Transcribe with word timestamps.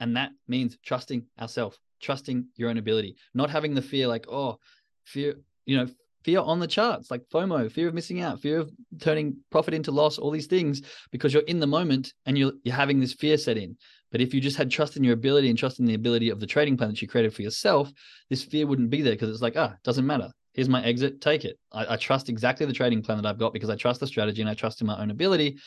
And 0.00 0.16
that 0.16 0.30
means 0.48 0.76
trusting 0.84 1.24
ourselves, 1.40 1.78
trusting 2.00 2.46
your 2.56 2.70
own 2.70 2.78
ability, 2.78 3.16
not 3.34 3.50
having 3.50 3.74
the 3.74 3.82
fear 3.82 4.06
like, 4.06 4.26
oh, 4.28 4.58
fear, 5.04 5.36
you 5.64 5.76
know, 5.76 5.88
fear 6.22 6.40
on 6.40 6.58
the 6.58 6.66
charts, 6.66 7.10
like 7.10 7.22
FOMO, 7.32 7.70
fear 7.70 7.86
of 7.86 7.94
missing 7.94 8.20
out, 8.20 8.40
fear 8.40 8.58
of 8.58 8.70
turning 9.00 9.36
profit 9.50 9.74
into 9.74 9.92
loss, 9.92 10.18
all 10.18 10.32
these 10.32 10.48
things, 10.48 10.82
because 11.12 11.32
you're 11.32 11.42
in 11.44 11.60
the 11.60 11.66
moment 11.66 12.12
and 12.26 12.36
you're, 12.36 12.52
you're 12.64 12.74
having 12.74 12.98
this 12.98 13.12
fear 13.12 13.38
set 13.38 13.56
in. 13.56 13.76
But 14.10 14.20
if 14.20 14.34
you 14.34 14.40
just 14.40 14.56
had 14.56 14.70
trust 14.70 14.96
in 14.96 15.04
your 15.04 15.14
ability 15.14 15.48
and 15.48 15.58
trust 15.58 15.78
in 15.78 15.84
the 15.84 15.94
ability 15.94 16.30
of 16.30 16.40
the 16.40 16.46
trading 16.46 16.76
plan 16.76 16.90
that 16.90 17.00
you 17.00 17.08
created 17.08 17.32
for 17.32 17.42
yourself, 17.42 17.92
this 18.28 18.42
fear 18.42 18.66
wouldn't 18.66 18.90
be 18.90 19.02
there 19.02 19.12
because 19.12 19.30
it's 19.30 19.42
like, 19.42 19.56
ah, 19.56 19.74
doesn't 19.84 20.06
matter. 20.06 20.30
Here's 20.52 20.68
my 20.68 20.82
exit, 20.82 21.20
take 21.20 21.44
it. 21.44 21.58
I, 21.70 21.94
I 21.94 21.96
trust 21.96 22.28
exactly 22.28 22.66
the 22.66 22.72
trading 22.72 23.02
plan 23.02 23.22
that 23.22 23.28
I've 23.28 23.38
got 23.38 23.52
because 23.52 23.70
I 23.70 23.76
trust 23.76 24.00
the 24.00 24.06
strategy 24.06 24.40
and 24.40 24.50
I 24.50 24.54
trust 24.54 24.80
in 24.80 24.86
my 24.86 24.98
own 24.98 25.10
ability. 25.10 25.58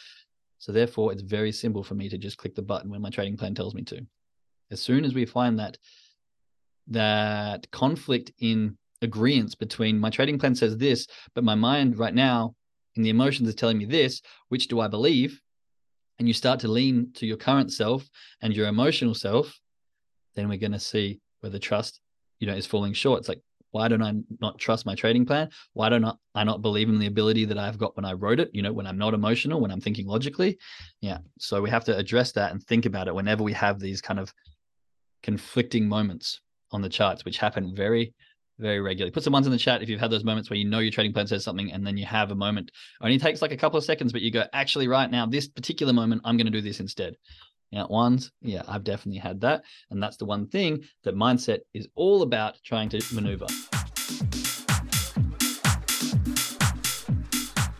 So 0.57 0.73
therefore, 0.73 1.14
it's 1.14 1.21
very 1.21 1.54
simple 1.54 1.84
for 1.84 1.96
me 1.96 2.09
to 2.09 2.18
just 2.18 2.38
click 2.38 2.54
the 2.54 2.61
button 2.61 2.89
when 2.89 3.02
my 3.02 3.09
trading 3.09 3.38
plan 3.38 3.55
tells 3.55 3.75
me 3.75 3.84
to. 3.84 4.05
As 4.71 4.81
soon 4.81 5.05
as 5.05 5.13
we 5.13 5.25
find 5.25 5.59
that 5.59 5.77
that 6.87 7.69
conflict 7.71 8.32
in 8.39 8.77
agreement 9.01 9.57
between 9.60 10.00
my 10.00 10.10
trading 10.10 10.39
plan 10.39 10.55
says 10.55 10.77
this, 10.77 11.07
but 11.36 11.43
my 11.43 11.55
mind 11.55 11.97
right 11.97 12.14
now 12.14 12.55
and 12.96 13.05
the 13.05 13.10
emotions 13.10 13.47
is 13.47 13.55
telling 13.55 13.77
me 13.77 13.86
this, 13.86 14.21
which 14.50 14.68
do 14.68 14.79
I 14.79 14.87
believe? 14.87 15.39
And 16.18 16.27
you 16.27 16.33
start 16.33 16.60
to 16.61 16.68
lean 16.68 17.11
to 17.13 17.25
your 17.25 17.37
current 17.37 17.71
self 17.71 18.10
and 18.41 18.54
your 18.54 18.68
emotional 18.68 19.13
self, 19.13 19.57
then 20.36 20.50
we're 20.50 20.57
going 20.57 20.74
to 20.74 20.79
see 20.79 21.21
where 21.39 21.49
the 21.49 21.60
trust, 21.60 22.01
you 22.39 22.47
know, 22.47 22.55
is 22.55 22.65
falling 22.65 22.93
short. 22.93 23.19
It's 23.19 23.29
like, 23.29 23.41
why 23.71 23.88
don't 23.88 24.01
I 24.04 24.15
not 24.41 24.57
trust 24.57 24.86
my 24.86 24.96
trading 24.96 25.25
plan? 25.25 25.49
Why 25.74 25.89
don't 25.89 26.04
I 26.36 26.43
not 26.43 26.61
believe 26.61 26.89
in 26.89 26.99
the 26.99 27.05
ability 27.05 27.46
that 27.46 27.57
I've 27.57 27.77
got 27.77 27.96
when 27.96 28.04
I 28.04 28.13
wrote 28.13 28.39
it? 28.39 28.49
You 28.51 28.63
know, 28.63 28.74
when 28.74 28.88
I'm 28.88 28.97
not 28.97 29.13
emotional, 29.13 29.61
when 29.61 29.71
I'm 29.71 29.79
thinking 29.79 30.07
logically. 30.07 30.57
Yeah. 31.01 31.19
So 31.38 31.61
we 31.61 31.69
have 31.69 31.86
to 31.86 31.96
address 31.96 32.31
that 32.33 32.52
and 32.52 32.61
think 32.63 32.86
about 32.86 33.08
it 33.08 33.16
whenever 33.16 33.44
we 33.44 33.53
have 33.53 33.80
these 33.80 34.02
kind 34.02 34.19
of 34.19 34.33
conflicting 35.23 35.88
moments 35.88 36.41
on 36.72 36.81
the 36.81 36.89
charts, 36.89 37.25
which 37.25 37.38
happen 37.38 37.75
very, 37.75 38.14
very 38.59 38.80
regularly. 38.80 39.11
Put 39.11 39.23
some 39.23 39.33
ones 39.33 39.45
in 39.45 39.52
the 39.52 39.57
chat 39.57 39.81
if 39.81 39.89
you've 39.89 39.99
had 39.99 40.11
those 40.11 40.23
moments 40.23 40.49
where 40.49 40.57
you 40.57 40.66
know 40.66 40.80
your 40.80 40.91
trading 40.91 41.13
plan 41.13 41.27
says 41.27 41.44
something 41.44 41.71
and 41.71 41.85
then 41.85 41.97
you 41.97 42.05
have 42.05 42.31
a 42.31 42.35
moment. 42.35 42.69
It 42.69 43.05
only 43.05 43.17
takes 43.17 43.41
like 43.41 43.52
a 43.52 43.57
couple 43.57 43.77
of 43.77 43.83
seconds, 43.83 44.11
but 44.11 44.21
you 44.21 44.31
go, 44.31 44.45
actually, 44.53 44.88
right 44.88 45.09
now, 45.09 45.25
this 45.25 45.47
particular 45.47 45.94
moment, 45.94 46.21
I'm 46.25 46.38
going 46.38 46.45
to 46.45 46.52
do 46.52 46.61
this 46.61 46.79
instead. 46.79 47.16
Yeah, 47.71 47.85
ones. 47.85 48.31
Yeah, 48.41 48.63
I've 48.67 48.83
definitely 48.83 49.19
had 49.19 49.41
that. 49.41 49.63
And 49.91 50.02
that's 50.02 50.17
the 50.17 50.25
one 50.25 50.47
thing 50.47 50.83
that 51.03 51.16
mindset 51.16 51.59
is 51.73 51.88
all 51.95 52.23
about 52.23 52.57
trying 52.66 52.89
to 52.89 53.01
maneuver. 53.13 53.45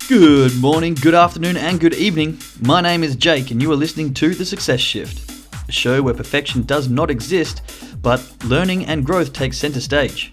Good 0.08 0.60
morning, 0.60 0.96
good 0.96 1.14
afternoon, 1.14 1.56
and 1.56 1.80
good 1.80 1.94
evening. 1.94 2.40
My 2.62 2.82
name 2.82 3.04
is 3.04 3.16
Jake, 3.16 3.52
and 3.52 3.62
you 3.62 3.72
are 3.72 3.76
listening 3.76 4.12
to 4.16 4.34
The 4.34 4.44
Success 4.44 4.80
Shift, 4.80 5.29
a 5.70 5.72
show 5.72 6.02
where 6.02 6.14
perfection 6.14 6.64
does 6.64 6.90
not 6.90 7.10
exist, 7.10 7.62
but 8.02 8.22
learning 8.44 8.86
and 8.88 9.06
growth 9.06 9.32
take 9.32 9.54
center 9.54 9.80
stage. 9.80 10.32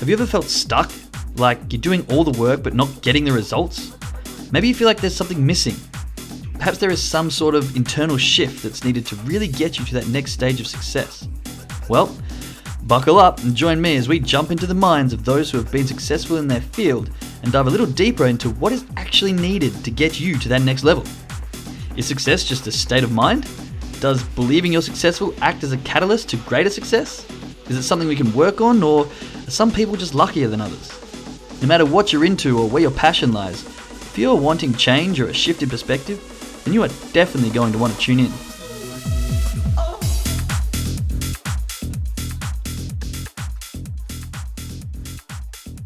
Have 0.00 0.08
you 0.08 0.14
ever 0.14 0.26
felt 0.26 0.44
stuck? 0.44 0.90
Like 1.36 1.72
you're 1.72 1.80
doing 1.80 2.04
all 2.10 2.24
the 2.24 2.38
work 2.38 2.62
but 2.62 2.74
not 2.74 3.00
getting 3.00 3.24
the 3.24 3.32
results? 3.32 3.96
Maybe 4.50 4.68
you 4.68 4.74
feel 4.74 4.88
like 4.88 5.00
there's 5.00 5.14
something 5.14 5.44
missing. 5.44 5.76
Perhaps 6.54 6.78
there 6.78 6.90
is 6.90 7.00
some 7.00 7.30
sort 7.30 7.54
of 7.54 7.76
internal 7.76 8.18
shift 8.18 8.62
that's 8.64 8.84
needed 8.84 9.06
to 9.06 9.16
really 9.16 9.46
get 9.46 9.78
you 9.78 9.84
to 9.84 9.94
that 9.94 10.08
next 10.08 10.32
stage 10.32 10.60
of 10.60 10.66
success. 10.66 11.28
Well, 11.88 12.14
buckle 12.82 13.18
up 13.18 13.38
and 13.44 13.54
join 13.54 13.80
me 13.80 13.96
as 13.96 14.08
we 14.08 14.18
jump 14.18 14.50
into 14.50 14.66
the 14.66 14.74
minds 14.74 15.12
of 15.12 15.24
those 15.24 15.50
who 15.50 15.58
have 15.58 15.70
been 15.70 15.86
successful 15.86 16.38
in 16.38 16.48
their 16.48 16.60
field 16.60 17.10
and 17.42 17.52
dive 17.52 17.68
a 17.68 17.70
little 17.70 17.86
deeper 17.86 18.26
into 18.26 18.50
what 18.50 18.72
is 18.72 18.84
actually 18.96 19.32
needed 19.32 19.72
to 19.84 19.90
get 19.92 20.18
you 20.18 20.36
to 20.38 20.48
that 20.48 20.62
next 20.62 20.82
level. 20.82 21.04
Is 21.96 22.06
success 22.06 22.42
just 22.42 22.66
a 22.66 22.72
state 22.72 23.04
of 23.04 23.12
mind? 23.12 23.48
Does 24.00 24.22
believing 24.22 24.72
you're 24.72 24.80
successful 24.80 25.34
act 25.40 25.64
as 25.64 25.72
a 25.72 25.76
catalyst 25.78 26.28
to 26.28 26.36
greater 26.36 26.70
success? 26.70 27.28
Is 27.68 27.76
it 27.76 27.82
something 27.82 28.06
we 28.06 28.14
can 28.14 28.32
work 28.32 28.60
on, 28.60 28.80
or 28.80 29.06
are 29.06 29.50
some 29.50 29.72
people 29.72 29.96
just 29.96 30.14
luckier 30.14 30.46
than 30.46 30.60
others? 30.60 30.92
No 31.60 31.66
matter 31.66 31.84
what 31.84 32.12
you're 32.12 32.24
into 32.24 32.60
or 32.60 32.68
where 32.68 32.80
your 32.80 32.92
passion 32.92 33.32
lies, 33.32 33.66
if 33.66 34.16
you're 34.16 34.36
wanting 34.36 34.72
change 34.74 35.18
or 35.20 35.26
a 35.26 35.34
shift 35.34 35.64
in 35.64 35.68
perspective, 35.68 36.62
then 36.64 36.74
you 36.74 36.84
are 36.84 36.88
definitely 37.12 37.50
going 37.50 37.72
to 37.72 37.78
want 37.78 37.92
to 37.92 37.98
tune 37.98 38.20
in. 38.20 38.32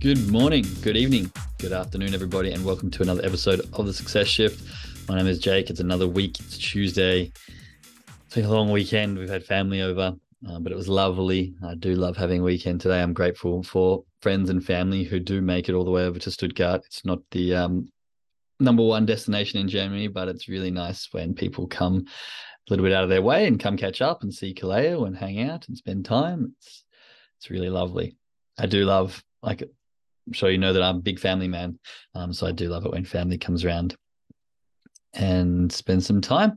Good 0.00 0.30
morning, 0.30 0.66
good 0.82 0.98
evening, 0.98 1.32
good 1.58 1.72
afternoon, 1.72 2.12
everybody, 2.12 2.52
and 2.52 2.62
welcome 2.62 2.90
to 2.90 3.02
another 3.02 3.24
episode 3.24 3.62
of 3.72 3.86
The 3.86 3.94
Success 3.94 4.26
Shift. 4.26 4.62
My 5.08 5.16
name 5.16 5.28
is 5.28 5.38
Jake. 5.38 5.70
It's 5.70 5.80
another 5.80 6.06
week. 6.06 6.38
It's 6.40 6.58
Tuesday. 6.58 7.32
It's 8.32 8.36
been 8.38 8.46
a 8.46 8.50
long 8.50 8.70
weekend. 8.70 9.18
We've 9.18 9.28
had 9.28 9.44
family 9.44 9.82
over. 9.82 10.16
Uh, 10.48 10.58
but 10.58 10.72
it 10.72 10.74
was 10.74 10.88
lovely. 10.88 11.54
I 11.62 11.74
do 11.74 11.94
love 11.94 12.16
having 12.16 12.40
a 12.40 12.44
weekend 12.44 12.80
today. 12.80 13.02
I'm 13.02 13.12
grateful 13.12 13.62
for 13.62 14.04
friends 14.22 14.48
and 14.48 14.64
family 14.64 15.04
who 15.04 15.20
do 15.20 15.42
make 15.42 15.68
it 15.68 15.74
all 15.74 15.84
the 15.84 15.90
way 15.90 16.04
over 16.04 16.18
to 16.18 16.30
Stuttgart. 16.30 16.82
It's 16.86 17.04
not 17.04 17.18
the 17.30 17.54
um, 17.54 17.92
number 18.58 18.82
one 18.82 19.04
destination 19.04 19.60
in 19.60 19.68
Germany, 19.68 20.08
but 20.08 20.28
it's 20.28 20.48
really 20.48 20.70
nice 20.70 21.10
when 21.12 21.34
people 21.34 21.66
come 21.66 22.06
a 22.06 22.70
little 22.70 22.86
bit 22.86 22.94
out 22.94 23.04
of 23.04 23.10
their 23.10 23.20
way 23.20 23.46
and 23.46 23.60
come 23.60 23.76
catch 23.76 24.00
up 24.00 24.22
and 24.22 24.32
see 24.32 24.54
Kaleo 24.54 25.06
and 25.06 25.14
hang 25.14 25.42
out 25.42 25.68
and 25.68 25.76
spend 25.76 26.06
time. 26.06 26.54
It's 26.56 26.84
it's 27.36 27.50
really 27.50 27.68
lovely. 27.68 28.16
I 28.58 28.64
do 28.64 28.86
love 28.86 29.22
like 29.42 29.60
I'm 29.60 30.32
sure 30.32 30.50
you 30.50 30.56
know 30.56 30.72
that 30.72 30.82
I'm 30.82 30.96
a 30.96 31.00
big 31.00 31.18
family 31.18 31.48
man, 31.48 31.78
um, 32.14 32.32
so 32.32 32.46
I 32.46 32.52
do 32.52 32.70
love 32.70 32.86
it 32.86 32.92
when 32.92 33.04
family 33.04 33.36
comes 33.36 33.62
around 33.62 33.94
and 35.12 35.70
spend 35.70 36.02
some 36.02 36.22
time 36.22 36.56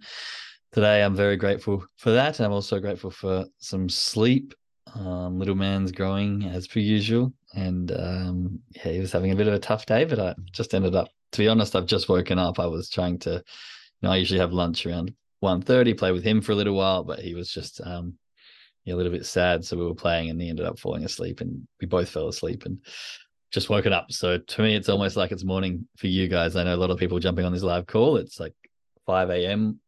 today 0.75 1.05
I'm 1.05 1.15
very 1.15 1.37
grateful 1.37 1.85
for 1.95 2.11
that. 2.11 2.41
I'm 2.41 2.51
also 2.51 2.81
grateful 2.81 3.09
for 3.09 3.45
some 3.59 3.87
sleep. 3.87 4.53
Um, 4.93 5.39
little 5.39 5.55
man's 5.55 5.93
growing 5.93 6.43
as 6.43 6.67
per 6.67 6.79
usual, 6.79 7.33
and 7.53 7.93
um, 7.93 8.59
yeah, 8.75 8.91
he 8.91 8.99
was 8.99 9.13
having 9.13 9.31
a 9.31 9.37
bit 9.37 9.47
of 9.47 9.53
a 9.53 9.59
tough 9.59 9.85
day. 9.85 10.03
But 10.03 10.19
I 10.19 10.35
just 10.51 10.73
ended 10.73 10.93
up, 10.93 11.07
to 11.31 11.39
be 11.39 11.47
honest, 11.47 11.77
I've 11.77 11.85
just 11.85 12.09
woken 12.09 12.37
up. 12.37 12.59
I 12.59 12.65
was 12.65 12.89
trying 12.89 13.19
to, 13.19 13.31
you 13.31 13.41
know, 14.01 14.11
I 14.11 14.17
usually 14.17 14.41
have 14.41 14.51
lunch 14.51 14.85
around 14.85 15.13
1.30, 15.41 15.97
play 15.97 16.11
with 16.11 16.25
him 16.25 16.41
for 16.41 16.51
a 16.51 16.55
little 16.55 16.75
while, 16.75 17.05
but 17.05 17.19
he 17.19 17.35
was 17.35 17.49
just 17.49 17.79
um, 17.85 18.15
a 18.85 18.93
little 18.93 19.13
bit 19.13 19.25
sad. 19.25 19.63
So 19.63 19.77
we 19.77 19.85
were 19.85 19.95
playing, 19.95 20.29
and 20.29 20.41
he 20.41 20.49
ended 20.49 20.65
up 20.65 20.77
falling 20.77 21.05
asleep, 21.05 21.39
and 21.39 21.65
we 21.79 21.87
both 21.87 22.09
fell 22.09 22.27
asleep, 22.27 22.65
and 22.65 22.79
just 23.49 23.69
woken 23.69 23.93
up. 23.93 24.11
So 24.11 24.39
to 24.39 24.61
me, 24.61 24.75
it's 24.75 24.89
almost 24.89 25.15
like 25.15 25.31
it's 25.31 25.45
morning 25.45 25.87
for 25.95 26.07
you 26.07 26.27
guys. 26.27 26.57
I 26.57 26.65
know 26.65 26.75
a 26.75 26.83
lot 26.83 26.91
of 26.91 26.99
people 26.99 27.17
jumping 27.19 27.45
on 27.45 27.53
this 27.53 27.63
live 27.63 27.87
call. 27.87 28.17
It's 28.17 28.41
like 28.41 28.53
5 29.05 29.29
a.m 29.29 29.79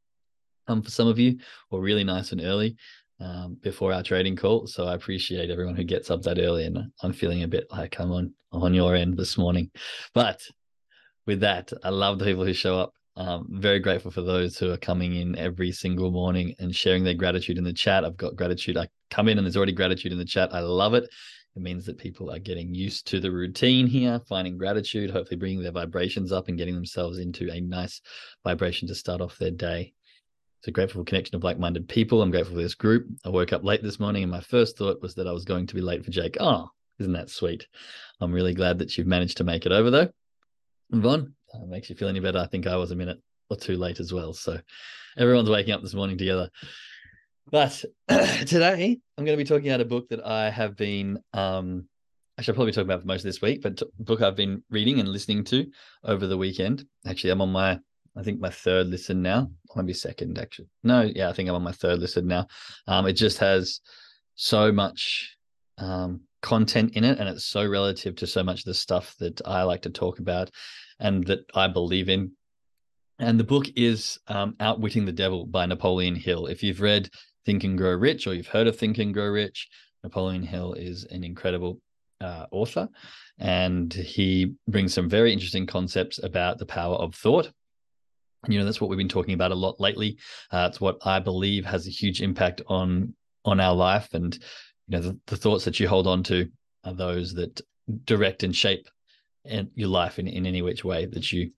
um, 0.67 0.81
for 0.81 0.91
some 0.91 1.07
of 1.07 1.19
you, 1.19 1.38
or 1.72 1.81
really 1.81 2.03
nice 2.03 2.31
and 2.31 2.41
early 2.41 2.75
um, 3.19 3.57
before 3.61 3.94
our 3.94 4.03
trading 4.03 4.35
call. 4.35 4.67
So 4.67 4.85
I 4.85 4.95
appreciate 4.95 5.50
everyone 5.50 5.75
who 5.75 5.83
gets 5.83 6.11
up 6.11 6.22
that 6.23 6.39
early, 6.39 6.66
and 6.66 6.91
I'm 7.01 7.13
feeling 7.13 7.44
a 7.44 7.47
bit 7.47 7.67
like 7.72 8.00
I'm 8.00 8.11
on 8.11 8.33
on 8.51 8.73
your 8.73 8.95
end 8.95 9.17
this 9.17 9.38
morning. 9.38 9.72
But 10.13 10.41
with 11.25 11.41
that, 11.41 11.72
I 11.83 11.89
love 11.89 12.19
the 12.19 12.25
people 12.25 12.45
who 12.45 12.53
show 12.53 12.79
up. 12.79 12.94
Um, 13.17 13.47
very 13.50 13.79
grateful 13.79 14.11
for 14.11 14.22
those 14.22 14.59
who 14.59 14.72
are 14.72 14.77
coming 14.77 15.16
in 15.16 15.35
every 15.38 15.72
single 15.72 16.11
morning 16.11 16.53
and 16.59 16.75
sharing 16.75 17.03
their 17.03 17.16
gratitude 17.16 17.57
in 17.57 17.63
the 17.63 17.73
chat. 17.73 18.06
I've 18.06 18.16
got 18.16 18.35
gratitude. 18.35 18.77
I 18.77 18.88
come 19.09 19.27
in 19.27 19.39
and 19.39 19.45
there's 19.45 19.57
already 19.57 19.72
gratitude 19.72 20.11
in 20.11 20.19
the 20.19 20.25
chat. 20.25 20.53
I 20.53 20.59
love 20.59 20.94
it. 20.94 21.09
It 21.56 21.63
means 21.63 21.88
that 21.88 21.97
people 21.97 22.31
are 22.31 22.38
getting 22.38 22.75
used 22.75 23.07
to 23.07 23.19
the 23.19 23.31
routine 23.31 23.88
here, 23.88 24.22
finding 24.29 24.59
gratitude, 24.59 25.09
hopefully 25.09 25.39
bringing 25.39 25.63
their 25.63 25.72
vibrations 25.72 26.31
up 26.31 26.47
and 26.47 26.57
getting 26.59 26.75
themselves 26.75 27.17
into 27.17 27.51
a 27.51 27.59
nice 27.59 28.00
vibration 28.44 28.88
to 28.89 28.95
start 28.95 29.22
off 29.22 29.39
their 29.39 29.50
day. 29.50 29.94
A 30.66 30.72
grateful 30.72 31.06
connection 31.06 31.35
of 31.35 31.45
like 31.45 31.57
minded 31.57 31.88
people. 31.88 32.22
I'm 32.22 32.31
grateful 32.31 32.56
for 32.56 32.62
this 32.62 32.75
group. 32.75 33.07
I 33.23 33.29
woke 33.29 33.53
up 33.53 33.63
late 33.63 33.81
this 33.81 34.01
morning 34.01 34.23
and 34.23 34.31
my 34.31 34.41
first 34.41 34.78
thought 34.78 35.01
was 35.01 35.16
that 35.16 35.28
I 35.28 35.31
was 35.31 35.45
going 35.45 35.66
to 35.68 35.75
be 35.75 35.79
late 35.79 36.03
for 36.03 36.12
Jake. 36.12 36.35
Oh, 36.41 36.69
isn't 37.00 37.13
that 37.13 37.29
sweet? 37.29 37.66
I'm 38.19 38.34
really 38.34 38.53
glad 38.53 38.79
that 38.79 38.97
you've 38.97 39.07
managed 39.07 39.38
to 39.38 39.45
make 39.45 39.66
it 39.66 39.72
over 39.72 39.90
though. 39.90 40.09
Yvonne, 40.91 41.34
uh, 41.53 41.66
makes 41.66 41.90
you 41.90 41.95
feel 41.95 42.09
any 42.09 42.19
better. 42.19 42.40
I 42.40 42.47
think 42.47 42.68
I 42.68 42.75
was 42.75 42.91
a 42.91 42.95
minute 42.95 43.22
or 43.50 43.56
two 43.56 43.78
late 43.78 44.01
as 44.01 44.12
well. 44.12 44.34
So 44.34 44.59
everyone's 45.18 45.50
waking 45.50 45.73
up 45.73 45.81
this 45.81 45.94
morning 45.94 46.18
together. 46.18 46.50
But 47.50 47.85
today 48.09 49.00
I'm 49.18 49.24
going 49.24 49.38
to 49.38 49.44
be 49.44 49.48
talking 49.48 49.69
about 49.69 49.80
a 49.80 49.86
book 49.86 50.09
that 50.09 50.25
I 50.25 50.50
have 50.50 50.75
been, 50.75 51.18
um, 51.31 51.88
I 52.38 52.42
should 52.42 52.56
probably 52.56 52.74
talk 52.74 52.83
about 52.83 53.00
for 53.00 53.07
most 53.07 53.21
of 53.21 53.25
this 53.25 53.42
week, 53.42 53.62
but 53.62 53.81
book 54.00 54.21
I've 54.21 54.36
been 54.36 54.63
reading 54.69 55.00
and 55.00 55.07
listening 55.07 55.45
to 55.45 55.65
over 56.04 56.27
the 56.27 56.38
weekend. 56.38 56.86
Actually, 57.07 57.30
I'm 57.30 57.42
on 57.42 57.54
my 57.54 57.80
I 58.18 58.24
think 58.24 58.40
my 58.40 58.50
third 58.50 58.88
listen 58.88 59.22
now, 59.22 59.52
maybe 59.75 59.94
second 59.94 60.38
actually. 60.40 60.68
No, 60.84 61.02
yeah, 61.02 61.30
I 61.30 61.34
think 61.34 61.50
I'm 61.50 61.56
on 61.56 61.64
my 61.64 61.72
third 61.72 62.00
listen 62.00 62.28
now. 62.28 62.48
Um, 62.88 63.08
it 63.08 63.14
just 63.14 63.38
has 63.40 63.81
so 64.36 64.72
much 64.72 65.38
um, 65.78 66.22
content 66.42 66.96
in 66.96 67.04
it, 67.04 67.19
and 67.19 67.30
it's 67.30 67.46
so 67.46 67.66
relative 67.68 68.16
to 68.18 68.28
so 68.28 68.44
much 68.44 68.60
of 68.60 68.66
the 68.66 68.74
stuff 68.74 69.16
that 69.19 69.42
I 69.46 69.64
like 69.64 69.84
to 69.84 69.90
talk 69.90 70.19
about 70.19 70.50
and 71.00 71.25
that 71.28 71.42
I 71.54 71.68
believe 71.68 72.10
in. 72.10 72.31
And 73.19 73.40
the 73.40 73.44
book 73.44 73.66
is 73.75 74.19
um, 74.28 74.56
Outwitting 74.60 75.06
the 75.06 75.12
Devil 75.12 75.46
by 75.46 75.66
Napoleon 75.66 76.16
Hill. 76.16 76.48
If 76.48 76.64
you've 76.64 76.81
read 76.81 77.10
Think 77.46 77.64
and 77.64 77.78
Grow 77.78 77.94
Rich 77.94 78.28
or 78.28 78.34
you've 78.34 78.48
heard 78.48 78.68
of 78.68 78.78
Think 78.78 78.98
and 78.98 79.14
Grow 79.14 79.28
Rich, 79.28 79.68
Napoleon 80.04 80.44
Hill 80.44 80.74
is 80.74 81.06
an 81.06 81.24
incredible 81.24 81.80
uh, 82.22 82.46
author, 82.52 82.90
and 83.40 83.94
he 83.94 84.54
brings 84.68 84.94
some 84.94 85.10
very 85.10 85.34
interesting 85.34 85.68
concepts 85.68 86.19
about 86.24 86.58
the 86.58 86.66
power 86.66 86.96
of 86.96 87.14
thought 87.14 87.52
you 88.47 88.59
know 88.59 88.65
that's 88.65 88.79
what 88.81 88.89
we've 88.89 88.97
been 88.97 89.09
talking 89.09 89.33
about 89.33 89.51
a 89.51 89.55
lot 89.55 89.79
lately. 89.79 90.17
Uh, 90.51 90.67
it's 90.69 90.81
what 90.81 90.97
i 91.05 91.19
believe 91.19 91.65
has 91.65 91.88
a 91.88 91.91
huge 91.91 92.21
impact 92.21 92.61
on 92.67 93.13
on 93.45 93.59
our 93.59 93.75
life. 93.75 94.13
And 94.13 94.33
you 94.88 94.97
know 94.97 94.99
the, 94.99 95.19
the 95.27 95.38
thoughts 95.38 95.65
that 95.65 95.79
you 95.79 95.88
hold 95.88 96.07
on 96.07 96.23
to 96.23 96.49
are 96.83 96.94
those 96.94 97.33
that 97.35 97.61
direct 98.05 98.44
and 98.44 98.55
shape 98.55 98.88
and 99.45 99.69
your 99.75 99.89
life 99.89 100.19
in, 100.19 100.27
in 100.27 100.45
any 100.45 100.61
which 100.61 100.83
way 100.83 101.05
that 101.05 101.31
you 101.31 101.51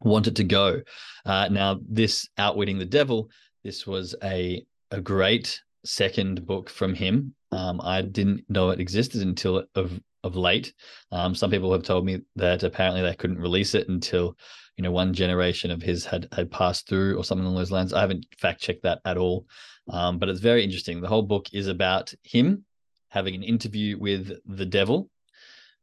want 0.00 0.26
it 0.26 0.36
to 0.36 0.44
go. 0.44 0.82
Uh, 1.24 1.48
now 1.48 1.80
this 1.88 2.28
outwitting 2.38 2.78
the 2.78 2.84
devil 2.84 3.30
this 3.64 3.86
was 3.86 4.14
a 4.22 4.64
a 4.90 5.00
great 5.00 5.60
second 5.84 6.46
book 6.46 6.68
from 6.68 6.94
him. 6.94 7.34
Um, 7.50 7.80
i 7.82 8.02
didn't 8.02 8.44
know 8.48 8.70
it 8.70 8.80
existed 8.80 9.22
until 9.22 9.64
of 9.74 10.00
of 10.24 10.36
late 10.36 10.72
um, 11.10 11.34
some 11.34 11.50
people 11.50 11.72
have 11.72 11.82
told 11.82 12.04
me 12.04 12.20
that 12.36 12.62
apparently 12.62 13.02
they 13.02 13.14
couldn't 13.14 13.38
release 13.38 13.74
it 13.74 13.88
until 13.88 14.36
you 14.76 14.82
know 14.82 14.90
one 14.90 15.12
generation 15.12 15.70
of 15.70 15.82
his 15.82 16.04
had 16.04 16.28
had 16.32 16.50
passed 16.50 16.88
through 16.88 17.16
or 17.16 17.24
something 17.24 17.44
along 17.44 17.56
those 17.56 17.70
lines. 17.70 17.92
I 17.92 18.00
haven't 18.00 18.26
fact 18.38 18.60
checked 18.60 18.82
that 18.82 19.00
at 19.04 19.16
all, 19.16 19.46
um, 19.88 20.18
but 20.18 20.28
it's 20.28 20.40
very 20.40 20.64
interesting. 20.64 21.00
The 21.00 21.08
whole 21.08 21.22
book 21.22 21.48
is 21.52 21.68
about 21.68 22.12
him 22.22 22.64
having 23.08 23.34
an 23.34 23.42
interview 23.42 23.98
with 23.98 24.32
the 24.46 24.66
devil 24.66 25.10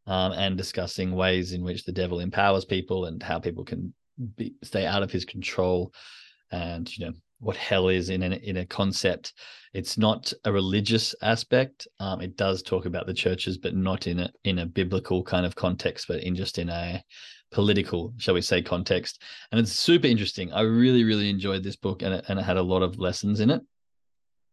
um, 0.07 0.31
and 0.31 0.57
discussing 0.57 1.12
ways 1.12 1.53
in 1.53 1.63
which 1.63 1.85
the 1.85 1.92
devil 1.92 2.19
empowers 2.19 2.65
people 2.65 3.06
and 3.06 3.21
how 3.21 3.38
people 3.39 3.63
can 3.63 3.94
be, 4.35 4.56
stay 4.63 4.85
out 4.85 5.03
of 5.03 5.12
his 5.12 5.25
control 5.25 5.94
and 6.51 6.95
you 6.97 7.06
know 7.06 7.13
what 7.39 7.56
hell 7.56 7.89
is 7.89 8.09
in 8.09 8.21
a, 8.24 8.36
in 8.36 8.57
a 8.57 8.65
concept. 8.65 9.33
It's 9.74 9.97
not 9.97 10.33
a 10.45 10.51
religious 10.51 11.15
aspect. 11.21 11.88
Um, 12.00 12.21
it 12.21 12.36
does 12.36 12.63
talk 12.63 12.86
about 12.86 13.06
the 13.06 13.13
churches, 13.13 13.57
but 13.57 13.75
not 13.75 14.07
in 14.07 14.19
a 14.19 14.31
in 14.44 14.59
a 14.59 14.65
biblical 14.65 15.24
kind 15.24 15.45
of 15.45 15.56
context, 15.56 16.07
but 16.07 16.24
in 16.24 16.36
just 16.36 16.57
in 16.57 16.69
a 16.69 17.03
political, 17.51 18.13
shall 18.18 18.33
we 18.33 18.41
say, 18.41 18.62
context. 18.62 19.21
And 19.51 19.59
it's 19.59 19.71
super 19.71 20.07
interesting. 20.07 20.51
I 20.51 20.62
really, 20.62 21.03
really 21.03 21.30
enjoyed 21.30 21.63
this 21.63 21.75
book, 21.75 22.01
and 22.01 22.15
it, 22.15 22.25
and 22.27 22.39
it 22.39 22.44
had 22.44 22.57
a 22.57 22.63
lot 22.63 22.81
of 22.81 23.00
lessons 23.00 23.39
in 23.39 23.50
it. 23.51 23.62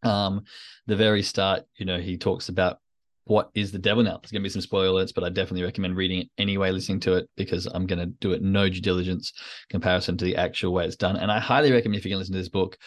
Um, 0.03 0.45
the 0.87 0.97
very 0.97 1.23
start, 1.23 1.65
you 1.77 1.87
know, 1.87 1.99
he 1.99 2.17
talks 2.17 2.49
about 2.49 2.79
what 3.27 3.51
is 3.55 3.73
the 3.73 3.79
devil 3.79 4.05
now. 4.05 4.19
There's 4.19 4.31
going 4.31 4.43
to 4.43 4.47
be 4.47 4.51
some 4.51 4.61
spoiler 4.61 4.89
alerts, 4.89 5.13
but 5.13 5.25
I 5.25 5.29
definitely 5.29 5.65
recommend 5.65 5.97
reading 5.97 6.21
it 6.21 6.31
anyway, 6.39 6.71
listening 6.71 7.01
to 7.01 7.15
it 7.15 7.29
because 7.37 7.67
I'm 7.67 7.87
going 7.87 7.99
to 7.99 8.07
do 8.07 8.33
it 8.33 8.43
no 8.43 8.69
due 8.69 8.81
diligence 8.81 9.33
comparison 9.69 10.17
to 10.19 10.25
the 10.25 10.37
actual 10.37 10.73
way 10.73 10.87
it's 10.87 10.97
done. 10.97 11.17
And 11.17 11.31
I 11.31 11.41
highly 11.41 11.73
recommend 11.73 11.99
if 11.99 12.05
you 12.05 12.13
can 12.13 12.19
listen 12.19 12.35
to 12.35 12.39
this 12.39 12.49
book, 12.49 12.79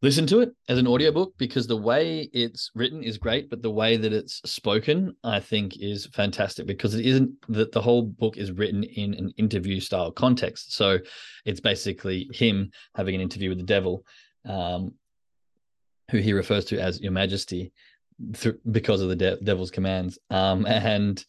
listen 0.00 0.26
to 0.28 0.40
it 0.40 0.54
as 0.70 0.78
an 0.78 0.86
audiobook 0.86 1.36
because 1.36 1.66
the 1.66 1.76
way 1.76 2.28
it's 2.32 2.70
written 2.74 3.02
is 3.02 3.18
great 3.18 3.48
but 3.48 3.62
the 3.62 3.70
way 3.70 3.96
that 3.96 4.12
it's 4.12 4.42
spoken 4.44 5.16
i 5.24 5.40
think 5.40 5.78
is 5.78 6.06
fantastic 6.12 6.66
because 6.66 6.94
it 6.94 7.06
isn't 7.06 7.30
that 7.48 7.72
the 7.72 7.80
whole 7.80 8.02
book 8.02 8.36
is 8.36 8.52
written 8.52 8.82
in 8.84 9.14
an 9.14 9.32
interview 9.38 9.80
style 9.80 10.12
context 10.12 10.74
so 10.74 10.98
it's 11.46 11.60
basically 11.60 12.28
him 12.32 12.70
having 12.94 13.14
an 13.14 13.22
interview 13.22 13.48
with 13.48 13.58
the 13.58 13.64
devil 13.64 14.04
um, 14.44 14.92
who 16.10 16.18
he 16.18 16.34
refers 16.34 16.66
to 16.66 16.78
as 16.78 17.00
your 17.00 17.12
majesty 17.12 17.72
th- 18.34 18.56
because 18.70 19.00
of 19.00 19.08
the 19.08 19.16
de- 19.16 19.40
devil's 19.40 19.70
commands. 19.70 20.18
Um, 20.30 20.66
and 20.66 21.24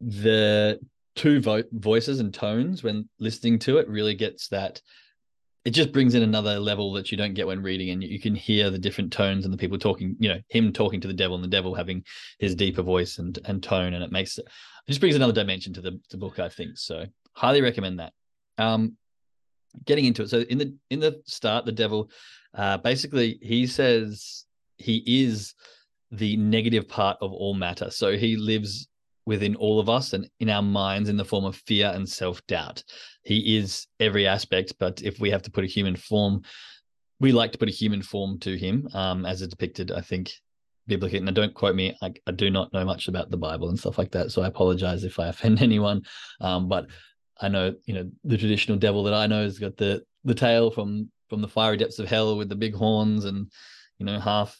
the 0.00 0.80
two 1.16 1.40
vo- 1.40 1.64
voices 1.72 2.20
and 2.20 2.32
tones 2.32 2.82
when 2.82 3.08
listening 3.18 3.58
to 3.58 3.78
it 3.78 3.88
really 3.88 4.14
gets 4.14 4.48
that 4.48 4.80
it 5.64 5.70
just 5.70 5.92
brings 5.92 6.14
in 6.14 6.22
another 6.22 6.58
level 6.58 6.92
that 6.92 7.10
you 7.10 7.18
don't 7.18 7.34
get 7.34 7.46
when 7.46 7.60
reading 7.60 7.90
and 7.90 8.02
you 8.02 8.20
can 8.20 8.34
hear 8.34 8.70
the 8.70 8.78
different 8.78 9.12
tones 9.12 9.44
and 9.44 9.52
the 9.52 9.58
people 9.58 9.76
talking 9.76 10.16
you 10.20 10.28
know 10.28 10.40
him 10.48 10.72
talking 10.72 11.00
to 11.00 11.08
the 11.08 11.12
devil 11.12 11.34
and 11.34 11.42
the 11.42 11.48
devil 11.48 11.74
having 11.74 12.04
his 12.38 12.54
deeper 12.54 12.82
voice 12.82 13.18
and 13.18 13.38
and 13.44 13.62
tone 13.62 13.94
and 13.94 14.04
it 14.04 14.12
makes 14.12 14.38
it, 14.38 14.46
it 14.46 14.88
just 14.88 15.00
brings 15.00 15.16
another 15.16 15.32
dimension 15.32 15.72
to 15.72 15.80
the, 15.80 16.00
the 16.10 16.16
book 16.16 16.38
i 16.38 16.48
think. 16.48 16.78
So 16.78 17.04
highly 17.34 17.60
recommend 17.60 17.98
that. 17.98 18.12
Um 18.56 18.96
getting 19.84 20.06
into 20.06 20.22
it. 20.22 20.30
So 20.30 20.40
in 20.40 20.58
the 20.58 20.74
in 20.88 21.00
the 21.00 21.20
start 21.26 21.64
the 21.64 21.72
devil 21.72 22.10
uh 22.54 22.78
basically 22.78 23.38
he 23.42 23.66
says 23.66 24.46
he 24.76 25.02
is 25.04 25.54
the 26.10 26.36
negative 26.36 26.88
part 26.88 27.16
of 27.20 27.32
all 27.32 27.54
matter 27.54 27.90
so 27.90 28.16
he 28.16 28.36
lives 28.36 28.88
within 29.28 29.54
all 29.56 29.78
of 29.78 29.90
us 29.90 30.14
and 30.14 30.26
in 30.40 30.48
our 30.48 30.62
minds 30.62 31.10
in 31.10 31.18
the 31.18 31.24
form 31.24 31.44
of 31.44 31.54
fear 31.54 31.92
and 31.94 32.08
self 32.08 32.44
doubt. 32.46 32.82
He 33.24 33.58
is 33.58 33.86
every 34.00 34.26
aspect, 34.26 34.72
but 34.80 35.02
if 35.02 35.20
we 35.20 35.30
have 35.30 35.42
to 35.42 35.50
put 35.50 35.64
a 35.64 35.74
human 35.76 35.96
form, 35.96 36.40
we 37.20 37.30
like 37.30 37.52
to 37.52 37.58
put 37.58 37.68
a 37.68 37.80
human 37.80 38.00
form 38.00 38.38
to 38.38 38.56
him, 38.56 38.88
um, 38.94 39.26
as 39.26 39.42
it's 39.42 39.50
depicted, 39.50 39.92
I 39.92 40.00
think, 40.00 40.32
biblically. 40.86 41.18
And 41.18 41.34
don't 41.34 41.52
quote 41.52 41.76
me, 41.76 41.94
I, 42.00 42.14
I, 42.26 42.30
do 42.30 42.48
not 42.48 42.72
know 42.72 42.86
much 42.86 43.08
about 43.08 43.30
the 43.30 43.36
Bible 43.36 43.68
and 43.68 43.78
stuff 43.78 43.98
like 43.98 44.12
that. 44.12 44.30
So 44.30 44.40
I 44.40 44.46
apologize 44.46 45.04
if 45.04 45.18
I 45.18 45.28
offend 45.28 45.60
anyone. 45.62 46.00
Um, 46.40 46.66
but 46.66 46.86
I 47.38 47.48
know, 47.48 47.74
you 47.84 47.92
know, 47.92 48.10
the 48.24 48.38
traditional 48.38 48.78
devil 48.78 49.02
that 49.02 49.14
I 49.14 49.26
know 49.26 49.42
has 49.42 49.58
got 49.58 49.76
the 49.76 50.02
the 50.24 50.34
tail 50.34 50.70
from 50.70 51.10
from 51.28 51.42
the 51.42 51.48
fiery 51.48 51.76
depths 51.76 51.98
of 51.98 52.08
hell 52.08 52.34
with 52.38 52.48
the 52.48 52.56
big 52.56 52.74
horns 52.74 53.26
and 53.26 53.52
you 53.98 54.06
know 54.06 54.18
half 54.18 54.58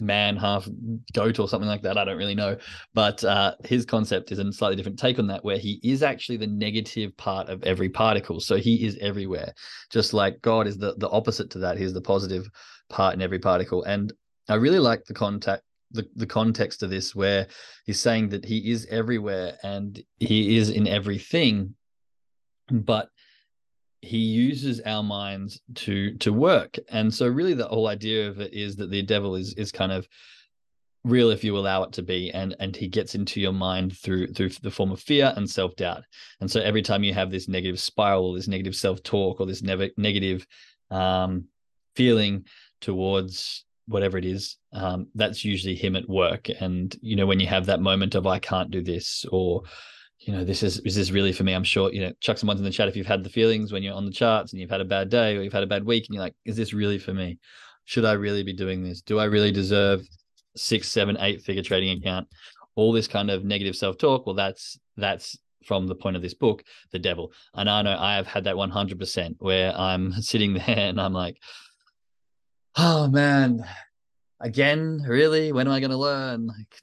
man, 0.00 0.36
half 0.36 0.68
goat 1.12 1.38
or 1.38 1.48
something 1.48 1.68
like 1.68 1.82
that. 1.82 1.98
I 1.98 2.04
don't 2.04 2.16
really 2.16 2.34
know. 2.34 2.56
But 2.94 3.22
uh, 3.24 3.54
his 3.64 3.84
concept 3.84 4.32
is 4.32 4.38
a 4.38 4.52
slightly 4.52 4.76
different 4.76 4.98
take 4.98 5.18
on 5.18 5.26
that, 5.28 5.44
where 5.44 5.58
he 5.58 5.80
is 5.82 6.02
actually 6.02 6.38
the 6.38 6.46
negative 6.46 7.16
part 7.16 7.48
of 7.48 7.62
every 7.62 7.88
particle. 7.88 8.40
So 8.40 8.56
he 8.56 8.86
is 8.86 8.96
everywhere, 9.00 9.52
just 9.90 10.12
like 10.12 10.40
God 10.42 10.66
is 10.66 10.78
the, 10.78 10.94
the 10.96 11.10
opposite 11.10 11.50
to 11.50 11.58
that. 11.60 11.78
He's 11.78 11.92
the 11.92 12.00
positive 12.00 12.48
part 12.88 13.14
in 13.14 13.22
every 13.22 13.38
particle. 13.38 13.84
And 13.84 14.12
I 14.48 14.54
really 14.54 14.80
like 14.80 15.04
the 15.04 15.14
contact. 15.14 15.62
The, 15.90 16.06
the 16.16 16.26
context 16.26 16.82
of 16.82 16.90
this 16.90 17.14
where 17.14 17.46
he's 17.86 17.98
saying 17.98 18.28
that 18.28 18.44
he 18.44 18.70
is 18.70 18.86
everywhere 18.90 19.56
and 19.62 19.98
he 20.18 20.58
is 20.58 20.68
in 20.68 20.86
everything 20.86 21.74
but 22.70 23.08
he 24.00 24.18
uses 24.18 24.80
our 24.86 25.02
minds 25.02 25.60
to 25.74 26.14
to 26.18 26.32
work. 26.32 26.76
And 26.88 27.12
so 27.12 27.26
really 27.26 27.54
the 27.54 27.66
whole 27.66 27.88
idea 27.88 28.28
of 28.28 28.40
it 28.40 28.54
is 28.54 28.76
that 28.76 28.90
the 28.90 29.02
devil 29.02 29.34
is 29.34 29.54
is 29.54 29.72
kind 29.72 29.92
of 29.92 30.08
real 31.04 31.30
if 31.30 31.42
you 31.42 31.56
allow 31.56 31.82
it 31.84 31.92
to 31.92 32.02
be 32.02 32.30
and 32.32 32.54
and 32.60 32.76
he 32.76 32.88
gets 32.88 33.14
into 33.14 33.40
your 33.40 33.52
mind 33.52 33.96
through 33.96 34.28
through 34.28 34.50
the 34.62 34.70
form 34.70 34.92
of 34.92 35.00
fear 35.00 35.32
and 35.36 35.48
self-doubt. 35.48 36.04
And 36.40 36.50
so 36.50 36.60
every 36.60 36.82
time 36.82 37.02
you 37.02 37.14
have 37.14 37.30
this 37.30 37.48
negative 37.48 37.80
spiral 37.80 38.26
or 38.26 38.36
this 38.36 38.48
negative 38.48 38.76
self-talk 38.76 39.40
or 39.40 39.46
this 39.46 39.62
never 39.62 39.88
negative 39.96 40.46
um 40.90 41.44
feeling 41.96 42.44
towards 42.80 43.64
whatever 43.86 44.18
it 44.18 44.24
is 44.24 44.58
um 44.72 45.08
that's 45.14 45.44
usually 45.44 45.74
him 45.74 45.96
at 45.96 46.08
work. 46.08 46.48
And 46.60 46.94
you 47.00 47.16
know 47.16 47.26
when 47.26 47.40
you 47.40 47.48
have 47.48 47.66
that 47.66 47.80
moment 47.80 48.14
of 48.14 48.26
i 48.28 48.38
can't 48.38 48.70
do 48.70 48.82
this 48.82 49.24
or 49.32 49.64
you 50.28 50.34
know, 50.34 50.44
this 50.44 50.62
is 50.62 50.82
this 50.82 50.98
is 50.98 51.10
really 51.10 51.32
for 51.32 51.42
me? 51.42 51.54
I'm 51.54 51.64
sure, 51.64 51.90
you 51.90 52.02
know, 52.02 52.12
chuck 52.20 52.36
some 52.36 52.48
ones 52.48 52.60
in 52.60 52.64
the 52.64 52.70
chat 52.70 52.86
if 52.86 52.94
you've 52.94 53.06
had 53.06 53.24
the 53.24 53.30
feelings 53.30 53.72
when 53.72 53.82
you're 53.82 53.94
on 53.94 54.04
the 54.04 54.12
charts 54.12 54.52
and 54.52 54.60
you've 54.60 54.68
had 54.68 54.82
a 54.82 54.84
bad 54.84 55.08
day 55.08 55.34
or 55.34 55.40
you've 55.40 55.54
had 55.54 55.62
a 55.62 55.66
bad 55.66 55.86
week 55.86 56.04
and 56.06 56.14
you're 56.14 56.22
like, 56.22 56.34
is 56.44 56.54
this 56.54 56.74
really 56.74 56.98
for 56.98 57.14
me? 57.14 57.38
Should 57.86 58.04
I 58.04 58.12
really 58.12 58.42
be 58.42 58.52
doing 58.52 58.84
this? 58.84 59.00
Do 59.00 59.18
I 59.18 59.24
really 59.24 59.50
deserve 59.50 60.02
six, 60.54 60.88
seven, 60.88 61.16
eight 61.20 61.40
figure 61.40 61.62
trading 61.62 61.96
account? 61.96 62.28
All 62.74 62.92
this 62.92 63.08
kind 63.08 63.30
of 63.30 63.42
negative 63.42 63.74
self-talk. 63.74 64.26
Well, 64.26 64.34
that's 64.34 64.78
that's 64.98 65.38
from 65.64 65.86
the 65.86 65.94
point 65.94 66.14
of 66.14 66.20
this 66.20 66.34
book, 66.34 66.62
the 66.92 66.98
devil. 66.98 67.32
And 67.54 67.70
I 67.70 67.80
know 67.80 67.96
I 67.98 68.16
have 68.16 68.26
had 68.26 68.44
that 68.44 68.56
100% 68.56 69.36
where 69.38 69.74
I'm 69.74 70.12
sitting 70.20 70.52
there 70.52 70.90
and 70.90 71.00
I'm 71.00 71.14
like, 71.14 71.38
oh 72.76 73.08
man, 73.08 73.64
again, 74.40 75.02
really? 75.08 75.52
When 75.52 75.66
am 75.66 75.72
I 75.72 75.80
going 75.80 75.90
to 75.90 75.96
learn? 75.96 76.48
Like, 76.48 76.78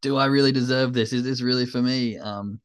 do 0.00 0.16
I 0.16 0.26
really 0.26 0.52
deserve 0.52 0.92
this? 0.92 1.12
Is 1.12 1.24
this 1.24 1.40
really 1.40 1.66
for 1.66 1.82
me? 1.82 2.18
Um, 2.18 2.60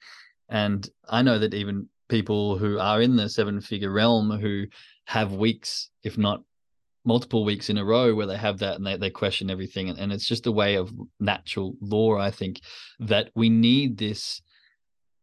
and 0.50 0.90
I 1.08 1.22
know 1.22 1.40
that 1.40 1.54
even 1.54 1.88
people 2.10 2.58
who 2.58 2.80
are 2.80 3.02
in 3.02 3.16
the 3.16 3.30
seven 3.30 3.62
figure 3.62 3.92
realm 3.92 4.32
who 4.32 4.66
have 5.06 5.34
weeks, 5.34 5.90
if 6.04 6.18
not 6.18 6.44
multiple 7.06 7.46
weeks 7.46 7.70
in 7.70 7.78
a 7.78 7.86
row 7.86 8.14
where 8.14 8.28
they 8.28 8.38
have 8.38 8.60
that 8.60 8.76
and 8.76 8.86
they, 8.86 8.98
they 8.98 9.10
question 9.10 9.50
everything. 9.50 9.90
And, 9.90 9.98
and 9.98 10.12
it's 10.12 10.28
just 10.28 10.48
a 10.48 10.52
way 10.52 10.76
of 10.76 10.92
natural 11.20 11.76
law, 11.80 12.18
I 12.18 12.32
think, 12.32 12.62
that 13.00 13.30
we 13.36 13.50
need 13.50 13.98
this. 13.98 14.42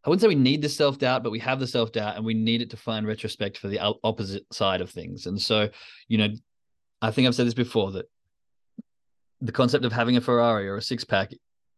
I 0.05 0.09
wouldn't 0.09 0.23
say 0.23 0.29
we 0.29 0.37
need 0.37 0.63
the 0.63 0.69
self 0.69 0.99
doubt, 0.99 1.23
but 1.23 1.33
we 1.33 1.41
have 1.41 1.61
the 1.61 1.67
self 1.67 1.93
doubt 1.93 2.17
and 2.17 2.25
we 2.25 2.35
need 2.35 2.63
it 2.63 2.71
to 2.71 2.77
find 2.77 3.07
retrospect 3.07 3.59
for 3.59 3.69
the 3.69 3.81
opposite 4.05 4.47
side 4.53 4.81
of 4.81 4.91
things. 4.91 5.27
And 5.27 5.41
so, 5.41 5.69
you 6.09 6.19
know, 6.19 6.29
I 7.03 7.11
think 7.11 7.27
I've 7.27 7.35
said 7.35 7.47
this 7.47 7.55
before 7.55 7.93
that 7.93 8.07
the 9.41 9.53
concept 9.53 9.85
of 9.85 9.93
having 9.93 10.17
a 10.17 10.21
Ferrari 10.21 10.69
or 10.69 10.77
a 10.77 10.83
six 10.83 11.05
pack 11.05 11.33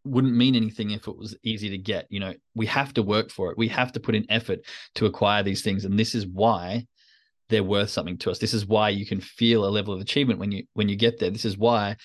wouldn't 0.08 0.34
mean 0.34 0.54
anything 0.54 0.90
if 0.90 1.08
it 1.08 1.16
was 1.16 1.36
easy 1.42 1.70
to 1.70 1.78
get. 1.78 2.06
You 2.10 2.20
know, 2.20 2.34
we 2.54 2.66
have 2.66 2.94
to 2.94 3.02
work 3.02 3.30
for 3.30 3.50
it. 3.50 3.58
We 3.58 3.68
have 3.68 3.92
to 3.92 4.00
put 4.00 4.14
in 4.14 4.30
effort 4.30 4.60
to 4.96 5.06
acquire 5.06 5.42
these 5.42 5.62
things. 5.62 5.84
And 5.84 5.98
this 5.98 6.14
is 6.14 6.26
why 6.26 6.86
they're 7.48 7.64
worth 7.64 7.90
something 7.90 8.18
to 8.18 8.30
us. 8.30 8.38
This 8.38 8.54
is 8.54 8.66
why 8.66 8.90
you 8.90 9.06
can 9.06 9.20
feel 9.20 9.64
a 9.64 9.70
level 9.70 9.94
of 9.94 10.00
achievement 10.00 10.40
when 10.40 10.52
you 10.52 10.64
when 10.74 10.88
you 10.88 10.96
get 10.96 11.18
there. 11.18 11.30
This 11.30 11.44
is 11.44 11.56
why 11.56 11.96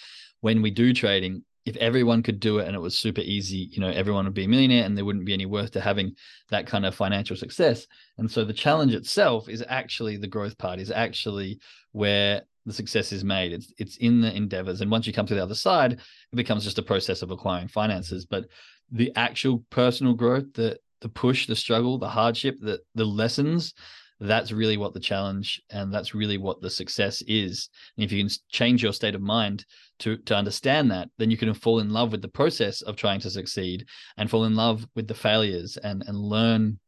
when 0.42 0.62
we 0.62 0.72
do 0.72 0.94
trading, 0.94 1.44
if 1.66 1.78
everyone 1.78 2.24
could 2.24 2.40
do 2.40 2.60
it 2.60 2.68
and 2.68 2.76
it 2.76 2.80
was 2.80 3.00
super 3.00 3.22
easy, 3.22 3.70
you 3.72 3.80
know, 3.80 3.90
everyone 3.90 4.26
would 4.26 4.34
be 4.34 4.44
a 4.44 4.50
millionaire 4.50 4.84
and 4.84 4.98
there 4.98 5.06
wouldn't 5.06 5.26
be 5.26 5.34
any 5.34 5.46
worth 5.46 5.72
to 5.72 5.82
having 5.82 6.16
that 6.50 6.68
kind 6.68 6.86
of 6.86 6.94
financial 6.94 7.38
success. 7.38 7.88
And 8.18 8.30
so 8.30 8.44
the 8.44 8.54
challenge 8.54 8.94
itself 8.94 9.48
is 9.48 9.64
actually 9.68 10.18
the 10.18 10.28
growth 10.28 10.58
part, 10.58 10.80
is 10.80 10.92
actually 10.92 11.60
where 11.94 12.42
the 12.66 12.74
success 12.74 13.12
is 13.12 13.24
made. 13.24 13.54
It's 13.54 13.74
it's 13.78 13.98
in 13.98 14.22
the 14.22 14.36
endeavors, 14.36 14.82
and 14.82 14.92
once 14.92 15.08
you 15.08 15.14
come 15.14 15.26
to 15.26 15.36
the 15.36 15.44
other 15.44 15.56
side, 15.56 15.94
it 15.94 16.36
becomes 16.36 16.64
just 16.64 16.80
a 16.80 16.84
process 16.84 17.22
of 17.22 17.32
acquiring 17.32 17.68
finances. 17.68 18.26
But 18.26 18.46
the 18.92 19.12
actual 19.16 19.64
personal 19.70 20.14
growth, 20.14 20.54
the 20.54 20.78
the 21.02 21.10
push, 21.10 21.48
the 21.48 21.56
struggle, 21.56 21.98
the 21.98 22.08
hardship, 22.10 22.58
the 22.62 22.80
the 22.96 23.06
lessons, 23.06 23.74
that's 24.20 24.52
really 24.52 24.78
what 24.78 24.94
the 24.94 25.00
challenge 25.00 25.62
and 25.70 25.94
that's 25.94 26.16
really 26.16 26.38
what 26.38 26.62
the 26.62 26.70
success 26.70 27.22
is. 27.28 27.70
And 27.98 28.06
if 28.06 28.12
you 28.12 28.24
can 28.24 28.34
change 28.50 28.82
your 28.82 28.94
state 28.94 29.16
of 29.16 29.22
mind 29.22 29.66
to 30.00 30.18
to 30.18 30.36
understand 30.36 30.92
that, 30.92 31.10
then 31.18 31.30
you 31.30 31.38
can 31.38 31.54
fall 31.54 31.80
in 31.80 31.90
love 31.90 32.12
with 32.12 32.22
the 32.22 32.28
process 32.30 32.82
of 32.82 32.96
trying 32.96 33.20
to 33.22 33.30
succeed 33.30 33.86
and 34.18 34.30
fall 34.30 34.46
in 34.46 34.56
love 34.56 34.88
with 34.96 35.08
the 35.08 35.14
failures 35.14 35.78
and 35.78 36.04
and 36.08 36.18
learn 36.18 36.80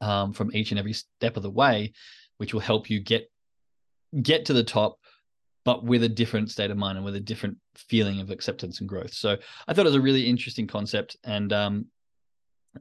um, 0.00 0.32
from 0.32 0.54
each 0.54 0.70
and 0.70 0.78
every 0.78 0.92
step 0.92 1.36
of 1.36 1.42
the 1.42 1.50
way, 1.50 1.92
which 2.36 2.52
will 2.52 2.60
help 2.60 2.90
you 2.90 3.00
get 3.00 3.30
get 4.22 4.44
to 4.46 4.52
the 4.52 4.64
top 4.64 4.98
but 5.64 5.84
with 5.84 6.02
a 6.02 6.08
different 6.08 6.50
state 6.50 6.70
of 6.70 6.78
mind 6.78 6.96
and 6.96 7.04
with 7.04 7.16
a 7.16 7.20
different 7.20 7.58
feeling 7.74 8.20
of 8.20 8.30
acceptance 8.30 8.80
and 8.80 8.88
growth. 8.88 9.12
So 9.12 9.36
I 9.66 9.74
thought 9.74 9.84
it 9.84 9.90
was 9.90 9.96
a 9.96 10.00
really 10.00 10.26
interesting 10.26 10.66
concept. 10.66 11.18
And 11.24 11.52
um, 11.52 11.86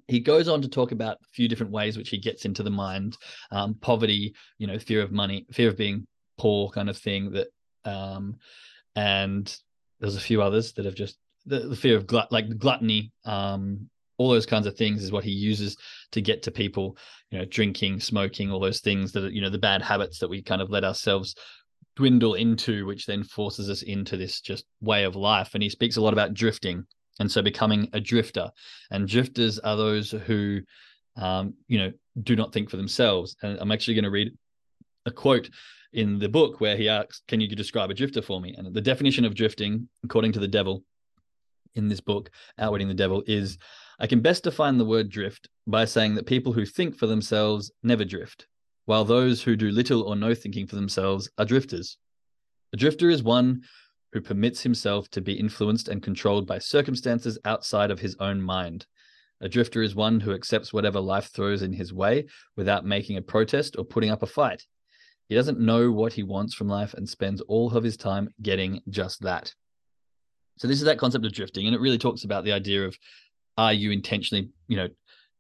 he 0.08 0.20
goes 0.20 0.48
on 0.48 0.62
to 0.62 0.70
talk 0.70 0.92
about 0.92 1.18
a 1.18 1.28
few 1.34 1.48
different 1.48 1.72
ways 1.72 1.98
which 1.98 2.10
he 2.10 2.18
gets 2.18 2.46
into 2.46 2.64
the 2.64 2.70
mind 2.70 3.18
um, 3.52 3.76
poverty 3.76 4.34
you 4.58 4.68
know 4.68 4.78
fear 4.80 5.02
of 5.02 5.12
money 5.12 5.46
fear 5.52 5.70
of 5.70 5.78
being 5.78 6.06
poor 6.38 6.70
kind 6.70 6.90
of 6.90 6.98
thing 6.98 7.32
that 7.32 7.48
um, 7.86 8.36
and 8.96 9.58
there's 10.00 10.16
a 10.16 10.22
few 10.22 10.42
others 10.42 10.74
that 10.74 10.86
have 10.86 10.96
just 10.96 11.18
the, 11.46 11.60
the 11.60 11.76
fear 11.76 11.96
of 11.96 12.08
glut 12.08 12.32
like 12.32 12.58
gluttony 12.58 13.12
um, 13.26 13.90
all 14.18 14.30
those 14.30 14.46
kinds 14.46 14.68
of 14.68 14.76
things 14.76 15.04
is 15.04 15.12
what 15.12 15.24
he 15.24 15.32
uses 15.32 15.78
to 16.12 16.22
get 16.22 16.44
to 16.44 16.52
people 16.52 16.98
you 17.32 17.38
know 17.38 17.46
drinking 17.46 18.00
smoking 18.00 18.52
all 18.52 18.60
those 18.60 18.80
things 18.80 19.12
that 19.12 19.32
you 19.32 19.42
know 19.42 19.50
the 19.50 19.58
bad 19.58 19.82
habits 19.82 20.20
that 20.20 20.30
we 20.30 20.42
kind 20.42 20.62
of 20.62 20.70
let 20.70 20.84
ourselves 20.84 21.36
dwindle 21.98 22.36
into 22.36 22.86
which 22.86 23.08
then 23.08 23.24
forces 23.24 23.72
us 23.72 23.82
into 23.82 24.16
this 24.16 24.40
just 24.40 24.66
way 24.82 25.04
of 25.04 25.16
life. 25.16 25.56
And 25.56 25.64
he 25.64 25.70
speaks 25.70 25.98
a 25.98 26.02
lot 26.02 26.14
about 26.14 26.36
drifting 26.36 26.86
and 27.20 27.30
so 27.30 27.42
becoming 27.42 27.90
a 27.92 28.00
drifter. 28.00 28.52
And 28.92 29.08
drifters 29.08 29.58
are 29.60 29.76
those 29.76 30.12
who 30.12 30.62
um, 31.18 31.56
you 31.68 31.80
know 31.80 31.92
do 32.22 32.36
not 32.36 32.54
think 32.54 32.70
for 32.70 32.78
themselves. 32.78 33.36
And 33.42 33.60
i'm 33.60 33.72
actually 33.72 33.96
going 33.96 34.04
to 34.04 34.12
read 34.12 34.32
a 35.08 35.12
quote 35.12 35.50
in 35.94 36.20
the 36.20 36.30
book 36.30 36.62
where 36.62 36.78
he 36.78 36.88
asks 36.88 37.24
can 37.28 37.42
you 37.42 37.48
describe 37.48 37.90
a 37.90 37.96
drifter 37.96 38.22
for 38.22 38.40
me? 38.40 38.54
And 38.56 38.72
the 38.74 38.82
definition 38.82 39.26
of 39.26 39.34
drifting 39.34 39.90
according 40.04 40.34
to 40.34 40.40
the 40.40 40.48
devil 40.48 40.84
in 41.76 41.88
this 41.88 42.02
book 42.02 42.30
outwitting 42.60 42.88
the 42.88 42.94
devil 42.94 43.24
is 43.28 43.58
i 44.00 44.08
can 44.08 44.22
best 44.22 44.44
define 44.44 44.78
the 44.78 44.86
word 44.86 45.10
drift 45.10 45.50
by 45.66 45.86
saying 45.86 46.16
that 46.16 46.26
people 46.26 46.54
who 46.54 46.66
think 46.66 46.96
for 46.96 47.08
themselves 47.08 47.72
never 47.84 48.06
drift 48.06 48.48
while 48.86 49.04
those 49.04 49.42
who 49.42 49.56
do 49.56 49.70
little 49.70 50.04
or 50.04 50.16
no 50.16 50.34
thinking 50.34 50.66
for 50.66 50.76
themselves 50.76 51.30
are 51.38 51.46
drifters 51.46 51.98
a 52.74 52.78
drifter 52.78 53.10
is 53.10 53.24
one 53.24 53.64
who 54.14 54.22
permits 54.22 54.64
himself 54.64 55.10
to 55.12 55.22
be 55.22 55.40
influenced 55.40 55.88
and 55.88 56.02
controlled 56.02 56.48
by 56.48 56.60
circumstances 56.60 57.38
outside 57.46 57.92
of 57.92 58.00
his 58.00 58.16
own 58.20 58.42
mind. 58.42 58.86
A 59.42 59.50
drifter 59.50 59.82
is 59.82 59.96
one 59.96 60.20
who 60.20 60.34
accepts 60.34 60.74
whatever 60.74 61.00
life 61.00 61.30
throws 61.32 61.62
in 61.62 61.74
his 61.74 61.94
way 61.94 62.26
without 62.56 62.86
making 62.86 63.18
a 63.18 63.22
protest 63.22 63.76
or 63.78 63.86
putting 63.86 64.10
up 64.10 64.24
a 64.24 64.28
fight. 64.28 64.66
He 65.30 65.36
doesn't 65.36 65.60
know 65.60 65.92
what 65.92 66.14
he 66.14 66.24
wants 66.24 66.56
from 66.56 66.68
life 66.68 66.94
and 66.94 67.08
spends 67.08 67.42
all 67.42 67.76
of 67.76 67.84
his 67.84 67.98
time 67.98 68.30
getting 68.42 68.82
just 68.90 69.22
that. 69.22 69.54
So 70.58 70.68
this 70.68 70.78
is 70.80 70.86
that 70.86 71.00
concept 71.00 71.26
of 71.26 71.34
drifting, 71.34 71.66
and 71.66 71.76
it 71.76 71.82
really 71.82 71.98
talks 71.98 72.24
about 72.24 72.44
the 72.44 72.52
idea 72.52 72.86
of 72.86 72.98
are 73.58 73.74
you 73.74 73.92
intentionally, 73.92 74.50
you 74.68 74.78
know, 74.78 74.88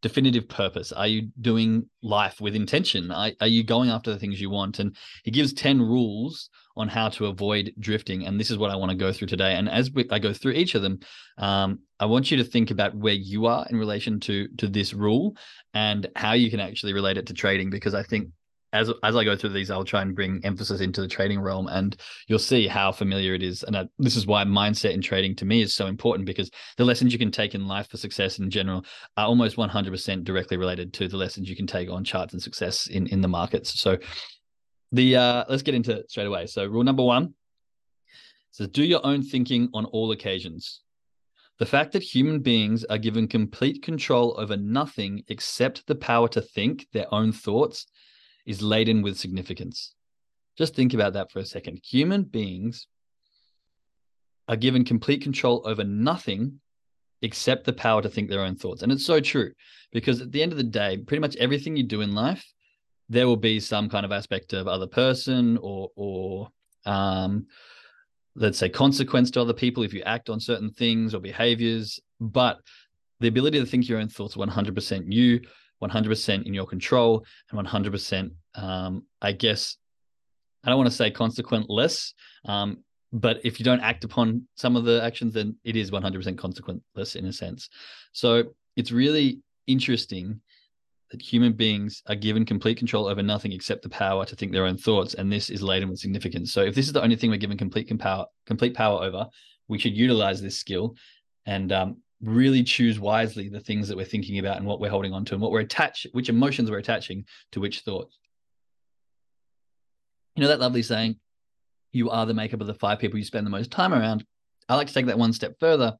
definitive 0.01 0.47
purpose? 0.47 0.91
Are 0.91 1.07
you 1.07 1.29
doing 1.41 1.87
life 2.01 2.39
with 2.39 2.55
intention? 2.55 3.11
Are, 3.11 3.31
are 3.41 3.47
you 3.47 3.63
going 3.63 3.89
after 3.89 4.11
the 4.11 4.19
things 4.19 4.39
you 4.39 4.49
want? 4.49 4.79
And 4.79 4.95
he 5.23 5.31
gives 5.31 5.53
10 5.53 5.81
rules 5.81 6.49
on 6.75 6.87
how 6.87 7.09
to 7.09 7.25
avoid 7.25 7.73
drifting. 7.79 8.25
And 8.25 8.39
this 8.39 8.51
is 8.51 8.57
what 8.57 8.69
I 8.69 8.75
want 8.75 8.91
to 8.91 8.97
go 8.97 9.11
through 9.11 9.27
today. 9.27 9.55
And 9.55 9.67
as 9.67 9.91
we, 9.91 10.07
I 10.11 10.19
go 10.19 10.33
through 10.33 10.53
each 10.53 10.75
of 10.75 10.83
them, 10.83 10.99
um, 11.37 11.79
I 11.99 12.05
want 12.05 12.29
you 12.29 12.37
to 12.37 12.43
think 12.43 12.69
about 12.69 12.95
where 12.95 13.13
you 13.13 13.47
are 13.47 13.65
in 13.69 13.77
relation 13.77 14.19
to 14.21 14.47
to 14.59 14.67
this 14.67 14.93
rule 14.93 15.35
and 15.73 16.07
how 16.15 16.33
you 16.33 16.51
can 16.51 16.59
actually 16.59 16.93
relate 16.93 17.17
it 17.17 17.25
to 17.27 17.33
trading. 17.33 17.71
Because 17.71 17.95
I 17.95 18.03
think 18.03 18.29
as 18.73 18.91
as 19.03 19.15
I 19.15 19.23
go 19.23 19.35
through 19.35 19.51
these, 19.51 19.71
I'll 19.71 19.85
try 19.85 20.01
and 20.01 20.15
bring 20.15 20.41
emphasis 20.43 20.81
into 20.81 21.01
the 21.01 21.07
trading 21.07 21.39
realm, 21.39 21.67
and 21.67 21.95
you'll 22.27 22.39
see 22.39 22.67
how 22.67 22.91
familiar 22.91 23.33
it 23.33 23.43
is. 23.43 23.63
And 23.63 23.77
I, 23.77 23.87
this 23.97 24.15
is 24.15 24.27
why 24.27 24.43
mindset 24.43 24.91
in 24.91 25.01
trading 25.01 25.35
to 25.37 25.45
me 25.45 25.61
is 25.61 25.75
so 25.75 25.87
important 25.87 26.25
because 26.25 26.51
the 26.77 26.85
lessons 26.85 27.13
you 27.13 27.19
can 27.19 27.31
take 27.31 27.55
in 27.55 27.67
life 27.67 27.89
for 27.89 27.97
success 27.97 28.39
in 28.39 28.49
general 28.49 28.85
are 29.15 29.27
almost 29.27 29.55
100% 29.55 30.23
directly 30.23 30.57
related 30.57 30.93
to 30.93 31.07
the 31.07 31.17
lessons 31.17 31.49
you 31.49 31.55
can 31.55 31.67
take 31.67 31.89
on 31.89 32.03
charts 32.03 32.33
and 32.33 32.41
success 32.41 32.87
in 32.87 33.07
in 33.07 33.21
the 33.21 33.27
markets. 33.27 33.79
So 33.79 33.97
the 34.91 35.15
uh, 35.15 35.45
let's 35.47 35.63
get 35.63 35.75
into 35.75 35.97
it 35.97 36.11
straight 36.11 36.27
away. 36.27 36.47
So 36.47 36.65
rule 36.65 36.83
number 36.83 37.03
one 37.03 37.33
says 38.51 38.67
do 38.67 38.83
your 38.83 39.05
own 39.05 39.21
thinking 39.21 39.69
on 39.73 39.85
all 39.85 40.11
occasions. 40.11 40.81
The 41.59 41.65
fact 41.65 41.93
that 41.93 42.03
human 42.03 42.41
beings 42.41 42.83
are 42.85 42.99
given 42.99 43.27
complete 43.27 43.81
control 43.81 44.35
over 44.37 44.55
nothing 44.57 45.23
except 45.27 45.87
the 45.87 45.95
power 45.95 46.27
to 46.29 46.41
think 46.41 46.87
their 46.93 47.11
own 47.11 47.31
thoughts 47.31 47.87
is 48.47 48.63
laden 48.63 49.03
with 49.03 49.19
significance. 49.19 49.93
Just 50.57 50.73
think 50.73 50.95
about 50.95 51.13
that 51.13 51.31
for 51.31 51.37
a 51.37 51.45
second. 51.45 51.79
Human 51.83 52.23
beings 52.23 52.87
are 54.47 54.55
given 54.55 54.83
complete 54.83 55.21
control 55.21 55.61
over 55.65 55.83
nothing 55.83 56.59
except 57.21 57.65
the 57.65 57.73
power 57.73 58.01
to 58.01 58.09
think 58.09 58.29
their 58.29 58.41
own 58.41 58.55
thoughts. 58.55 58.81
And 58.81 58.91
it's 58.91 59.05
so 59.05 59.19
true 59.19 59.51
because 59.91 60.21
at 60.21 60.31
the 60.31 60.41
end 60.41 60.51
of 60.51 60.57
the 60.57 60.63
day, 60.63 60.97
pretty 60.97 61.21
much 61.21 61.35
everything 61.35 61.75
you 61.75 61.83
do 61.83 62.01
in 62.01 62.15
life 62.15 62.43
there 63.09 63.27
will 63.27 63.37
be 63.37 63.59
some 63.59 63.89
kind 63.89 64.05
of 64.05 64.11
aspect 64.11 64.53
of 64.53 64.67
other 64.67 64.87
person 64.87 65.57
or 65.61 65.89
or 65.95 66.49
um, 66.85 67.47
let's 68.35 68.57
say 68.57 68.69
consequence 68.69 69.31
to 69.31 69.41
other 69.41 69.53
people 69.53 69.83
if 69.83 69.93
you 69.93 70.01
act 70.03 70.29
on 70.29 70.39
certain 70.39 70.71
things 70.71 71.13
or 71.13 71.19
behaviors 71.19 71.99
but 72.19 72.59
the 73.19 73.27
ability 73.27 73.59
to 73.59 73.65
think 73.65 73.89
your 73.89 73.99
own 73.99 74.07
thoughts 74.07 74.35
100% 74.35 75.11
you 75.11 75.41
100% 75.81 76.45
in 76.45 76.53
your 76.53 76.65
control 76.65 77.25
and 77.51 77.67
100% 77.67 78.31
um, 78.55 79.03
i 79.21 79.31
guess 79.31 79.77
i 80.63 80.69
don't 80.69 80.77
want 80.77 80.89
to 80.89 80.95
say 80.95 81.11
consequentless 81.11 82.13
um, 82.45 82.83
but 83.13 83.39
if 83.43 83.59
you 83.59 83.63
don't 83.63 83.81
act 83.81 84.03
upon 84.03 84.47
some 84.55 84.75
of 84.75 84.83
the 84.85 85.03
actions 85.03 85.33
then 85.33 85.55
it 85.63 85.75
is 85.75 85.91
100% 85.91 86.35
consequentless 86.35 87.15
in 87.15 87.25
a 87.25 87.33
sense 87.33 87.69
so 88.11 88.43
it's 88.75 88.91
really 88.91 89.39
interesting 89.67 90.39
that 91.11 91.21
human 91.21 91.53
beings 91.53 92.03
are 92.07 92.15
given 92.15 92.45
complete 92.45 92.77
control 92.77 93.07
over 93.07 93.23
nothing 93.23 93.51
except 93.51 93.81
the 93.81 93.89
power 93.89 94.25
to 94.25 94.35
think 94.35 94.51
their 94.51 94.65
own 94.65 94.77
thoughts, 94.77 95.13
and 95.13 95.31
this 95.31 95.49
is 95.49 95.61
laden 95.61 95.89
with 95.89 95.99
significance. 95.99 96.51
So, 96.51 96.63
if 96.63 96.75
this 96.75 96.85
is 96.85 96.93
the 96.93 97.01
only 97.01 97.15
thing 97.15 97.29
we're 97.29 97.37
given 97.37 97.57
complete 97.57 97.87
power, 97.97 98.25
complete 98.45 98.73
power 98.73 99.01
over, 99.01 99.27
we 99.67 99.79
should 99.79 99.95
utilize 99.95 100.41
this 100.41 100.57
skill 100.57 100.95
and 101.45 101.71
um, 101.71 101.97
really 102.21 102.63
choose 102.63 102.99
wisely 102.99 103.49
the 103.49 103.59
things 103.59 103.87
that 103.87 103.97
we're 103.97 104.05
thinking 104.05 104.39
about 104.39 104.57
and 104.57 104.65
what 104.65 104.79
we're 104.79 104.89
holding 104.89 105.13
on 105.13 105.25
to 105.25 105.33
and 105.33 105.41
what 105.41 105.51
we're 105.51 105.59
attached, 105.59 106.07
which 106.13 106.29
emotions 106.29 106.69
we're 106.69 106.77
attaching 106.77 107.25
to 107.51 107.59
which 107.59 107.81
thoughts. 107.81 108.17
You 110.35 110.41
know 110.41 110.49
that 110.49 110.59
lovely 110.59 110.83
saying, 110.83 111.19
"You 111.91 112.09
are 112.09 112.25
the 112.25 112.33
makeup 112.33 112.61
of 112.61 112.67
the 112.67 112.73
five 112.73 112.99
people 112.99 113.17
you 113.17 113.25
spend 113.25 113.45
the 113.45 113.51
most 113.51 113.71
time 113.71 113.93
around." 113.93 114.25
I 114.69 114.75
like 114.75 114.87
to 114.87 114.93
take 114.93 115.05
that 115.07 115.19
one 115.19 115.33
step 115.33 115.59
further 115.59 115.97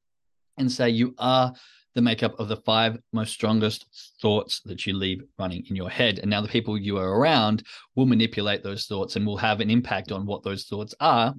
and 0.57 0.71
say 0.71 0.89
you 0.89 1.15
are 1.17 1.53
the 1.95 2.01
makeup 2.01 2.39
of 2.39 2.47
the 2.47 2.57
five 2.57 2.99
most 3.11 3.33
strongest 3.33 3.87
thoughts 4.21 4.59
that 4.61 4.85
you 4.85 4.93
leave 4.93 5.23
running 5.39 5.65
in 5.67 5.75
your 5.75 5.89
head. 5.89 6.19
And 6.19 6.29
now 6.29 6.41
the 6.41 6.47
people 6.47 6.77
you 6.77 6.97
are 6.97 7.17
around 7.17 7.63
will 7.95 8.05
manipulate 8.05 8.61
those 8.61 8.85
thoughts 8.85 9.15
and 9.15 9.25
will 9.25 9.37
have 9.37 9.61
an 9.61 9.71
impact 9.71 10.11
on 10.11 10.25
what 10.25 10.43
those 10.43 10.65
thoughts 10.65 10.93
are 10.99 11.33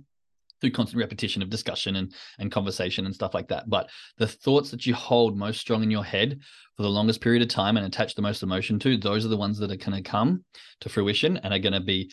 through 0.60 0.70
constant 0.72 1.00
repetition 1.00 1.42
of 1.42 1.50
discussion 1.50 1.96
and, 1.96 2.12
and 2.38 2.52
conversation 2.52 3.06
and 3.06 3.14
stuff 3.14 3.34
like 3.34 3.48
that. 3.48 3.68
But 3.68 3.90
the 4.16 4.26
thoughts 4.26 4.70
that 4.70 4.86
you 4.86 4.94
hold 4.94 5.36
most 5.36 5.60
strong 5.60 5.82
in 5.82 5.90
your 5.90 6.04
head 6.04 6.40
for 6.76 6.82
the 6.82 6.90
longest 6.90 7.20
period 7.20 7.42
of 7.42 7.48
time 7.48 7.76
and 7.76 7.86
attach 7.86 8.14
the 8.14 8.22
most 8.22 8.42
emotion 8.42 8.78
to, 8.80 8.96
those 8.96 9.24
are 9.24 9.28
the 9.28 9.36
ones 9.36 9.58
that 9.58 9.70
are 9.70 9.76
going 9.76 10.02
to 10.02 10.08
come 10.08 10.44
to 10.80 10.88
fruition 10.88 11.36
and 11.38 11.54
are 11.54 11.58
going 11.58 11.72
to 11.72 11.80
be 11.80 12.10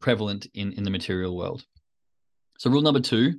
prevalent 0.00 0.46
in, 0.54 0.72
in 0.72 0.84
the 0.84 0.90
material 0.90 1.36
world. 1.36 1.64
So, 2.58 2.70
rule 2.70 2.82
number 2.82 3.00
two 3.00 3.34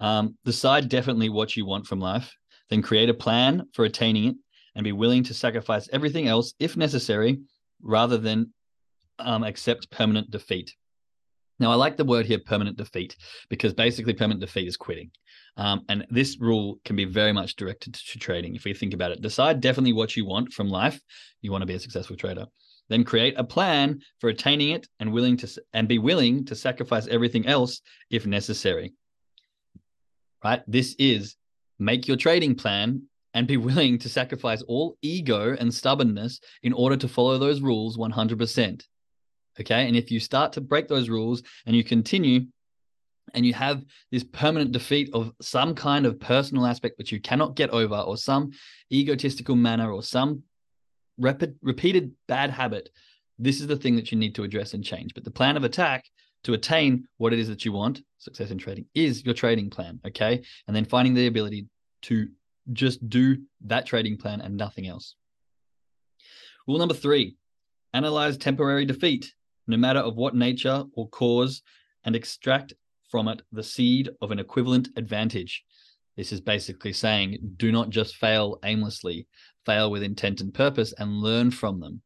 um, 0.00 0.36
decide 0.44 0.88
definitely 0.88 1.28
what 1.28 1.56
you 1.56 1.66
want 1.66 1.86
from 1.86 2.00
life 2.00 2.34
then 2.70 2.82
create 2.82 3.10
a 3.10 3.14
plan 3.14 3.66
for 3.72 3.84
attaining 3.84 4.24
it 4.24 4.36
and 4.74 4.84
be 4.84 4.92
willing 4.92 5.24
to 5.24 5.34
sacrifice 5.34 5.88
everything 5.92 6.28
else 6.28 6.54
if 6.58 6.76
necessary 6.76 7.40
rather 7.82 8.16
than 8.16 8.54
um, 9.18 9.42
accept 9.44 9.90
permanent 9.90 10.30
defeat. 10.30 10.74
Now, 11.60 11.70
I 11.70 11.74
like 11.74 11.96
the 11.98 12.04
word 12.04 12.26
here, 12.26 12.38
permanent 12.38 12.78
defeat, 12.78 13.16
because 13.50 13.74
basically 13.74 14.14
permanent 14.14 14.40
defeat 14.40 14.66
is 14.66 14.78
quitting. 14.78 15.10
Um, 15.58 15.84
and 15.90 16.06
this 16.10 16.38
rule 16.40 16.80
can 16.86 16.96
be 16.96 17.04
very 17.04 17.32
much 17.32 17.54
directed 17.54 17.94
to 17.94 18.18
trading. 18.18 18.54
If 18.54 18.64
we 18.64 18.72
think 18.72 18.94
about 18.94 19.12
it, 19.12 19.20
decide 19.20 19.60
definitely 19.60 19.92
what 19.92 20.16
you 20.16 20.24
want 20.24 20.54
from 20.54 20.68
life. 20.68 20.98
You 21.42 21.52
want 21.52 21.62
to 21.62 21.66
be 21.66 21.74
a 21.74 21.78
successful 21.78 22.16
trader. 22.16 22.46
Then 22.88 23.04
create 23.04 23.34
a 23.36 23.44
plan 23.44 24.00
for 24.20 24.30
attaining 24.30 24.70
it 24.70 24.88
and 24.98 25.12
willing 25.12 25.36
to 25.36 25.62
and 25.72 25.86
be 25.86 25.98
willing 25.98 26.46
to 26.46 26.56
sacrifice 26.56 27.06
everything 27.06 27.46
else 27.46 27.82
if 28.10 28.26
necessary. 28.26 28.94
Right? 30.42 30.62
This 30.66 30.96
is 30.98 31.36
make 31.78 32.08
your 32.08 32.16
trading 32.16 32.54
plan 32.54 33.02
and 33.34 33.46
be 33.46 33.56
willing 33.58 33.98
to 33.98 34.08
sacrifice 34.08 34.62
all 34.62 34.96
ego 35.02 35.54
and 35.58 35.72
stubbornness 35.72 36.40
in 36.62 36.72
order 36.72 36.96
to 36.96 37.06
follow 37.06 37.38
those 37.38 37.60
rules 37.60 37.96
100%. 37.96 38.82
Okay. 39.60 39.86
And 39.86 39.96
if 39.96 40.10
you 40.10 40.20
start 40.20 40.52
to 40.54 40.60
break 40.60 40.88
those 40.88 41.08
rules 41.08 41.42
and 41.66 41.76
you 41.76 41.84
continue 41.84 42.46
and 43.34 43.46
you 43.46 43.54
have 43.54 43.84
this 44.10 44.24
permanent 44.24 44.72
defeat 44.72 45.10
of 45.12 45.32
some 45.40 45.74
kind 45.74 46.06
of 46.06 46.18
personal 46.18 46.66
aspect 46.66 46.98
which 46.98 47.12
you 47.12 47.20
cannot 47.20 47.54
get 47.54 47.70
over, 47.70 47.96
or 47.96 48.16
some 48.16 48.50
egotistical 48.90 49.54
manner, 49.54 49.92
or 49.92 50.02
some 50.02 50.42
rapid, 51.16 51.56
repeated 51.62 52.12
bad 52.26 52.50
habit 52.50 52.90
this 53.40 53.60
is 53.60 53.66
the 53.66 53.76
thing 53.76 53.96
that 53.96 54.12
you 54.12 54.18
need 54.18 54.34
to 54.34 54.44
address 54.44 54.74
and 54.74 54.84
change. 54.84 55.14
But 55.14 55.24
the 55.24 55.30
plan 55.30 55.56
of 55.56 55.64
attack 55.64 56.04
to 56.44 56.52
attain 56.52 57.08
what 57.16 57.32
it 57.32 57.38
is 57.38 57.48
that 57.48 57.64
you 57.64 57.72
want, 57.72 58.02
success 58.18 58.50
in 58.50 58.58
trading, 58.58 58.84
is 58.94 59.24
your 59.24 59.34
trading 59.34 59.70
plan. 59.70 59.98
Okay. 60.06 60.42
And 60.66 60.76
then 60.76 60.84
finding 60.84 61.14
the 61.14 61.26
ability 61.26 61.66
to 62.02 62.28
just 62.72 63.08
do 63.08 63.38
that 63.62 63.86
trading 63.86 64.18
plan 64.18 64.42
and 64.42 64.56
nothing 64.56 64.86
else. 64.86 65.16
Rule 66.68 66.78
number 66.78 66.94
three 66.94 67.36
analyze 67.92 68.36
temporary 68.36 68.84
defeat, 68.84 69.32
no 69.70 69.76
matter 69.76 70.00
of 70.00 70.16
what 70.16 70.34
nature 70.34 70.84
or 70.94 71.08
cause, 71.08 71.62
and 72.04 72.16
extract 72.16 72.72
from 73.10 73.28
it 73.28 73.42
the 73.52 73.62
seed 73.62 74.08
of 74.20 74.30
an 74.30 74.38
equivalent 74.38 74.88
advantage. 74.96 75.64
This 76.16 76.32
is 76.32 76.40
basically 76.40 76.92
saying 76.92 77.38
do 77.56 77.72
not 77.72 77.90
just 77.90 78.16
fail 78.16 78.58
aimlessly, 78.64 79.26
fail 79.64 79.90
with 79.90 80.02
intent 80.02 80.40
and 80.40 80.52
purpose 80.52 80.92
and 80.98 81.20
learn 81.20 81.50
from 81.50 81.80
them. 81.80 82.02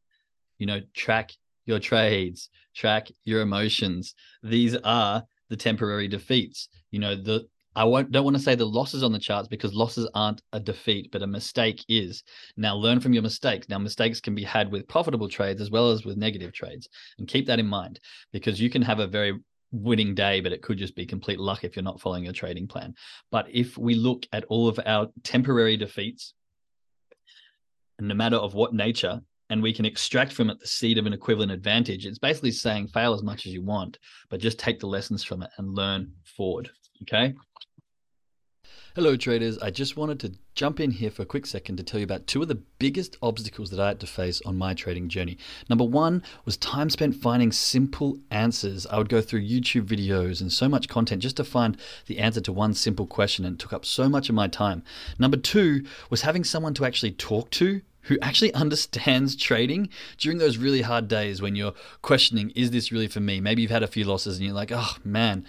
You 0.57 0.67
know, 0.67 0.81
track 0.93 1.31
your 1.65 1.79
trades, 1.79 2.49
track 2.75 3.09
your 3.23 3.41
emotions. 3.41 4.15
These 4.43 4.75
are 4.83 5.23
the 5.49 5.57
temporary 5.57 6.07
defeats. 6.07 6.69
You 6.91 6.99
know, 6.99 7.15
the 7.15 7.47
I 7.75 7.83
won't, 7.83 8.11
don't 8.11 8.23
want 8.23 8.37
to 8.37 8.41
say 8.43 8.55
the 8.55 8.65
losses 8.65 9.03
on 9.03 9.11
the 9.11 9.19
charts 9.19 9.47
because 9.47 9.73
losses 9.73 10.07
aren't 10.13 10.41
a 10.53 10.59
defeat, 10.59 11.11
but 11.11 11.21
a 11.21 11.27
mistake 11.27 11.83
is. 11.89 12.23
Now, 12.55 12.75
learn 12.75 12.99
from 12.99 13.13
your 13.13 13.23
mistakes. 13.23 13.67
Now, 13.67 13.79
mistakes 13.79 14.21
can 14.21 14.33
be 14.33 14.43
had 14.43 14.71
with 14.71 14.87
profitable 14.87 15.27
trades 15.27 15.61
as 15.61 15.71
well 15.71 15.91
as 15.91 16.05
with 16.05 16.17
negative 16.17 16.53
trades. 16.53 16.87
And 17.17 17.27
keep 17.27 17.47
that 17.47 17.59
in 17.59 17.67
mind 17.67 17.99
because 18.31 18.61
you 18.61 18.69
can 18.69 18.81
have 18.81 18.99
a 18.99 19.07
very 19.07 19.37
winning 19.71 20.15
day, 20.15 20.39
but 20.39 20.53
it 20.53 20.61
could 20.61 20.77
just 20.77 20.95
be 20.95 21.05
complete 21.05 21.39
luck 21.39 21.63
if 21.63 21.75
you're 21.75 21.83
not 21.83 21.99
following 21.99 22.23
your 22.23 22.33
trading 22.33 22.67
plan. 22.67 22.93
But 23.31 23.47
if 23.51 23.77
we 23.77 23.95
look 23.95 24.25
at 24.31 24.45
all 24.45 24.67
of 24.67 24.79
our 24.85 25.09
temporary 25.23 25.75
defeats, 25.75 26.33
no 27.99 28.15
matter 28.15 28.37
of 28.37 28.53
what 28.53 28.73
nature, 28.73 29.21
and 29.49 29.61
we 29.61 29.73
can 29.73 29.85
extract 29.85 30.33
from 30.33 30.49
it 30.49 30.59
the 30.59 30.67
seed 30.67 30.97
of 30.97 31.05
an 31.05 31.13
equivalent 31.13 31.51
advantage, 31.51 32.05
it's 32.05 32.17
basically 32.17 32.51
saying 32.51 32.87
fail 32.87 33.13
as 33.13 33.21
much 33.21 33.45
as 33.45 33.53
you 33.53 33.61
want, 33.61 33.99
but 34.29 34.39
just 34.39 34.57
take 34.57 34.79
the 34.79 34.87
lessons 34.87 35.23
from 35.23 35.43
it 35.43 35.49
and 35.57 35.75
learn 35.75 36.11
forward. 36.23 36.69
Okay. 37.03 37.33
Hello, 38.95 39.17
traders. 39.17 39.57
I 39.57 39.71
just 39.71 39.97
wanted 39.97 40.21
to 40.21 40.35
jump 40.53 40.79
in 40.79 40.89
here 40.89 41.11
for 41.11 41.23
a 41.23 41.25
quick 41.25 41.45
second 41.45 41.75
to 41.75 41.83
tell 41.83 41.99
you 41.99 42.05
about 42.05 42.27
two 42.27 42.41
of 42.41 42.47
the 42.47 42.61
biggest 42.79 43.17
obstacles 43.21 43.69
that 43.71 43.79
I 43.81 43.89
had 43.89 43.99
to 43.99 44.07
face 44.07 44.41
on 44.45 44.57
my 44.57 44.73
trading 44.73 45.09
journey. 45.09 45.37
Number 45.69 45.83
one 45.83 46.23
was 46.45 46.55
time 46.55 46.89
spent 46.89 47.13
finding 47.17 47.51
simple 47.51 48.17
answers. 48.31 48.87
I 48.87 48.97
would 48.97 49.09
go 49.09 49.19
through 49.19 49.41
YouTube 49.41 49.85
videos 49.85 50.39
and 50.39 50.49
so 50.49 50.69
much 50.69 50.87
content 50.87 51.21
just 51.21 51.35
to 51.35 51.43
find 51.43 51.77
the 52.05 52.19
answer 52.19 52.39
to 52.39 52.53
one 52.53 52.73
simple 52.73 53.05
question, 53.05 53.43
and 53.43 53.55
it 53.55 53.59
took 53.59 53.73
up 53.73 53.83
so 53.83 54.07
much 54.07 54.29
of 54.29 54.35
my 54.35 54.47
time. 54.47 54.81
Number 55.19 55.35
two 55.35 55.83
was 56.09 56.21
having 56.21 56.45
someone 56.45 56.73
to 56.75 56.85
actually 56.85 57.11
talk 57.11 57.49
to 57.49 57.81
who 58.03 58.17
actually 58.21 58.53
understands 58.63 59.35
trading 59.35 59.89
during 60.17 60.37
those 60.37 60.57
really 60.57 60.83
hard 60.83 61.09
days 61.09 61.41
when 61.41 61.57
you're 61.57 61.73
questioning, 62.01 62.51
is 62.51 62.71
this 62.71 62.93
really 62.93 63.07
for 63.07 63.19
me? 63.19 63.41
Maybe 63.41 63.61
you've 63.61 63.71
had 63.71 63.83
a 63.83 63.87
few 63.87 64.05
losses 64.05 64.37
and 64.37 64.45
you're 64.45 64.55
like, 64.55 64.71
oh 64.73 64.95
man, 65.03 65.45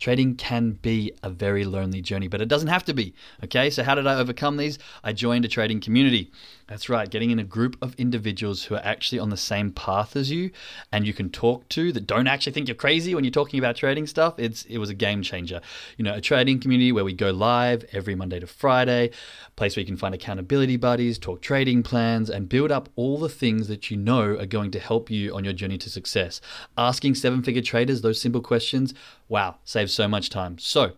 Trading 0.00 0.34
can 0.34 0.72
be 0.72 1.12
a 1.22 1.28
very 1.30 1.64
lonely 1.64 2.00
journey, 2.00 2.26
but 2.26 2.40
it 2.40 2.48
doesn't 2.48 2.68
have 2.68 2.84
to 2.86 2.94
be. 2.94 3.14
Okay, 3.44 3.68
so 3.68 3.82
how 3.82 3.94
did 3.94 4.06
I 4.06 4.14
overcome 4.14 4.56
these? 4.56 4.78
I 5.04 5.12
joined 5.12 5.44
a 5.44 5.48
trading 5.48 5.80
community. 5.80 6.32
That's 6.68 6.88
right, 6.88 7.10
getting 7.10 7.30
in 7.30 7.38
a 7.38 7.44
group 7.44 7.76
of 7.82 7.94
individuals 7.96 8.64
who 8.64 8.76
are 8.76 8.82
actually 8.84 9.18
on 9.18 9.30
the 9.30 9.36
same 9.36 9.72
path 9.72 10.16
as 10.16 10.30
you 10.30 10.52
and 10.92 11.06
you 11.06 11.12
can 11.12 11.28
talk 11.28 11.68
to 11.70 11.92
that 11.92 12.06
don't 12.06 12.28
actually 12.28 12.52
think 12.52 12.68
you're 12.68 12.76
crazy 12.76 13.14
when 13.14 13.24
you're 13.24 13.30
talking 13.30 13.58
about 13.58 13.76
trading 13.76 14.06
stuff. 14.06 14.38
It's 14.38 14.64
it 14.64 14.78
was 14.78 14.88
a 14.88 14.94
game 14.94 15.22
changer. 15.22 15.60
You 15.96 16.04
know, 16.04 16.14
a 16.14 16.20
trading 16.20 16.60
community 16.60 16.92
where 16.92 17.04
we 17.04 17.12
go 17.12 17.30
live 17.30 17.84
every 17.92 18.14
Monday 18.14 18.40
to 18.40 18.46
Friday, 18.46 19.10
place 19.56 19.76
where 19.76 19.82
you 19.82 19.86
can 19.86 19.96
find 19.96 20.14
accountability 20.14 20.76
buddies, 20.76 21.18
talk 21.18 21.42
trading 21.42 21.82
plans, 21.82 22.30
and 22.30 22.48
build 22.48 22.70
up 22.70 22.88
all 22.96 23.18
the 23.18 23.28
things 23.28 23.68
that 23.68 23.90
you 23.90 23.96
know 23.96 24.22
are 24.22 24.46
going 24.46 24.70
to 24.70 24.78
help 24.78 25.10
you 25.10 25.34
on 25.34 25.44
your 25.44 25.52
journey 25.52 25.76
to 25.76 25.90
success. 25.90 26.40
Asking 26.78 27.14
seven-figure 27.14 27.62
traders 27.62 28.00
those 28.00 28.20
simple 28.20 28.40
questions, 28.40 28.94
wow, 29.30 29.56
saves 29.64 29.94
so 29.94 30.06
much 30.06 30.28
time. 30.28 30.58
So 30.58 30.92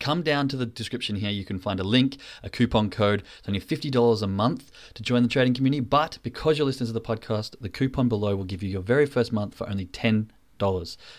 come 0.00 0.22
down 0.22 0.48
to 0.48 0.56
the 0.56 0.66
description 0.66 1.16
here. 1.16 1.30
You 1.30 1.44
can 1.44 1.58
find 1.58 1.78
a 1.80 1.84
link, 1.84 2.18
a 2.42 2.50
coupon 2.50 2.90
code. 2.90 3.22
It's 3.38 3.48
only 3.48 3.60
$50 3.60 4.22
a 4.22 4.26
month 4.26 4.70
to 4.94 5.02
join 5.02 5.22
the 5.22 5.28
trading 5.28 5.54
community. 5.54 5.80
But 5.80 6.18
because 6.22 6.58
you're 6.58 6.66
listening 6.66 6.88
to 6.88 6.92
the 6.92 7.00
podcast, 7.00 7.54
the 7.60 7.68
coupon 7.68 8.08
below 8.08 8.36
will 8.36 8.44
give 8.44 8.62
you 8.62 8.68
your 8.68 8.82
very 8.82 9.06
first 9.06 9.32
month 9.32 9.54
for 9.54 9.68
only 9.70 9.86
$10. 9.86 10.28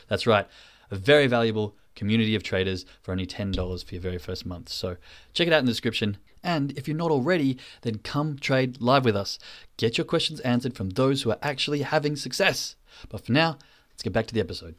That's 0.10 0.28
right, 0.28 0.48
a 0.92 0.96
very 0.96 1.28
valuable 1.28 1.76
community 1.96 2.36
of 2.36 2.44
traders 2.44 2.86
for 3.02 3.12
only 3.12 3.26
$10 3.26 3.86
for 3.86 3.96
your 3.96 4.02
very 4.02 4.20
first 4.20 4.46
month. 4.46 4.70
So 4.70 4.98
check 5.34 5.48
it 5.48 5.54
out 5.54 5.60
in 5.60 5.66
the 5.66 5.72
description. 5.72 6.18
And 6.44 6.78
if 6.78 6.88
you're 6.88 6.96
not 6.96 7.10
already, 7.10 7.58
then 7.82 8.00
come 8.00 8.38
trade 8.38 8.80
live 8.82 9.06
with 9.06 9.16
us. 9.16 9.40
Get 9.78 9.98
your 9.98 10.06
questions 10.06 10.40
answered 10.42 10.76
from 10.76 10.92
those 10.92 11.24
who 11.24 11.32
are 11.32 11.40
actually 11.42 11.82
having 11.82 12.16
success. 12.16 12.76
But 13.10 13.26
for 13.26 13.32
now, 13.32 13.58
let's 13.92 14.04
get 14.04 14.14
back 14.14 14.28
to 14.28 14.34
the 14.34 14.40
episode. 14.40 14.76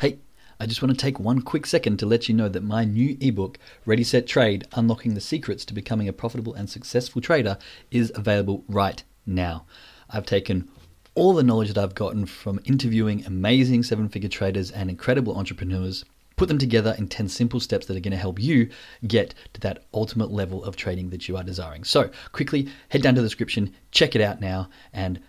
Hey, 0.00 0.18
I 0.62 0.66
just 0.66 0.82
want 0.82 0.90
to 0.90 1.02
take 1.02 1.18
one 1.18 1.40
quick 1.40 1.64
second 1.64 1.98
to 2.00 2.06
let 2.06 2.28
you 2.28 2.34
know 2.34 2.50
that 2.50 2.62
my 2.62 2.84
new 2.84 3.16
ebook, 3.18 3.58
Ready 3.86 4.04
Set 4.04 4.26
Trade 4.26 4.66
Unlocking 4.72 5.14
the 5.14 5.20
Secrets 5.20 5.64
to 5.64 5.72
Becoming 5.72 6.06
a 6.06 6.12
Profitable 6.12 6.52
and 6.52 6.68
Successful 6.68 7.22
Trader, 7.22 7.56
is 7.90 8.12
available 8.14 8.62
right 8.68 9.02
now. 9.24 9.64
I've 10.10 10.26
taken 10.26 10.68
all 11.14 11.32
the 11.32 11.42
knowledge 11.42 11.68
that 11.68 11.82
I've 11.82 11.94
gotten 11.94 12.26
from 12.26 12.60
interviewing 12.66 13.24
amazing 13.24 13.84
seven 13.84 14.10
figure 14.10 14.28
traders 14.28 14.70
and 14.70 14.90
incredible 14.90 15.34
entrepreneurs, 15.34 16.04
put 16.36 16.48
them 16.48 16.58
together 16.58 16.94
in 16.98 17.08
10 17.08 17.30
simple 17.30 17.58
steps 17.58 17.86
that 17.86 17.96
are 17.96 18.00
going 18.00 18.10
to 18.10 18.18
help 18.18 18.38
you 18.38 18.68
get 19.06 19.32
to 19.54 19.62
that 19.62 19.86
ultimate 19.94 20.30
level 20.30 20.62
of 20.62 20.76
trading 20.76 21.08
that 21.08 21.26
you 21.26 21.38
are 21.38 21.42
desiring. 21.42 21.84
So, 21.84 22.10
quickly 22.32 22.68
head 22.90 23.00
down 23.00 23.14
to 23.14 23.22
the 23.22 23.26
description, 23.26 23.74
check 23.92 24.14
it 24.14 24.20
out 24.20 24.42
now, 24.42 24.68
and 24.92 25.20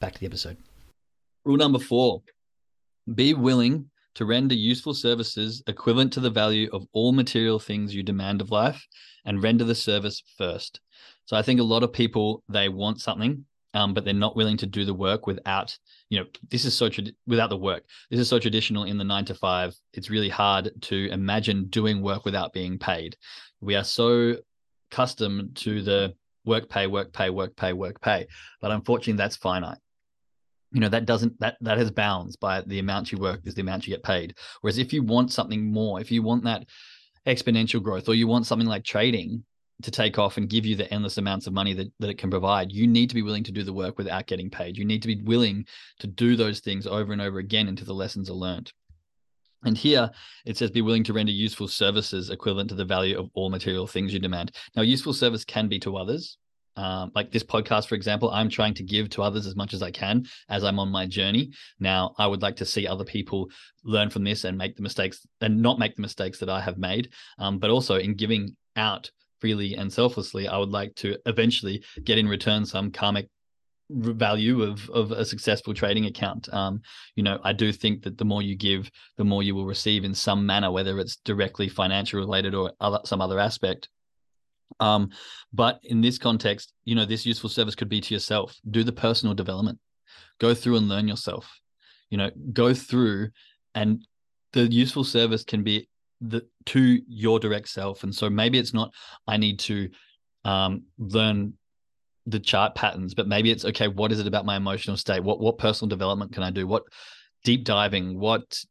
back 0.00 0.14
to 0.14 0.20
the 0.20 0.26
episode. 0.26 0.56
Rule 1.44 1.58
number 1.58 1.78
four 1.78 2.22
be 3.14 3.34
willing 3.34 3.88
to 4.14 4.24
render 4.24 4.54
useful 4.54 4.94
services 4.94 5.62
equivalent 5.66 6.12
to 6.12 6.20
the 6.20 6.30
value 6.30 6.68
of 6.72 6.86
all 6.92 7.12
material 7.12 7.58
things 7.58 7.94
you 7.94 8.02
demand 8.02 8.40
of 8.40 8.50
life 8.50 8.84
and 9.24 9.42
render 9.42 9.64
the 9.64 9.74
service 9.74 10.22
first. 10.36 10.80
So 11.26 11.36
I 11.36 11.42
think 11.42 11.60
a 11.60 11.64
lot 11.64 11.82
of 11.82 11.92
people 11.92 12.42
they 12.48 12.68
want 12.68 13.00
something, 13.00 13.44
um, 13.74 13.94
but 13.94 14.04
they're 14.04 14.14
not 14.14 14.36
willing 14.36 14.56
to 14.58 14.66
do 14.66 14.84
the 14.84 14.94
work 14.94 15.26
without, 15.26 15.76
you 16.08 16.18
know, 16.18 16.26
this 16.50 16.64
is 16.64 16.76
so 16.76 16.88
trad- 16.88 17.14
without 17.26 17.50
the 17.50 17.56
work. 17.56 17.84
This 18.10 18.20
is 18.20 18.28
so 18.28 18.38
traditional 18.38 18.84
in 18.84 18.98
the 18.98 19.04
nine 19.04 19.24
to 19.26 19.34
five. 19.34 19.74
It's 19.92 20.10
really 20.10 20.28
hard 20.28 20.70
to 20.82 21.08
imagine 21.10 21.66
doing 21.66 22.02
work 22.02 22.24
without 22.24 22.52
being 22.52 22.78
paid. 22.78 23.16
We 23.60 23.76
are 23.76 23.84
so 23.84 24.36
accustomed 24.90 25.56
to 25.58 25.82
the 25.82 26.14
work 26.44 26.68
pay, 26.68 26.86
work 26.86 27.12
pay, 27.12 27.30
work 27.30 27.54
pay, 27.54 27.72
work 27.72 28.00
pay, 28.00 28.26
but 28.60 28.72
unfortunately 28.72 29.18
that's 29.18 29.36
finite 29.36 29.78
you 30.72 30.80
know 30.80 30.88
that 30.88 31.06
doesn't 31.06 31.38
that 31.40 31.56
that 31.60 31.78
has 31.78 31.90
bounds 31.90 32.36
by 32.36 32.60
the 32.62 32.78
amount 32.78 33.10
you 33.10 33.18
work 33.18 33.40
is 33.44 33.54
the 33.54 33.62
amount 33.62 33.86
you 33.86 33.94
get 33.94 34.02
paid. 34.02 34.34
Whereas 34.60 34.78
if 34.78 34.92
you 34.92 35.02
want 35.02 35.32
something 35.32 35.72
more 35.72 36.00
if 36.00 36.10
you 36.10 36.22
want 36.22 36.44
that 36.44 36.66
exponential 37.26 37.82
growth 37.82 38.08
or 38.08 38.14
you 38.14 38.26
want 38.26 38.46
something 38.46 38.68
like 38.68 38.84
trading 38.84 39.44
to 39.82 39.90
take 39.90 40.18
off 40.18 40.36
and 40.36 40.48
give 40.48 40.66
you 40.66 40.76
the 40.76 40.92
endless 40.92 41.16
amounts 41.16 41.46
of 41.46 41.54
money 41.54 41.72
that, 41.72 41.90
that 41.98 42.10
it 42.10 42.18
can 42.18 42.30
provide 42.30 42.70
you 42.70 42.86
need 42.86 43.08
to 43.08 43.14
be 43.14 43.22
willing 43.22 43.44
to 43.44 43.52
do 43.52 43.62
the 43.62 43.72
work 43.72 43.98
without 43.98 44.26
getting 44.26 44.50
paid. 44.50 44.76
You 44.76 44.84
need 44.84 45.02
to 45.02 45.08
be 45.08 45.22
willing 45.22 45.64
to 45.98 46.06
do 46.06 46.36
those 46.36 46.60
things 46.60 46.86
over 46.86 47.12
and 47.12 47.22
over 47.22 47.38
again 47.38 47.68
until 47.68 47.86
the 47.86 47.94
lessons 47.94 48.30
are 48.30 48.34
learned. 48.34 48.72
And 49.64 49.76
here 49.76 50.10
it 50.46 50.56
says 50.56 50.70
be 50.70 50.82
willing 50.82 51.04
to 51.04 51.12
render 51.12 51.32
useful 51.32 51.68
services 51.68 52.30
equivalent 52.30 52.70
to 52.70 52.74
the 52.74 52.84
value 52.84 53.18
of 53.18 53.30
all 53.34 53.50
material 53.50 53.86
things 53.86 54.12
you 54.12 54.18
demand. 54.18 54.52
Now, 54.74 54.82
useful 54.82 55.12
service 55.12 55.44
can 55.44 55.68
be 55.68 55.78
to 55.80 55.96
others 55.96 56.38
um, 56.76 57.12
like 57.14 57.30
this 57.30 57.42
podcast, 57.42 57.88
for 57.88 57.94
example, 57.94 58.30
I'm 58.30 58.48
trying 58.48 58.74
to 58.74 58.82
give 58.82 59.10
to 59.10 59.22
others 59.22 59.46
as 59.46 59.56
much 59.56 59.74
as 59.74 59.82
I 59.82 59.90
can 59.90 60.26
as 60.48 60.64
I'm 60.64 60.78
on 60.78 60.88
my 60.88 61.06
journey. 61.06 61.52
Now, 61.78 62.14
I 62.18 62.26
would 62.26 62.42
like 62.42 62.56
to 62.56 62.66
see 62.66 62.86
other 62.86 63.04
people 63.04 63.50
learn 63.84 64.10
from 64.10 64.24
this 64.24 64.44
and 64.44 64.56
make 64.56 64.76
the 64.76 64.82
mistakes 64.82 65.26
and 65.40 65.60
not 65.60 65.78
make 65.78 65.96
the 65.96 66.02
mistakes 66.02 66.38
that 66.38 66.48
I 66.48 66.60
have 66.60 66.78
made. 66.78 67.10
Um, 67.38 67.58
but 67.58 67.70
also 67.70 67.96
in 67.96 68.14
giving 68.14 68.56
out 68.76 69.10
freely 69.40 69.74
and 69.74 69.92
selflessly, 69.92 70.48
I 70.48 70.58
would 70.58 70.70
like 70.70 70.94
to 70.96 71.16
eventually 71.26 71.82
get 72.04 72.18
in 72.18 72.28
return 72.28 72.64
some 72.64 72.90
karmic 72.90 73.28
value 73.92 74.62
of 74.62 74.88
of 74.90 75.10
a 75.12 75.24
successful 75.24 75.74
trading 75.74 76.06
account. 76.06 76.52
Um, 76.52 76.80
you 77.16 77.22
know, 77.22 77.40
I 77.42 77.52
do 77.52 77.72
think 77.72 78.02
that 78.04 78.18
the 78.18 78.24
more 78.24 78.42
you 78.42 78.56
give, 78.56 78.90
the 79.16 79.24
more 79.24 79.42
you 79.42 79.54
will 79.54 79.66
receive 79.66 80.04
in 80.04 80.14
some 80.14 80.46
manner, 80.46 80.70
whether 80.70 80.98
it's 80.98 81.16
directly 81.16 81.68
financial 81.68 82.20
related 82.20 82.54
or 82.54 82.72
other 82.80 83.00
some 83.04 83.20
other 83.20 83.38
aspect. 83.38 83.88
Um, 84.78 85.10
but 85.52 85.80
in 85.82 86.00
this 86.00 86.18
context, 86.18 86.72
you 86.84 86.94
know, 86.94 87.04
this 87.04 87.26
useful 87.26 87.50
service 87.50 87.74
could 87.74 87.88
be 87.88 88.00
to 88.00 88.14
yourself. 88.14 88.56
Do 88.70 88.84
the 88.84 88.92
personal 88.92 89.34
development. 89.34 89.78
Go 90.38 90.54
through 90.54 90.76
and 90.76 90.88
learn 90.88 91.08
yourself. 91.08 91.50
You 92.08 92.18
know, 92.18 92.30
go 92.52 92.74
through 92.74 93.30
and 93.74 94.04
the 94.52 94.66
useful 94.66 95.04
service 95.04 95.44
can 95.44 95.62
be 95.62 95.88
the 96.20 96.46
to 96.66 97.00
your 97.08 97.38
direct 97.38 97.68
self. 97.68 98.02
And 98.02 98.14
so 98.14 98.28
maybe 98.28 98.58
it's 98.58 98.74
not 98.74 98.92
I 99.26 99.36
need 99.36 99.58
to 99.60 99.90
um, 100.44 100.84
learn 100.98 101.54
the 102.26 102.40
chart 102.40 102.74
patterns, 102.74 103.14
but 103.14 103.28
maybe 103.28 103.50
it's 103.50 103.64
okay, 103.64 103.88
what 103.88 104.12
is 104.12 104.20
it 104.20 104.26
about 104.26 104.44
my 104.44 104.56
emotional 104.56 104.96
state? 104.96 105.22
What 105.22 105.40
what 105.40 105.58
personal 105.58 105.88
development 105.88 106.32
can 106.32 106.42
I 106.42 106.50
do? 106.50 106.66
What 106.66 106.84
deep 107.44 107.64
diving, 107.64 108.18
what 108.18 108.62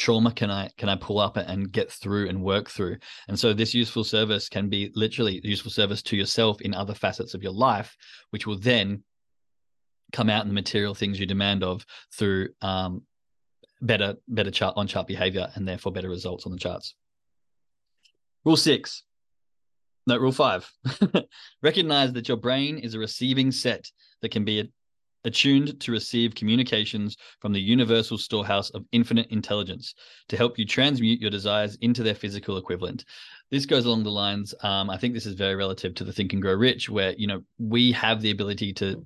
trauma 0.00 0.32
can 0.32 0.50
I 0.50 0.70
can 0.78 0.88
I 0.88 0.96
pull 0.96 1.18
up 1.18 1.36
and 1.36 1.70
get 1.70 1.92
through 1.92 2.28
and 2.28 2.42
work 2.42 2.70
through? 2.70 2.96
And 3.28 3.38
so 3.38 3.52
this 3.52 3.74
useful 3.74 4.02
service 4.02 4.48
can 4.48 4.68
be 4.68 4.90
literally 4.94 5.40
useful 5.44 5.70
service 5.70 6.02
to 6.04 6.16
yourself 6.16 6.60
in 6.62 6.74
other 6.74 6.94
facets 6.94 7.34
of 7.34 7.42
your 7.42 7.52
life, 7.52 7.94
which 8.30 8.46
will 8.46 8.58
then 8.58 9.04
come 10.12 10.30
out 10.30 10.42
in 10.42 10.48
the 10.48 10.54
material 10.54 10.94
things 10.94 11.20
you 11.20 11.26
demand 11.26 11.62
of 11.62 11.84
through 12.12 12.48
um, 12.62 13.02
better 13.82 14.14
better 14.26 14.50
chart 14.50 14.74
on 14.76 14.86
chart 14.86 15.06
behavior 15.06 15.48
and 15.54 15.68
therefore 15.68 15.92
better 15.92 16.08
results 16.08 16.46
on 16.46 16.52
the 16.52 16.58
charts. 16.58 16.94
Rule 18.44 18.56
six. 18.56 19.04
No, 20.06 20.16
rule 20.16 20.32
five. 20.32 20.68
Recognize 21.62 22.14
that 22.14 22.26
your 22.26 22.38
brain 22.38 22.78
is 22.78 22.94
a 22.94 22.98
receiving 22.98 23.52
set 23.52 23.90
that 24.22 24.30
can 24.30 24.44
be 24.44 24.72
attuned 25.24 25.78
to 25.80 25.92
receive 25.92 26.34
communications 26.34 27.16
from 27.40 27.52
the 27.52 27.60
universal 27.60 28.18
storehouse 28.18 28.70
of 28.70 28.84
infinite 28.92 29.26
intelligence 29.30 29.94
to 30.28 30.36
help 30.36 30.58
you 30.58 30.64
transmute 30.64 31.20
your 31.20 31.30
desires 31.30 31.76
into 31.80 32.02
their 32.02 32.14
physical 32.14 32.56
equivalent. 32.56 33.04
This 33.50 33.66
goes 33.66 33.84
along 33.84 34.04
the 34.04 34.10
lines. 34.10 34.54
Um, 34.62 34.90
I 34.90 34.96
think 34.96 35.14
this 35.14 35.26
is 35.26 35.34
very 35.34 35.56
relative 35.56 35.94
to 35.96 36.04
the 36.04 36.12
Think 36.12 36.32
and 36.32 36.42
Grow 36.42 36.54
Rich, 36.54 36.88
where 36.88 37.12
you 37.16 37.26
know 37.26 37.42
we 37.58 37.92
have 37.92 38.20
the 38.20 38.30
ability 38.30 38.72
to 38.74 39.04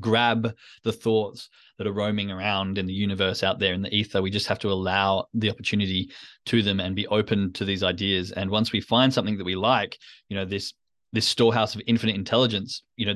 grab 0.00 0.54
the 0.84 0.92
thoughts 0.92 1.50
that 1.78 1.86
are 1.86 1.92
roaming 1.92 2.30
around 2.30 2.78
in 2.78 2.86
the 2.86 2.92
universe 2.92 3.42
out 3.42 3.58
there 3.58 3.74
in 3.74 3.82
the 3.82 3.94
ether. 3.94 4.22
We 4.22 4.30
just 4.30 4.46
have 4.46 4.58
to 4.60 4.70
allow 4.70 5.26
the 5.34 5.50
opportunity 5.50 6.10
to 6.46 6.62
them 6.62 6.80
and 6.80 6.96
be 6.96 7.06
open 7.08 7.52
to 7.54 7.64
these 7.64 7.82
ideas. 7.82 8.32
And 8.32 8.50
once 8.50 8.72
we 8.72 8.80
find 8.80 9.12
something 9.12 9.36
that 9.36 9.44
we 9.44 9.54
like, 9.54 9.98
you 10.28 10.36
know, 10.36 10.44
this 10.44 10.72
this 11.12 11.28
storehouse 11.28 11.74
of 11.74 11.82
infinite 11.86 12.16
intelligence, 12.16 12.82
you 12.96 13.04
know, 13.04 13.14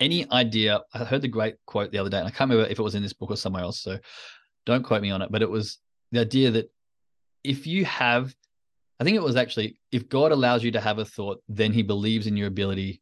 any 0.00 0.30
idea. 0.30 0.82
I 0.92 1.04
heard 1.04 1.22
the 1.22 1.28
great 1.28 1.56
quote 1.66 1.92
the 1.92 1.98
other 1.98 2.10
day, 2.10 2.18
and 2.18 2.26
I 2.26 2.30
can't 2.30 2.50
remember 2.50 2.70
if 2.70 2.78
it 2.78 2.82
was 2.82 2.94
in 2.94 3.02
this 3.02 3.12
book 3.12 3.30
or 3.30 3.36
somewhere 3.36 3.62
else. 3.62 3.80
So 3.80 3.98
don't 4.64 4.84
quote 4.84 5.02
me 5.02 5.10
on 5.10 5.22
it, 5.22 5.30
but 5.30 5.42
it 5.42 5.50
was 5.50 5.78
the 6.12 6.20
idea 6.20 6.50
that 6.52 6.70
if 7.44 7.66
you 7.66 7.84
have, 7.84 8.34
I 9.00 9.04
think 9.04 9.16
it 9.16 9.22
was 9.22 9.36
actually, 9.36 9.78
if 9.92 10.08
God 10.08 10.32
allows 10.32 10.64
you 10.64 10.72
to 10.72 10.80
have 10.80 10.98
a 10.98 11.04
thought, 11.04 11.42
then 11.48 11.72
he 11.72 11.82
believes 11.82 12.26
in 12.26 12.36
your 12.36 12.48
ability 12.48 13.00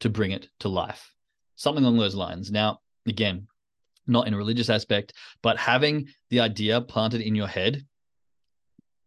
to 0.00 0.08
bring 0.08 0.30
it 0.30 0.48
to 0.60 0.68
life 0.68 1.12
something 1.58 1.84
along 1.84 1.98
those 1.98 2.14
lines. 2.14 2.50
Now, 2.50 2.78
again, 3.06 3.48
not 4.06 4.26
in 4.26 4.32
a 4.32 4.38
religious 4.38 4.70
aspect, 4.70 5.12
but 5.42 5.58
having 5.58 6.08
the 6.30 6.40
idea 6.40 6.80
planted 6.80 7.20
in 7.20 7.34
your 7.34 7.48
head 7.48 7.84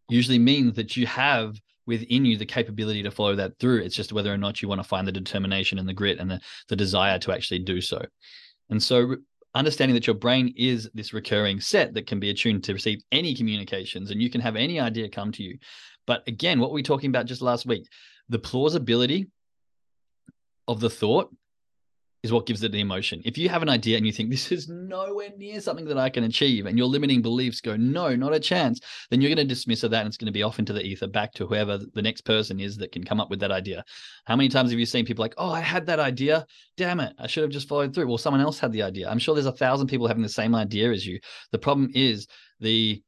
usually 0.10 0.38
means 0.38 0.76
that 0.76 0.96
you 0.96 1.08
have 1.08 1.60
within 1.92 2.26
you 2.26 2.38
the 2.38 2.46
capability 2.46 3.04
to 3.04 3.12
follow 3.12 3.36
that 3.36 3.60
through. 3.60 3.82
It's 3.82 3.96
just 3.96 4.14
whether 4.14 4.34
or 4.34 4.38
not 4.38 4.62
you 4.62 4.68
want 4.68 4.80
to 4.80 4.88
find 4.88 5.08
the 5.08 5.12
determination 5.12 5.78
and 5.78 5.88
the 5.88 5.94
grit 5.94 6.20
and 6.20 6.32
the, 6.32 6.40
the 6.70 6.76
desire 6.76 7.20
to 7.20 7.32
actually 7.32 7.60
do 7.60 7.82
so. 7.82 8.02
And 8.70 8.82
so 8.82 9.18
understanding 9.54 9.94
that 9.96 10.08
your 10.08 10.16
brain 10.16 10.54
is 10.56 10.90
this 10.94 11.14
recurring 11.14 11.60
set 11.60 11.94
that 11.94 12.08
can 12.08 12.20
be 12.20 12.30
attuned 12.30 12.64
to 12.64 12.74
receive 12.74 13.04
any 13.12 13.36
communications 13.36 14.10
and 14.10 14.22
you 14.22 14.30
can 14.30 14.42
have 14.42 14.56
any 14.56 14.80
idea 14.80 15.10
come 15.10 15.32
to 15.34 15.44
you. 15.44 15.58
But 16.08 16.24
again, 16.28 16.60
what 16.60 16.72
were 16.72 16.76
we 16.76 16.84
talking 16.84 17.10
about 17.10 17.26
just 17.26 17.42
last 17.42 17.66
week? 17.66 17.88
The 18.30 18.40
plausibility 18.40 19.28
of 20.68 20.80
the 20.80 20.90
thought 20.90 21.30
is 22.24 22.32
what 22.32 22.46
gives 22.46 22.62
it 22.64 22.72
the 22.72 22.80
emotion. 22.80 23.22
If 23.26 23.38
you 23.38 23.50
have 23.50 23.64
an 23.64 23.70
idea 23.70 23.98
and 23.98 24.06
you 24.06 24.12
think 24.12 24.30
this 24.30 24.52
is 24.52 24.70
nowhere 24.70 25.30
near 25.38 25.60
something 25.60 25.86
that 25.86 25.98
I 25.98 26.10
can 26.10 26.24
achieve, 26.24 26.66
and 26.66 26.78
your 26.78 26.88
limiting 26.88 27.22
beliefs 27.22 27.62
go, 27.62 27.76
no, 27.76 28.16
not 28.16 28.34
a 28.34 28.40
chance, 28.40 28.80
then 29.10 29.22
you're 29.22 29.34
going 29.34 29.48
to 29.48 29.54
dismiss 29.54 29.84
of 29.84 29.92
that 29.92 30.02
and 30.02 30.08
it's 30.08 30.18
going 30.18 30.28
to 30.28 30.32
be 30.32 30.44
off 30.44 30.60
into 30.60 30.74
the 30.74 30.84
ether 30.84 31.08
back 31.08 31.34
to 31.34 31.48
whoever 31.48 31.78
the 31.78 32.02
next 32.02 32.22
person 32.22 32.60
is 32.60 32.78
that 32.78 32.92
can 32.92 33.04
come 33.04 33.20
up 33.20 33.30
with 33.30 33.40
that 33.40 33.52
idea. 33.52 33.84
How 34.26 34.36
many 34.36 34.50
times 34.50 34.70
have 34.70 34.80
you 34.80 34.86
seen 34.86 35.06
people 35.06 35.24
like, 35.24 35.34
oh, 35.38 35.52
I 35.52 35.62
had 35.62 35.86
that 35.88 36.00
idea. 36.00 36.46
Damn 36.78 37.00
it. 37.00 37.14
I 37.18 37.28
should 37.28 37.44
have 37.44 37.52
just 37.52 37.68
followed 37.68 37.94
through. 37.94 38.08
Well, 38.08 38.18
someone 38.18 38.42
else 38.42 38.60
had 38.60 38.72
the 38.72 38.84
idea. 38.84 39.10
I'm 39.10 39.20
sure 39.20 39.34
there's 39.34 39.46
a 39.48 39.52
thousand 39.52 39.88
people 39.88 40.08
having 40.08 40.24
the 40.24 40.30
same 40.30 40.54
idea 40.54 40.92
as 40.92 41.06
you. 41.06 41.20
The 41.52 41.60
problem 41.60 41.90
is 41.96 42.28
the, 42.60 43.02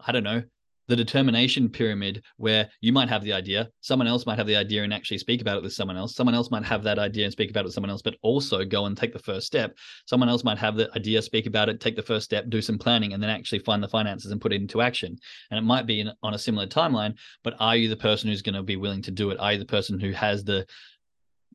I 0.00 0.12
don't 0.12 0.24
know, 0.24 0.42
the 0.88 0.96
determination 0.96 1.68
pyramid 1.68 2.22
where 2.38 2.68
you 2.80 2.92
might 2.92 3.10
have 3.10 3.22
the 3.22 3.32
idea, 3.32 3.68
someone 3.82 4.08
else 4.08 4.24
might 4.24 4.38
have 4.38 4.46
the 4.46 4.56
idea 4.56 4.82
and 4.82 4.92
actually 4.92 5.18
speak 5.18 5.42
about 5.42 5.58
it 5.58 5.62
with 5.62 5.74
someone 5.74 5.98
else. 5.98 6.16
Someone 6.16 6.34
else 6.34 6.50
might 6.50 6.64
have 6.64 6.82
that 6.82 6.98
idea 6.98 7.24
and 7.24 7.32
speak 7.32 7.50
about 7.50 7.60
it 7.60 7.64
with 7.64 7.74
someone 7.74 7.90
else, 7.90 8.00
but 8.00 8.16
also 8.22 8.64
go 8.64 8.86
and 8.86 8.96
take 8.96 9.12
the 9.12 9.18
first 9.18 9.46
step. 9.46 9.76
Someone 10.06 10.30
else 10.30 10.44
might 10.44 10.58
have 10.58 10.76
the 10.76 10.90
idea, 10.96 11.20
speak 11.20 11.46
about 11.46 11.68
it, 11.68 11.78
take 11.78 11.94
the 11.94 12.02
first 12.02 12.24
step, 12.24 12.48
do 12.48 12.62
some 12.62 12.78
planning, 12.78 13.12
and 13.12 13.22
then 13.22 13.30
actually 13.30 13.58
find 13.58 13.82
the 13.82 13.88
finances 13.88 14.32
and 14.32 14.40
put 14.40 14.52
it 14.52 14.62
into 14.62 14.80
action. 14.80 15.16
And 15.50 15.58
it 15.58 15.62
might 15.62 15.86
be 15.86 16.00
in, 16.00 16.10
on 16.22 16.32
a 16.32 16.38
similar 16.38 16.66
timeline, 16.66 17.14
but 17.44 17.54
are 17.60 17.76
you 17.76 17.90
the 17.90 17.96
person 17.96 18.30
who's 18.30 18.42
going 18.42 18.54
to 18.54 18.62
be 18.62 18.76
willing 18.76 19.02
to 19.02 19.10
do 19.10 19.30
it? 19.30 19.38
Are 19.38 19.52
you 19.52 19.58
the 19.58 19.66
person 19.66 20.00
who 20.00 20.12
has 20.12 20.42
the 20.42 20.66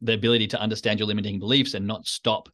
the 0.02 0.14
ability 0.14 0.48
to 0.48 0.60
understand 0.60 1.00
your 1.00 1.08
limiting 1.08 1.40
beliefs 1.40 1.76
and 1.76 1.88
not 1.88 2.06
stop 2.06 2.50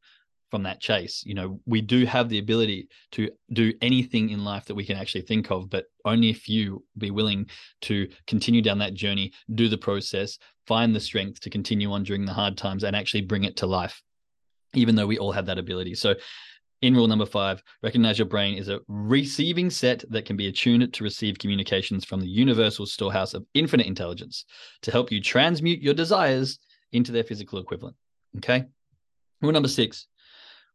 from 0.50 0.64
that 0.64 0.80
chase. 0.80 1.24
You 1.26 1.36
know, 1.36 1.60
we 1.66 1.82
do 1.82 2.06
have 2.06 2.30
the 2.30 2.40
ability 2.40 2.88
to 3.12 3.30
do 3.54 3.74
anything 3.82 4.30
in 4.30 4.44
life 4.44 4.66
that 4.66 4.76
we 4.76 4.86
can 4.86 4.98
actually 4.98 5.22
think 5.22 5.52
of, 5.52 5.70
but 5.70 5.86
only 6.06 6.30
if 6.30 6.50
you 6.50 6.84
be 6.98 7.12
willing 7.12 7.48
to 7.82 8.08
continue 8.28 8.62
down 8.62 8.80
that 8.80 8.94
journey, 8.94 9.32
do 9.56 9.70
the 9.70 9.78
process, 9.78 10.38
find 10.66 10.96
the 10.96 11.00
strength 11.00 11.40
to 11.42 11.50
continue 11.50 11.92
on 11.92 12.04
during 12.04 12.26
the 12.26 12.34
hard 12.34 12.58
times 12.58 12.84
and 12.84 12.96
actually 12.96 13.22
bring 13.22 13.44
it 13.44 13.58
to 13.58 13.68
life, 13.68 14.02
even 14.74 14.96
though 14.96 15.08
we 15.08 15.18
all 15.18 15.32
have 15.32 15.46
that 15.46 15.60
ability. 15.60 15.96
So, 15.96 16.16
in 16.82 16.96
rule 16.96 17.08
number 17.08 17.26
five, 17.26 17.62
recognize 17.84 18.18
your 18.18 18.28
brain 18.28 18.58
is 18.58 18.70
a 18.70 18.80
receiving 18.88 19.70
set 19.70 20.06
that 20.12 20.24
can 20.24 20.38
be 20.38 20.48
attuned 20.48 20.94
to 20.94 21.04
receive 21.04 21.38
communications 21.38 22.06
from 22.06 22.22
the 22.22 22.28
universal 22.28 22.86
storehouse 22.86 23.34
of 23.34 23.46
infinite 23.54 23.86
intelligence 23.86 24.46
to 24.84 24.92
help 24.92 25.12
you 25.12 25.22
transmute 25.22 25.82
your 25.82 25.94
desires 25.94 26.58
into 26.94 27.12
their 27.12 27.26
physical 27.26 27.60
equivalent. 27.60 27.98
Okay. 28.38 28.64
Rule 29.42 29.52
number 29.52 29.68
six, 29.68 30.08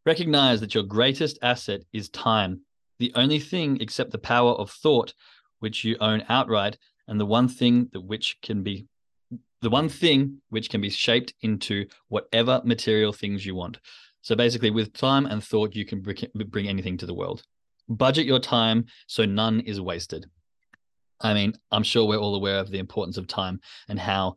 Recognize 0.06 0.60
that 0.60 0.74
your 0.74 0.84
greatest 0.84 1.38
asset 1.40 1.82
is 1.92 2.08
time, 2.10 2.60
the 2.98 3.12
only 3.14 3.38
thing 3.38 3.78
except 3.80 4.10
the 4.10 4.18
power 4.18 4.52
of 4.52 4.70
thought 4.70 5.14
which 5.60 5.82
you 5.84 5.96
own 6.00 6.24
outright, 6.28 6.76
and 7.08 7.18
the 7.18 7.26
one 7.26 7.48
thing 7.48 7.88
that 7.92 8.02
which 8.02 8.36
can 8.42 8.62
be 8.62 8.86
the 9.62 9.70
one 9.70 9.88
thing 9.88 10.42
which 10.50 10.68
can 10.68 10.82
be 10.82 10.90
shaped 10.90 11.32
into 11.40 11.86
whatever 12.08 12.60
material 12.64 13.14
things 13.14 13.46
you 13.46 13.54
want. 13.54 13.78
So 14.20 14.36
basically, 14.36 14.70
with 14.70 14.92
time 14.92 15.24
and 15.24 15.42
thought, 15.42 15.74
you 15.74 15.86
can 15.86 16.02
bring 16.02 16.68
anything 16.68 16.98
to 16.98 17.06
the 17.06 17.14
world. 17.14 17.42
Budget 17.88 18.26
your 18.26 18.40
time 18.40 18.86
so 19.06 19.24
none 19.24 19.60
is 19.60 19.80
wasted. 19.80 20.26
I 21.20 21.32
mean, 21.32 21.54
I'm 21.72 21.82
sure 21.82 22.06
we're 22.06 22.18
all 22.18 22.34
aware 22.34 22.58
of 22.58 22.70
the 22.70 22.78
importance 22.78 23.16
of 23.16 23.26
time 23.26 23.60
and 23.88 23.98
how 23.98 24.36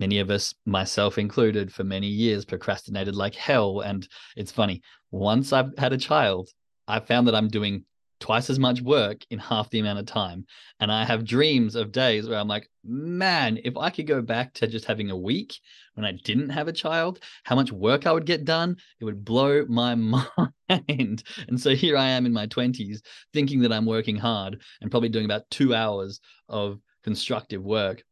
many 0.00 0.18
of 0.18 0.30
us, 0.30 0.54
myself 0.66 1.18
included, 1.18 1.72
for 1.72 1.84
many 1.84 2.08
years 2.08 2.44
procrastinated 2.44 3.14
like 3.14 3.34
hell. 3.34 3.80
And 3.80 4.08
it's 4.36 4.50
funny, 4.50 4.82
once 5.10 5.52
I've 5.52 5.76
had 5.78 5.92
a 5.92 5.98
child, 5.98 6.48
I 6.88 6.98
found 7.00 7.28
that 7.28 7.34
I'm 7.34 7.48
doing 7.48 7.84
twice 8.20 8.50
as 8.50 8.58
much 8.58 8.82
work 8.82 9.24
in 9.30 9.38
half 9.38 9.70
the 9.70 9.80
amount 9.80 9.98
of 9.98 10.06
time. 10.06 10.44
And 10.78 10.92
I 10.92 11.04
have 11.04 11.24
dreams 11.24 11.74
of 11.74 11.90
days 11.90 12.28
where 12.28 12.38
I'm 12.38 12.48
like, 12.48 12.68
man, 12.84 13.58
if 13.64 13.76
I 13.76 13.90
could 13.90 14.06
go 14.06 14.20
back 14.20 14.52
to 14.54 14.66
just 14.66 14.84
having 14.84 15.10
a 15.10 15.16
week 15.16 15.54
when 15.94 16.04
I 16.04 16.12
didn't 16.12 16.50
have 16.50 16.68
a 16.68 16.72
child, 16.72 17.20
how 17.44 17.56
much 17.56 17.72
work 17.72 18.06
I 18.06 18.12
would 18.12 18.26
get 18.26 18.44
done, 18.44 18.76
it 19.00 19.04
would 19.04 19.24
blow 19.24 19.64
my 19.68 19.94
mind. 20.68 21.22
And 21.48 21.60
so 21.60 21.74
here 21.74 21.96
I 21.96 22.10
am 22.10 22.26
in 22.26 22.32
my 22.32 22.46
20s 22.46 22.98
thinking 23.32 23.60
that 23.60 23.72
I'm 23.72 23.86
working 23.86 24.16
hard 24.16 24.60
and 24.80 24.90
probably 24.90 25.08
doing 25.08 25.24
about 25.24 25.50
two 25.50 25.74
hours 25.74 26.20
of 26.48 26.78
constructive 27.02 27.62
work 27.62 28.02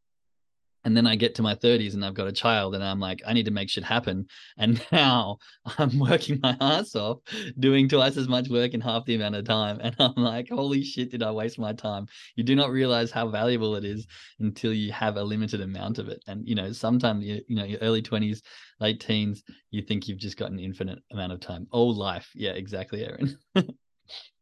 and 0.88 0.96
then 0.96 1.06
I 1.06 1.16
get 1.16 1.34
to 1.34 1.42
my 1.42 1.54
30s 1.54 1.92
and 1.92 2.02
I've 2.02 2.14
got 2.14 2.28
a 2.28 2.32
child 2.32 2.74
and 2.74 2.82
I'm 2.82 2.98
like, 2.98 3.20
I 3.26 3.34
need 3.34 3.44
to 3.44 3.50
make 3.50 3.68
shit 3.68 3.84
happen. 3.84 4.26
And 4.56 4.82
now 4.90 5.36
I'm 5.76 5.98
working 5.98 6.40
my 6.42 6.56
ass 6.62 6.96
off, 6.96 7.18
doing 7.58 7.90
twice 7.90 8.16
as 8.16 8.26
much 8.26 8.48
work 8.48 8.72
in 8.72 8.80
half 8.80 9.04
the 9.04 9.14
amount 9.14 9.34
of 9.34 9.44
time. 9.44 9.80
And 9.82 9.94
I'm 9.98 10.14
like, 10.16 10.48
holy 10.48 10.82
shit, 10.82 11.10
did 11.10 11.22
I 11.22 11.30
waste 11.30 11.58
my 11.58 11.74
time? 11.74 12.06
You 12.36 12.42
do 12.42 12.56
not 12.56 12.70
realize 12.70 13.10
how 13.10 13.28
valuable 13.28 13.76
it 13.76 13.84
is 13.84 14.06
until 14.40 14.72
you 14.72 14.90
have 14.92 15.18
a 15.18 15.22
limited 15.22 15.60
amount 15.60 15.98
of 15.98 16.08
it. 16.08 16.24
And, 16.26 16.48
you 16.48 16.54
know, 16.54 16.72
sometimes, 16.72 17.22
you, 17.22 17.42
you 17.46 17.56
know, 17.56 17.64
your 17.64 17.80
early 17.80 18.00
20s, 18.00 18.40
late 18.80 18.98
teens, 18.98 19.42
you 19.70 19.82
think 19.82 20.08
you've 20.08 20.16
just 20.16 20.38
got 20.38 20.52
an 20.52 20.58
infinite 20.58 21.00
amount 21.12 21.32
of 21.32 21.40
time. 21.40 21.66
All 21.70 21.94
life. 21.94 22.30
Yeah, 22.34 22.52
exactly, 22.52 23.04
Aaron. 23.04 23.36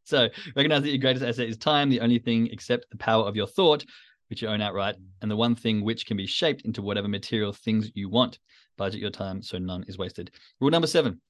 so 0.04 0.28
recognize 0.54 0.82
that 0.82 0.90
your 0.90 0.98
greatest 0.98 1.24
asset 1.24 1.48
is 1.48 1.56
time, 1.56 1.90
the 1.90 2.02
only 2.02 2.20
thing 2.20 2.46
except 2.52 2.88
the 2.92 2.98
power 2.98 3.24
of 3.24 3.35
your 3.35 3.48
thought 3.48 3.85
which 4.28 4.42
you 4.42 4.48
own 4.48 4.60
outright, 4.60 4.96
mm. 4.96 5.04
and 5.22 5.30
the 5.30 5.36
one 5.36 5.54
thing 5.54 5.84
which 5.84 6.06
can 6.06 6.16
be 6.16 6.26
shaped 6.26 6.62
into 6.62 6.82
whatever 6.82 7.08
material 7.08 7.52
things 7.52 7.90
you 7.94 8.08
want. 8.08 8.38
Budget 8.76 9.00
your 9.00 9.10
time 9.10 9.42
so 9.42 9.58
none 9.58 9.84
is 9.88 9.98
wasted. 9.98 10.30
Rule 10.60 10.70
number 10.70 10.86
seven 10.86 11.20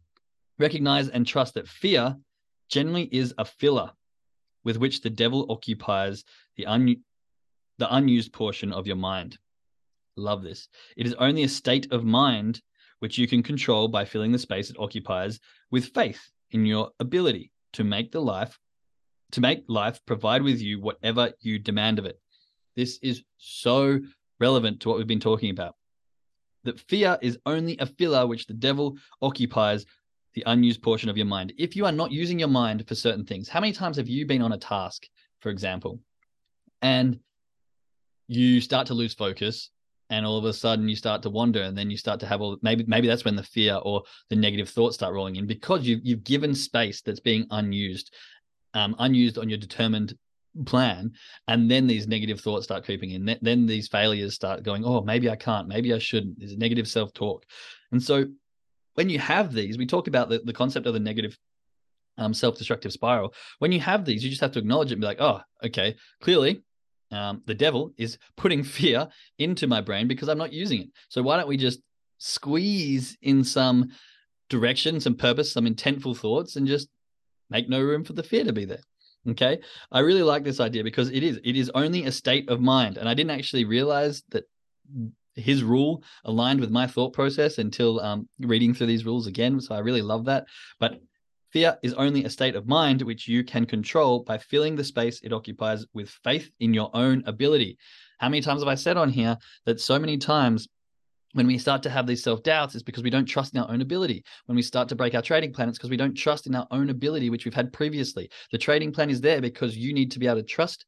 recognize 0.58 1.08
and 1.08 1.26
trust 1.26 1.54
that 1.54 1.68
fear 1.68 2.16
generally 2.68 3.08
is 3.12 3.34
a 3.38 3.44
filler 3.44 3.90
with 4.64 4.78
which 4.78 5.02
the 5.02 5.10
devil 5.10 5.46
occupies 5.50 6.24
the, 6.56 6.66
un- 6.66 7.02
the 7.78 7.94
unused 7.94 8.32
portion 8.32 8.72
of 8.72 8.86
your 8.86 8.96
mind. 8.96 9.38
Love 10.16 10.42
this. 10.42 10.68
It 10.96 11.06
is 11.06 11.14
only 11.14 11.44
a 11.44 11.48
state 11.48 11.92
of 11.92 12.04
mind 12.04 12.60
which 13.00 13.18
you 13.18 13.28
can 13.28 13.42
control 13.42 13.88
by 13.88 14.04
filling 14.04 14.32
the 14.32 14.38
space 14.38 14.70
it 14.70 14.78
occupies 14.78 15.38
with 15.70 15.92
faith 15.94 16.20
in 16.52 16.64
your 16.64 16.90
ability 16.98 17.52
to 17.74 17.84
make 17.84 18.10
the 18.10 18.20
life 18.20 18.58
to 19.32 19.40
make 19.40 19.64
life 19.68 20.00
provide 20.06 20.42
with 20.42 20.60
you 20.60 20.80
whatever 20.80 21.32
you 21.40 21.58
demand 21.58 21.98
of 21.98 22.06
it. 22.06 22.18
This 22.76 22.98
is 23.02 23.22
so 23.38 24.00
relevant 24.38 24.80
to 24.80 24.88
what 24.88 24.98
we've 24.98 25.06
been 25.06 25.20
talking 25.20 25.50
about. 25.50 25.74
That 26.64 26.78
fear 26.80 27.18
is 27.22 27.38
only 27.46 27.76
a 27.78 27.86
filler 27.86 28.26
which 28.26 28.46
the 28.46 28.54
devil 28.54 28.96
occupies 29.22 29.86
the 30.34 30.44
unused 30.46 30.82
portion 30.82 31.08
of 31.08 31.16
your 31.16 31.26
mind. 31.26 31.54
If 31.56 31.74
you 31.74 31.86
are 31.86 31.92
not 31.92 32.12
using 32.12 32.38
your 32.38 32.48
mind 32.48 32.86
for 32.86 32.94
certain 32.94 33.24
things, 33.24 33.48
how 33.48 33.60
many 33.60 33.72
times 33.72 33.96
have 33.96 34.08
you 34.08 34.26
been 34.26 34.42
on 34.42 34.52
a 34.52 34.58
task, 34.58 35.06
for 35.40 35.48
example, 35.48 36.00
and 36.82 37.18
you 38.28 38.60
start 38.60 38.88
to 38.88 38.94
lose 38.94 39.14
focus 39.14 39.70
and 40.10 40.26
all 40.26 40.38
of 40.38 40.44
a 40.44 40.52
sudden 40.52 40.88
you 40.88 40.96
start 40.96 41.22
to 41.22 41.30
wander 41.30 41.62
and 41.62 41.76
then 41.76 41.90
you 41.90 41.96
start 41.96 42.20
to 42.20 42.26
have 42.26 42.40
all 42.40 42.56
maybe 42.62 42.84
maybe 42.86 43.08
that's 43.08 43.24
when 43.24 43.36
the 43.36 43.42
fear 43.42 43.80
or 43.82 44.02
the 44.30 44.36
negative 44.36 44.68
thoughts 44.68 44.96
start 44.96 45.14
rolling 45.14 45.36
in 45.36 45.46
because 45.46 45.84
you've, 45.84 46.00
you've 46.04 46.24
given 46.24 46.54
space 46.54 47.02
that's 47.02 47.20
being 47.20 47.46
unused 47.50 48.14
um, 48.74 48.94
unused 48.98 49.38
on 49.38 49.48
your 49.48 49.58
determined 49.58 50.16
plan 50.64 51.12
and 51.48 51.70
then 51.70 51.86
these 51.86 52.06
negative 52.06 52.40
thoughts 52.40 52.64
start 52.64 52.84
creeping 52.84 53.10
in 53.10 53.36
then 53.42 53.66
these 53.66 53.88
failures 53.88 54.34
start 54.34 54.62
going 54.62 54.84
oh 54.84 55.02
maybe 55.02 55.28
i 55.28 55.36
can't 55.36 55.68
maybe 55.68 55.92
i 55.92 55.98
shouldn't 55.98 56.38
there's 56.38 56.56
negative 56.56 56.88
self-talk 56.88 57.44
and 57.92 58.02
so 58.02 58.24
when 58.94 59.08
you 59.08 59.18
have 59.18 59.52
these 59.52 59.76
we 59.76 59.86
talk 59.86 60.08
about 60.08 60.28
the, 60.28 60.40
the 60.44 60.52
concept 60.52 60.86
of 60.86 60.94
the 60.94 61.00
negative 61.00 61.36
um, 62.18 62.32
self-destructive 62.32 62.92
spiral 62.92 63.34
when 63.58 63.72
you 63.72 63.80
have 63.80 64.04
these 64.04 64.24
you 64.24 64.30
just 64.30 64.40
have 64.40 64.52
to 64.52 64.58
acknowledge 64.58 64.90
it 64.90 64.94
and 64.94 65.00
be 65.02 65.06
like 65.06 65.20
oh 65.20 65.40
okay 65.62 65.94
clearly 66.22 66.62
um, 67.10 67.42
the 67.46 67.54
devil 67.54 67.92
is 67.96 68.18
putting 68.36 68.62
fear 68.64 69.08
into 69.38 69.66
my 69.66 69.80
brain 69.80 70.08
because 70.08 70.28
I'm 70.28 70.38
not 70.38 70.52
using 70.52 70.82
it. 70.82 70.88
So 71.08 71.22
why 71.22 71.36
don't 71.36 71.48
we 71.48 71.56
just 71.56 71.80
squeeze 72.18 73.16
in 73.22 73.44
some 73.44 73.90
direction, 74.48 75.00
some 75.00 75.14
purpose, 75.14 75.52
some 75.52 75.66
intentful 75.66 76.16
thoughts, 76.16 76.56
and 76.56 76.66
just 76.66 76.88
make 77.50 77.68
no 77.68 77.80
room 77.80 78.04
for 78.04 78.12
the 78.12 78.22
fear 78.22 78.44
to 78.44 78.52
be 78.52 78.64
there. 78.64 78.80
Okay. 79.28 79.58
I 79.90 80.00
really 80.00 80.22
like 80.22 80.44
this 80.44 80.60
idea 80.60 80.84
because 80.84 81.10
it 81.10 81.22
is, 81.22 81.40
it 81.42 81.56
is 81.56 81.70
only 81.74 82.04
a 82.04 82.12
state 82.12 82.48
of 82.48 82.60
mind. 82.60 82.96
And 82.96 83.08
I 83.08 83.14
didn't 83.14 83.32
actually 83.32 83.64
realize 83.64 84.22
that 84.30 84.44
his 85.34 85.62
rule 85.62 86.02
aligned 86.24 86.60
with 86.60 86.70
my 86.70 86.86
thought 86.86 87.12
process 87.12 87.58
until 87.58 88.00
um, 88.00 88.28
reading 88.38 88.72
through 88.72 88.86
these 88.86 89.04
rules 89.04 89.26
again. 89.26 89.60
So 89.60 89.74
I 89.74 89.78
really 89.78 90.02
love 90.02 90.24
that. 90.26 90.46
But 90.78 91.00
Fear 91.56 91.78
is 91.82 91.94
only 91.94 92.24
a 92.24 92.28
state 92.28 92.54
of 92.54 92.66
mind 92.66 93.00
which 93.02 93.28
you 93.28 93.44
can 93.44 93.64
control 93.64 94.20
by 94.20 94.36
filling 94.36 94.76
the 94.76 94.84
space 94.84 95.20
it 95.22 95.32
occupies 95.32 95.86
with 95.94 96.10
faith 96.22 96.50
in 96.60 96.74
your 96.74 96.90
own 96.92 97.22
ability. 97.26 97.78
How 98.18 98.28
many 98.28 98.42
times 98.42 98.60
have 98.60 98.68
I 98.68 98.74
said 98.74 98.98
on 98.98 99.08
here 99.08 99.38
that 99.64 99.80
so 99.80 99.98
many 99.98 100.18
times 100.18 100.68
when 101.36 101.46
we 101.46 101.58
start 101.58 101.82
to 101.82 101.90
have 101.90 102.06
these 102.06 102.22
self 102.22 102.42
doubts, 102.42 102.74
it's 102.74 102.82
because 102.82 103.02
we 103.02 103.10
don't 103.10 103.26
trust 103.26 103.54
in 103.54 103.60
our 103.60 103.70
own 103.70 103.82
ability. 103.82 104.24
When 104.46 104.56
we 104.56 104.62
start 104.62 104.88
to 104.88 104.96
break 104.96 105.14
our 105.14 105.20
trading 105.20 105.52
plan, 105.52 105.68
it's 105.68 105.76
because 105.76 105.90
we 105.90 105.98
don't 105.98 106.14
trust 106.14 106.46
in 106.46 106.54
our 106.54 106.66
own 106.70 106.88
ability, 106.88 107.28
which 107.28 107.44
we've 107.44 107.52
had 107.52 107.74
previously. 107.74 108.30
The 108.52 108.58
trading 108.58 108.90
plan 108.90 109.10
is 109.10 109.20
there 109.20 109.42
because 109.42 109.76
you 109.76 109.92
need 109.92 110.10
to 110.12 110.18
be 110.18 110.26
able 110.26 110.36
to 110.36 110.42
trust 110.42 110.86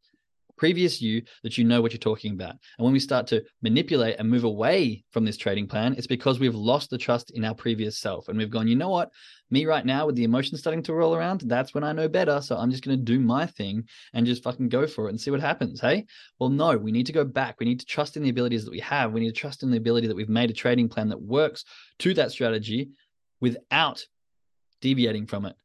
previous 0.58 1.00
you 1.00 1.22
that 1.42 1.56
you 1.56 1.64
know 1.64 1.80
what 1.80 1.92
you're 1.92 1.98
talking 1.98 2.32
about. 2.32 2.50
And 2.50 2.84
when 2.84 2.92
we 2.92 3.00
start 3.00 3.26
to 3.28 3.42
manipulate 3.62 4.16
and 4.18 4.28
move 4.28 4.44
away 4.44 5.04
from 5.10 5.24
this 5.24 5.36
trading 5.36 5.66
plan, 5.66 5.94
it's 5.96 6.06
because 6.06 6.38
we've 6.38 6.54
lost 6.54 6.90
the 6.90 6.98
trust 6.98 7.30
in 7.30 7.44
our 7.44 7.54
previous 7.54 7.98
self. 7.98 8.28
And 8.28 8.36
we've 8.36 8.50
gone, 8.50 8.68
you 8.68 8.76
know 8.76 8.90
what? 8.90 9.10
Me 9.50 9.64
right 9.64 9.86
now 9.86 10.04
with 10.04 10.16
the 10.16 10.24
emotions 10.24 10.60
starting 10.60 10.82
to 10.82 10.92
roll 10.92 11.14
around, 11.14 11.42
that's 11.46 11.72
when 11.72 11.84
I 11.84 11.92
know 11.92 12.08
better. 12.08 12.40
So 12.42 12.56
I'm 12.56 12.70
just 12.70 12.84
going 12.84 12.98
to 12.98 13.02
do 13.02 13.18
my 13.18 13.46
thing 13.46 13.84
and 14.12 14.26
just 14.26 14.42
fucking 14.42 14.68
go 14.68 14.86
for 14.86 15.06
it 15.06 15.10
and 15.10 15.20
see 15.20 15.30
what 15.30 15.40
happens. 15.40 15.80
Hey, 15.80 16.04
well, 16.38 16.50
no, 16.50 16.76
we 16.76 16.92
need 16.92 17.06
to 17.06 17.12
go 17.12 17.24
back. 17.24 17.56
We 17.58 17.66
need 17.66 17.80
to 17.80 17.86
trust 17.86 18.16
in 18.16 18.22
the 18.22 18.28
abilities 18.28 18.64
that 18.64 18.70
we 18.72 18.80
have. 18.80 19.12
We 19.12 19.20
need 19.20 19.34
to 19.34 19.40
trust 19.40 19.62
in 19.62 19.70
the 19.70 19.78
ability 19.78 20.08
that 20.08 20.16
we've 20.16 20.28
made 20.28 20.50
a 20.50 20.54
trading 20.54 20.88
plan 20.88 21.08
that 21.08 21.22
works 21.22 21.64
to 22.00 22.12
that 22.14 22.32
strategy 22.32 22.90
without 23.40 24.04
deviating 24.80 25.26
from 25.26 25.46
it. 25.46 25.56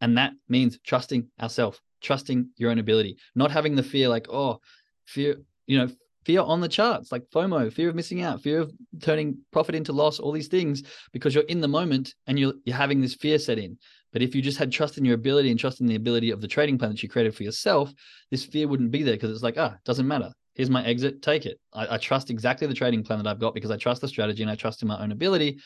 And 0.00 0.18
that 0.18 0.32
means 0.48 0.78
trusting 0.84 1.28
ourselves 1.40 1.80
trusting 2.00 2.50
your 2.56 2.70
own 2.70 2.78
ability, 2.78 3.16
not 3.34 3.50
having 3.50 3.74
the 3.74 3.82
fear 3.82 4.08
like, 4.08 4.26
oh, 4.30 4.60
fear, 5.06 5.36
you 5.66 5.78
know, 5.78 5.88
fear 6.24 6.40
on 6.42 6.60
the 6.60 6.68
charts, 6.68 7.10
like 7.10 7.24
FOMO, 7.30 7.72
fear 7.72 7.88
of 7.88 7.94
missing 7.94 8.22
out, 8.22 8.42
fear 8.42 8.60
of 8.60 8.72
turning 9.00 9.38
profit 9.50 9.74
into 9.74 9.92
loss, 9.92 10.18
all 10.18 10.32
these 10.32 10.48
things, 10.48 10.82
because 11.12 11.34
you're 11.34 11.44
in 11.44 11.60
the 11.60 11.68
moment 11.68 12.14
and 12.26 12.38
you're 12.38 12.52
you're 12.64 12.76
having 12.76 13.00
this 13.00 13.14
fear 13.14 13.38
set 13.38 13.58
in. 13.58 13.78
But 14.12 14.22
if 14.22 14.34
you 14.34 14.42
just 14.42 14.58
had 14.58 14.72
trust 14.72 14.98
in 14.98 15.04
your 15.04 15.14
ability 15.14 15.50
and 15.50 15.58
trust 15.58 15.80
in 15.80 15.86
the 15.86 15.94
ability 15.94 16.30
of 16.30 16.40
the 16.40 16.48
trading 16.48 16.78
plan 16.78 16.90
that 16.90 17.02
you 17.02 17.08
created 17.08 17.34
for 17.34 17.44
yourself, 17.44 17.92
this 18.30 18.44
fear 18.44 18.68
wouldn't 18.68 18.90
be 18.90 19.02
there 19.02 19.14
because 19.14 19.30
it's 19.30 19.42
like, 19.42 19.58
ah, 19.58 19.76
doesn't 19.84 20.08
matter. 20.08 20.32
Here's 20.54 20.70
my 20.70 20.84
exit, 20.84 21.22
take 21.22 21.46
it. 21.46 21.58
I, 21.72 21.94
I 21.94 21.98
trust 21.98 22.30
exactly 22.30 22.66
the 22.66 22.74
trading 22.74 23.04
plan 23.04 23.22
that 23.22 23.30
I've 23.30 23.38
got 23.38 23.54
because 23.54 23.70
I 23.70 23.76
trust 23.76 24.00
the 24.00 24.08
strategy 24.08 24.42
and 24.42 24.50
I 24.50 24.54
trust 24.54 24.82
in 24.82 24.88
my 24.88 25.00
own 25.00 25.12
ability. 25.12 25.60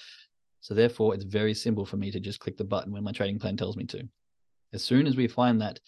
So 0.61 0.75
therefore, 0.75 1.14
it's 1.14 1.25
very 1.25 1.55
simple 1.55 1.85
for 1.85 1.97
me 1.97 2.11
to 2.12 2.21
just 2.21 2.40
click 2.40 2.57
the 2.57 2.64
button 2.64 2.92
when 2.92 3.03
my 3.03 3.12
trading 3.12 3.38
plan 3.38 3.57
tells 3.57 3.77
me 3.77 3.85
to. 3.87 4.09
As 4.73 4.85
soon 4.85 5.07
as 5.07 5.16
we 5.16 5.27
find 5.27 5.61
that 5.61 5.81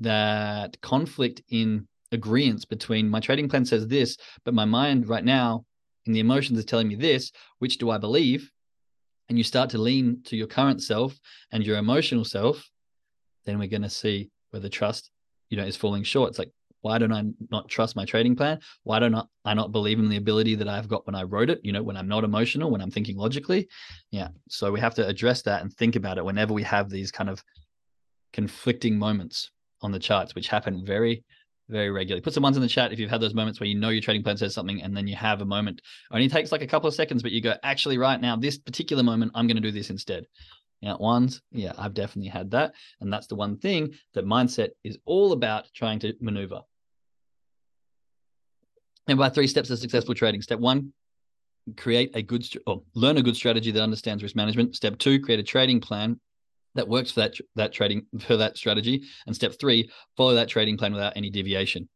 that 0.00 0.80
conflict 0.80 1.42
in 1.50 1.86
agreement 2.12 2.68
between 2.68 3.08
my 3.08 3.20
trading 3.20 3.48
plan 3.48 3.64
says 3.64 3.86
this, 3.86 4.16
but 4.44 4.54
my 4.54 4.64
mind 4.64 5.08
right 5.08 5.24
now 5.24 5.64
and 6.06 6.14
the 6.14 6.20
emotions 6.20 6.58
is 6.58 6.64
telling 6.64 6.88
me 6.88 6.96
this, 6.96 7.30
which 7.58 7.78
do 7.78 7.90
I 7.90 7.98
believe? 7.98 8.50
And 9.28 9.38
you 9.38 9.44
start 9.44 9.70
to 9.70 9.78
lean 9.78 10.22
to 10.24 10.36
your 10.36 10.48
current 10.48 10.82
self 10.82 11.16
and 11.52 11.64
your 11.64 11.78
emotional 11.78 12.24
self, 12.24 12.68
then 13.44 13.58
we're 13.58 13.68
going 13.68 13.82
to 13.82 13.90
see 13.90 14.30
where 14.50 14.60
the 14.60 14.68
trust, 14.68 15.10
you 15.50 15.56
know, 15.56 15.64
is 15.64 15.76
falling 15.76 16.02
short. 16.02 16.30
It's 16.30 16.38
like, 16.38 16.50
why 16.82 16.98
don't 16.98 17.12
I 17.12 17.24
not 17.50 17.68
trust 17.68 17.94
my 17.94 18.04
trading 18.06 18.34
plan? 18.34 18.58
Why 18.84 18.98
don't 18.98 19.14
I 19.44 19.54
not 19.54 19.70
believe 19.70 19.98
in 19.98 20.08
the 20.08 20.16
ability 20.16 20.54
that 20.56 20.68
I've 20.68 20.88
got 20.88 21.06
when 21.06 21.14
I 21.14 21.24
wrote 21.24 21.50
it? 21.50 21.60
You 21.62 21.72
know, 21.72 21.82
when 21.82 21.96
I'm 21.96 22.08
not 22.08 22.24
emotional, 22.24 22.70
when 22.70 22.80
I'm 22.80 22.90
thinking 22.90 23.16
logically. 23.16 23.68
Yeah. 24.10 24.28
So 24.48 24.72
we 24.72 24.80
have 24.80 24.94
to 24.94 25.06
address 25.06 25.42
that 25.42 25.60
and 25.60 25.72
think 25.72 25.94
about 25.94 26.16
it 26.16 26.24
whenever 26.24 26.54
we 26.54 26.62
have 26.62 26.88
these 26.88 27.12
kind 27.12 27.28
of 27.28 27.44
conflicting 28.32 28.98
moments 28.98 29.50
on 29.82 29.92
the 29.92 29.98
charts, 29.98 30.34
which 30.34 30.48
happen 30.48 30.84
very, 30.84 31.24
very 31.68 31.90
regularly. 31.90 32.20
Put 32.20 32.34
some 32.34 32.42
ones 32.42 32.56
in 32.56 32.62
the 32.62 32.68
chat 32.68 32.92
if 32.92 32.98
you've 32.98 33.10
had 33.10 33.20
those 33.20 33.34
moments 33.34 33.60
where 33.60 33.68
you 33.68 33.78
know 33.78 33.88
your 33.88 34.02
trading 34.02 34.22
plan 34.22 34.36
says 34.36 34.54
something 34.54 34.82
and 34.82 34.96
then 34.96 35.06
you 35.06 35.16
have 35.16 35.40
a 35.40 35.44
moment. 35.44 35.78
It 35.78 36.14
only 36.14 36.28
takes 36.28 36.52
like 36.52 36.62
a 36.62 36.66
couple 36.66 36.88
of 36.88 36.94
seconds, 36.94 37.22
but 37.22 37.32
you 37.32 37.40
go, 37.40 37.54
actually, 37.62 37.98
right 37.98 38.20
now, 38.20 38.36
this 38.36 38.58
particular 38.58 39.02
moment, 39.02 39.32
I'm 39.34 39.46
going 39.46 39.56
to 39.56 39.62
do 39.62 39.72
this 39.72 39.90
instead. 39.90 40.26
Yeah, 40.80 40.94
ones. 40.96 41.42
Yeah, 41.52 41.72
I've 41.76 41.94
definitely 41.94 42.30
had 42.30 42.50
that. 42.52 42.72
And 43.00 43.12
that's 43.12 43.26
the 43.26 43.34
one 43.34 43.58
thing 43.58 43.94
that 44.14 44.24
mindset 44.24 44.70
is 44.82 44.98
all 45.04 45.32
about 45.32 45.68
trying 45.74 45.98
to 46.00 46.14
maneuver. 46.20 46.62
And 49.06 49.18
by 49.18 49.28
three 49.28 49.46
steps 49.46 49.70
of 49.70 49.78
successful 49.78 50.14
trading. 50.14 50.40
Step 50.40 50.58
one, 50.58 50.92
create 51.76 52.12
a 52.14 52.22
good 52.22 52.46
or 52.66 52.82
learn 52.94 53.18
a 53.18 53.22
good 53.22 53.36
strategy 53.36 53.70
that 53.72 53.82
understands 53.82 54.22
risk 54.22 54.36
management. 54.36 54.74
Step 54.74 54.98
two, 54.98 55.20
create 55.20 55.40
a 55.40 55.42
trading 55.42 55.80
plan 55.80 56.18
that 56.74 56.88
works 56.88 57.12
for 57.12 57.20
that 57.20 57.34
that 57.56 57.72
trading 57.72 58.06
for 58.20 58.36
that 58.36 58.56
strategy. 58.56 59.02
And 59.26 59.34
step 59.34 59.54
three, 59.58 59.90
follow 60.16 60.34
that 60.34 60.48
trading 60.48 60.76
plan 60.76 60.92
without 60.92 61.16
any 61.16 61.30
deviation. 61.30 61.88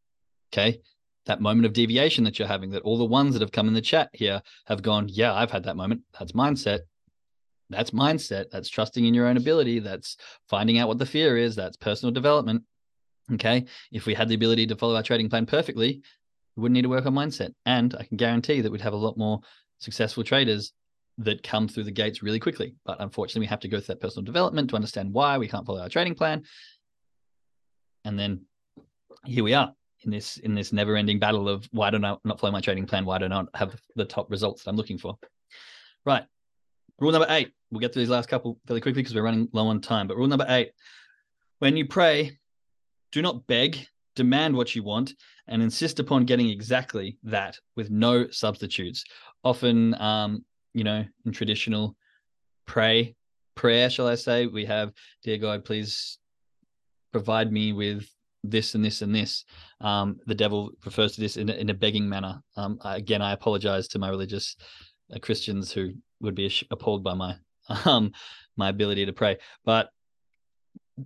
Okay. 0.52 0.80
That 1.26 1.40
moment 1.40 1.64
of 1.64 1.72
deviation 1.72 2.24
that 2.24 2.38
you're 2.38 2.48
having, 2.48 2.70
that 2.70 2.82
all 2.82 2.98
the 2.98 3.04
ones 3.04 3.32
that 3.32 3.40
have 3.40 3.52
come 3.52 3.66
in 3.66 3.74
the 3.74 3.80
chat 3.80 4.10
here 4.12 4.42
have 4.66 4.82
gone, 4.82 5.08
yeah, 5.08 5.32
I've 5.32 5.50
had 5.50 5.64
that 5.64 5.76
moment. 5.76 6.02
That's 6.18 6.32
mindset. 6.32 6.80
That's 7.70 7.92
mindset. 7.92 8.50
That's 8.50 8.68
trusting 8.68 9.06
in 9.06 9.14
your 9.14 9.26
own 9.26 9.38
ability. 9.38 9.78
That's 9.78 10.18
finding 10.50 10.78
out 10.78 10.88
what 10.88 10.98
the 10.98 11.06
fear 11.06 11.38
is. 11.38 11.56
That's 11.56 11.78
personal 11.78 12.12
development. 12.12 12.64
Okay. 13.32 13.64
If 13.90 14.04
we 14.04 14.12
had 14.12 14.28
the 14.28 14.34
ability 14.34 14.66
to 14.66 14.76
follow 14.76 14.96
our 14.96 15.02
trading 15.02 15.30
plan 15.30 15.46
perfectly, 15.46 16.02
we 16.56 16.60
wouldn't 16.60 16.74
need 16.74 16.82
to 16.82 16.90
work 16.90 17.06
on 17.06 17.14
mindset. 17.14 17.54
And 17.64 17.94
I 17.98 18.04
can 18.04 18.18
guarantee 18.18 18.60
that 18.60 18.70
we'd 18.70 18.82
have 18.82 18.92
a 18.92 18.96
lot 18.96 19.16
more 19.16 19.40
successful 19.78 20.24
traders 20.24 20.72
that 21.18 21.42
come 21.42 21.68
through 21.68 21.85
the 21.85 21.90
gates 21.90 22.22
really 22.22 22.40
quickly. 22.40 22.74
But 22.85 23.00
unfortunately, 23.00 23.40
we 23.40 23.46
have 23.46 23.61
to 23.61 23.68
go 23.68 23.79
through 23.79 23.94
that 23.94 24.00
personal 24.00 24.24
development 24.24 24.70
to 24.70 24.77
understand 24.77 25.12
why 25.12 25.38
we 25.38 25.48
can't 25.48 25.66
follow 25.66 25.81
our 25.81 25.88
trading 25.88 26.14
plan. 26.14 26.42
And 28.05 28.18
then 28.18 28.42
here 29.24 29.44
we 29.44 29.55
are 29.55 29.72
in 30.05 30.11
this 30.11 30.37
in 30.38 30.55
this 30.55 30.72
never-ending 30.72 31.18
battle 31.18 31.48
of 31.48 31.66
why 31.72 31.90
don't 31.90 32.05
I 32.05 32.16
not 32.24 32.40
follow 32.40 32.53
my 32.53 32.61
trading 32.61 32.87
plan? 32.87 33.05
Why 33.05 33.18
don't 33.18 33.33
I 33.33 33.44
have 33.55 33.81
the 33.96 34.05
top 34.05 34.31
results 34.31 34.64
that 34.64 34.70
I'm 34.70 34.77
looking 34.77 34.98
for? 34.98 35.18
Right. 36.05 36.24
Rule 37.00 37.12
number 37.12 37.27
eight. 37.31 37.53
We'll 37.70 37.81
get 37.81 37.92
through 37.92 38.03
these 38.03 38.11
last 38.11 38.29
couple 38.29 38.61
fairly 38.66 38.81
quickly 38.81 39.03
because 39.03 39.14
we're 39.14 39.22
running 39.22 39.48
low 39.53 39.66
on 39.66 39.81
time. 39.81 40.07
But 40.07 40.16
rule 40.16 40.27
number 40.27 40.46
eight: 40.48 40.72
when 41.59 41.77
you 41.77 41.87
pray, 41.87 42.38
do 43.11 43.22
not 43.22 43.46
beg, 43.46 43.87
demand 44.14 44.57
what 44.57 44.74
you 44.74 44.83
want, 44.83 45.14
and 45.48 45.62
insist 45.62 45.98
upon 45.98 46.24
getting 46.24 46.50
exactly 46.50 47.18
that 47.22 47.59
with 47.77 47.90
no 47.90 48.29
substitutes. 48.31 49.05
Often, 49.42 49.94
um, 50.00 50.44
you 50.74 50.84
know, 50.84 51.04
in 51.24 51.32
traditional 51.32 51.96
pray 52.66 53.14
prayer, 53.54 53.90
shall 53.90 54.08
I 54.08 54.14
say, 54.14 54.46
we 54.46 54.64
have, 54.66 54.92
dear 55.22 55.38
God, 55.38 55.64
please 55.64 56.18
provide 57.12 57.52
me 57.52 57.72
with 57.72 58.08
this 58.42 58.74
and 58.74 58.84
this 58.84 59.02
and 59.02 59.14
this. 59.14 59.44
Um, 59.80 60.18
the 60.26 60.34
devil 60.34 60.70
refers 60.84 61.12
to 61.12 61.20
this 61.20 61.37
in 61.37 61.48
in 61.48 61.70
a 61.70 61.74
begging 61.74 62.08
manner. 62.08 62.42
Um, 62.56 62.78
again, 62.84 63.22
I 63.22 63.32
apologize 63.32 63.88
to 63.88 63.98
my 63.98 64.08
religious 64.08 64.56
uh, 65.14 65.18
Christians 65.18 65.72
who 65.72 65.92
would 66.20 66.34
be 66.34 66.52
appalled 66.70 67.02
by 67.02 67.14
my 67.14 67.37
um, 67.84 68.12
my 68.56 68.68
ability 68.68 69.06
to 69.06 69.12
pray. 69.12 69.38
But 69.64 69.88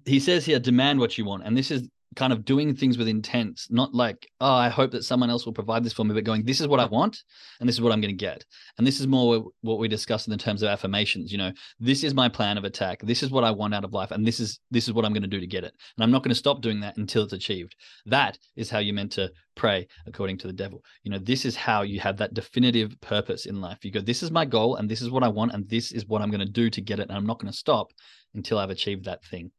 he 0.05 0.21
says 0.21 0.45
here, 0.45 0.59
demand 0.59 1.01
what 1.01 1.17
you 1.17 1.25
want, 1.25 1.45
and 1.45 1.57
this 1.57 1.71
is 1.71 1.89
kind 2.19 2.33
of 2.33 2.45
doing 2.45 2.75
things 2.75 2.99
with 2.99 3.07
intent, 3.07 3.61
not 3.71 3.95
like, 3.95 4.29
oh, 4.41 4.53
I 4.53 4.69
hope 4.69 4.91
that 4.91 5.05
someone 5.05 5.31
else 5.31 5.47
will 5.47 5.53
provide 5.53 5.85
this 5.85 5.93
for 5.93 6.05
me, 6.05 6.15
but 6.15 6.25
going, 6.25 6.45
this 6.45 6.61
is 6.61 6.67
what 6.67 6.81
I 6.81 6.85
want 6.85 7.23
and 7.61 7.69
this 7.69 7.77
is 7.77 7.81
what 7.81 7.93
I'm 7.93 8.01
going 8.01 8.13
to 8.13 8.25
get. 8.25 8.45
And 8.77 8.85
this 8.85 8.99
is 8.99 9.07
more 9.07 9.45
what 9.61 9.79
we 9.79 9.87
discussed 9.87 10.27
in 10.27 10.33
the 10.33 10.37
terms 10.37 10.61
of 10.63 10.69
affirmations. 10.69 11.31
You 11.31 11.39
know, 11.39 11.53
this 11.79 12.03
is 12.03 12.15
my 12.15 12.29
plan 12.29 12.59
of 12.59 12.65
attack. 12.65 13.03
This 13.03 13.23
is 13.23 13.31
what 13.31 13.45
I 13.45 13.53
want 13.53 13.73
out 13.73 13.85
of 13.85 13.93
life. 13.93 14.11
And 14.11 14.27
this 14.27 14.41
is 14.41 14.59
this 14.69 14.89
is 14.89 14.95
what 14.95 15.05
I'm 15.05 15.13
going 15.13 15.23
to 15.23 15.29
do 15.29 15.39
to 15.39 15.47
get 15.47 15.63
it. 15.63 15.73
And 15.97 16.03
I'm 16.03 16.11
not 16.11 16.25
going 16.25 16.31
to 16.31 16.35
stop 16.35 16.61
doing 16.61 16.81
that 16.81 16.97
until 16.97 17.23
it's 17.23 17.33
achieved. 17.33 17.77
That 18.05 18.37
is 18.57 18.69
how 18.69 18.81
you're 18.81 18.97
meant 18.97 19.13
to 19.13 19.31
pray 19.55 19.87
according 20.05 20.39
to 20.39 20.49
the 20.49 20.53
devil. 20.53 20.83
You 21.05 21.13
know, 21.13 21.19
this 21.21 21.45
is 21.45 21.55
how 21.55 21.83
you 21.83 22.01
have 22.01 22.17
that 22.17 22.35
definitive 22.35 23.01
purpose 23.01 23.47
in 23.47 23.61
life. 23.61 23.85
You 23.85 23.93
go, 23.93 24.01
this 24.01 24.25
is 24.25 24.33
my 24.33 24.45
goal 24.45 24.75
and 24.75 24.89
this 24.89 25.03
is 25.03 25.11
what 25.11 25.23
I 25.23 25.29
want, 25.29 25.55
and 25.55 25.69
this 25.69 25.93
is 25.93 26.05
what 26.07 26.21
I'm 26.21 26.31
going 26.31 26.45
to 26.45 26.53
do 26.63 26.69
to 26.69 26.81
get 26.81 26.99
it. 26.99 27.09
And 27.09 27.17
I'm 27.17 27.27
not 27.27 27.39
going 27.39 27.53
to 27.53 27.57
stop 27.57 27.93
until 28.35 28.59
I've 28.59 28.71
achieved 28.71 29.05
that 29.05 29.25
thing. 29.25 29.53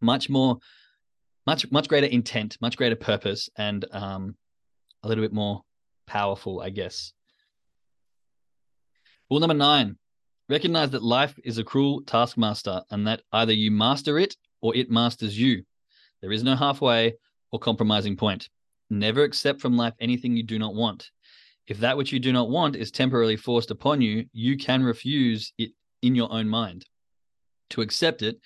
Much 0.00 0.30
more 0.30 0.58
much 1.46 1.70
much 1.70 1.88
greater 1.88 2.06
intent, 2.06 2.56
much 2.60 2.76
greater 2.76 2.96
purpose, 2.96 3.48
and 3.56 3.84
um, 3.92 4.36
a 5.02 5.08
little 5.08 5.22
bit 5.22 5.32
more 5.32 5.62
powerful, 6.06 6.60
I 6.60 6.70
guess. 6.70 7.12
Rule 9.30 9.40
number 9.40 9.54
nine 9.54 9.96
recognize 10.48 10.90
that 10.90 11.02
life 11.02 11.34
is 11.44 11.58
a 11.58 11.64
cruel 11.64 12.02
taskmaster 12.02 12.82
and 12.90 13.06
that 13.06 13.22
either 13.32 13.52
you 13.52 13.70
master 13.70 14.18
it 14.18 14.36
or 14.60 14.76
it 14.76 14.90
masters 14.90 15.38
you. 15.38 15.64
There 16.20 16.32
is 16.32 16.44
no 16.44 16.54
halfway 16.54 17.14
or 17.50 17.58
compromising 17.58 18.16
point. 18.16 18.48
Never 18.88 19.24
accept 19.24 19.60
from 19.60 19.76
life 19.76 19.94
anything 20.00 20.36
you 20.36 20.44
do 20.44 20.58
not 20.58 20.74
want. 20.74 21.10
If 21.66 21.78
that 21.78 21.96
which 21.96 22.12
you 22.12 22.20
do 22.20 22.32
not 22.32 22.48
want 22.48 22.76
is 22.76 22.92
temporarily 22.92 23.36
forced 23.36 23.72
upon 23.72 24.00
you, 24.00 24.26
you 24.32 24.56
can 24.56 24.84
refuse 24.84 25.52
it 25.58 25.72
in 26.02 26.14
your 26.14 26.32
own 26.32 26.48
mind 26.48 26.84
to 27.70 27.80
accept 27.80 28.22
it, 28.22 28.38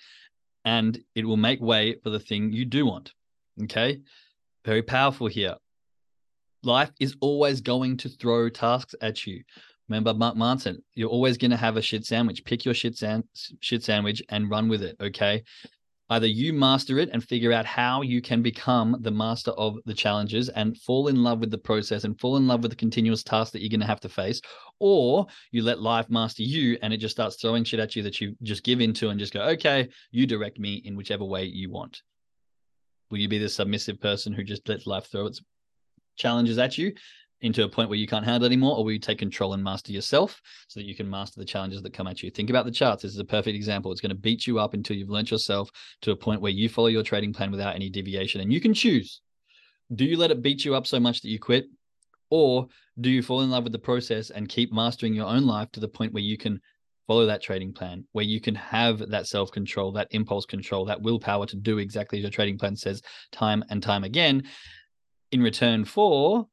and 0.65 0.99
it 1.15 1.25
will 1.25 1.37
make 1.37 1.61
way 1.61 1.95
for 2.03 2.09
the 2.09 2.19
thing 2.19 2.51
you 2.51 2.65
do 2.65 2.85
want. 2.85 3.13
Okay. 3.63 4.01
Very 4.65 4.81
powerful 4.81 5.27
here. 5.27 5.55
Life 6.63 6.91
is 6.99 7.15
always 7.21 7.61
going 7.61 7.97
to 7.97 8.09
throw 8.09 8.47
tasks 8.49 8.93
at 9.01 9.25
you. 9.25 9.43
Remember 9.89 10.13
Mark 10.13 10.37
Manson, 10.37 10.81
you're 10.93 11.09
always 11.09 11.37
going 11.37 11.51
to 11.51 11.57
have 11.57 11.75
a 11.75 11.81
shit 11.81 12.05
sandwich. 12.05 12.45
Pick 12.45 12.63
your 12.63 12.73
shit, 12.73 12.95
san- 12.95 13.23
shit 13.59 13.83
sandwich 13.83 14.21
and 14.29 14.49
run 14.49 14.69
with 14.69 14.83
it. 14.83 14.95
Okay. 15.01 15.43
Either 16.11 16.27
you 16.27 16.51
master 16.51 16.99
it 16.99 17.09
and 17.13 17.23
figure 17.23 17.53
out 17.53 17.65
how 17.65 18.01
you 18.01 18.21
can 18.21 18.41
become 18.41 18.97
the 18.99 19.09
master 19.09 19.51
of 19.51 19.77
the 19.85 19.93
challenges 19.93 20.49
and 20.49 20.77
fall 20.77 21.07
in 21.07 21.23
love 21.23 21.39
with 21.39 21.49
the 21.49 21.57
process 21.57 22.03
and 22.03 22.19
fall 22.19 22.35
in 22.35 22.47
love 22.47 22.61
with 22.61 22.69
the 22.69 22.75
continuous 22.75 23.23
task 23.23 23.53
that 23.53 23.61
you're 23.61 23.69
going 23.69 23.79
to 23.79 23.85
have 23.85 24.01
to 24.01 24.09
face, 24.09 24.41
or 24.79 25.25
you 25.51 25.63
let 25.63 25.79
life 25.79 26.09
master 26.09 26.43
you 26.43 26.77
and 26.81 26.93
it 26.93 26.97
just 26.97 27.15
starts 27.15 27.37
throwing 27.37 27.63
shit 27.63 27.79
at 27.79 27.95
you 27.95 28.03
that 28.03 28.19
you 28.19 28.35
just 28.43 28.65
give 28.65 28.81
into 28.81 29.07
and 29.07 29.21
just 29.21 29.31
go, 29.31 29.41
okay, 29.41 29.87
you 30.11 30.27
direct 30.27 30.59
me 30.59 30.81
in 30.83 30.97
whichever 30.97 31.23
way 31.23 31.45
you 31.45 31.69
want. 31.69 32.01
Will 33.09 33.19
you 33.19 33.29
be 33.29 33.37
the 33.37 33.47
submissive 33.47 34.01
person 34.01 34.33
who 34.33 34.43
just 34.43 34.67
lets 34.67 34.85
life 34.85 35.09
throw 35.09 35.27
its 35.27 35.41
challenges 36.17 36.57
at 36.57 36.77
you 36.77 36.91
into 37.41 37.63
a 37.63 37.69
point 37.69 37.89
where 37.89 37.97
you 37.97 38.07
can't 38.07 38.25
handle 38.25 38.45
anymore, 38.45 38.77
or 38.77 38.83
will 38.83 38.91
you 38.91 38.99
take 38.99 39.17
control 39.17 39.53
and 39.53 39.63
master 39.63 39.91
yourself 39.91 40.39
so 40.67 40.79
that 40.79 40.85
you 40.85 40.95
can 40.95 41.09
master 41.09 41.39
the 41.39 41.45
challenges 41.45 41.81
that 41.81 41.93
come 41.93 42.07
at 42.07 42.21
you? 42.21 42.29
Think 42.29 42.49
about 42.49 42.65
the 42.65 42.71
charts. 42.71 43.03
This 43.03 43.11
is 43.11 43.19
a 43.19 43.25
perfect 43.25 43.55
example. 43.55 43.91
It's 43.91 44.01
going 44.01 44.09
to 44.09 44.15
beat 44.15 44.45
you 44.45 44.59
up 44.59 44.73
until 44.73 44.95
you've 44.95 45.09
learned 45.09 45.31
yourself 45.31 45.69
to 46.01 46.11
a 46.11 46.15
point 46.15 46.41
where 46.41 46.51
you 46.51 46.69
follow 46.69 46.87
your 46.87 47.03
trading 47.03 47.33
plan 47.33 47.51
without 47.51 47.75
any 47.75 47.89
deviation. 47.89 48.41
And 48.41 48.53
you 48.53 48.61
can 48.61 48.73
choose 48.73 49.21
do 49.93 50.05
you 50.05 50.17
let 50.17 50.31
it 50.31 50.41
beat 50.41 50.63
you 50.63 50.73
up 50.73 50.87
so 50.87 50.99
much 50.99 51.21
that 51.21 51.29
you 51.29 51.39
quit? 51.39 51.65
Or 52.29 52.67
do 53.01 53.09
you 53.09 53.21
fall 53.21 53.41
in 53.41 53.49
love 53.49 53.63
with 53.63 53.73
the 53.73 53.79
process 53.79 54.29
and 54.29 54.47
keep 54.47 54.71
mastering 54.71 55.13
your 55.13 55.27
own 55.27 55.45
life 55.45 55.69
to 55.73 55.81
the 55.81 55.87
point 55.87 56.13
where 56.13 56.23
you 56.23 56.37
can 56.37 56.61
follow 57.07 57.25
that 57.25 57.41
trading 57.41 57.73
plan, 57.73 58.05
where 58.13 58.23
you 58.23 58.39
can 58.39 58.55
have 58.55 58.99
that 59.09 59.27
self 59.27 59.51
control, 59.51 59.91
that 59.91 60.07
impulse 60.11 60.45
control, 60.45 60.85
that 60.85 61.01
willpower 61.01 61.45
to 61.47 61.57
do 61.57 61.79
exactly 61.79 62.19
as 62.19 62.21
your 62.21 62.31
trading 62.31 62.57
plan 62.57 62.75
says 62.75 63.01
time 63.31 63.65
and 63.69 63.83
time 63.83 64.05
again 64.05 64.43
in 65.31 65.41
return 65.41 65.83
for 65.83 66.47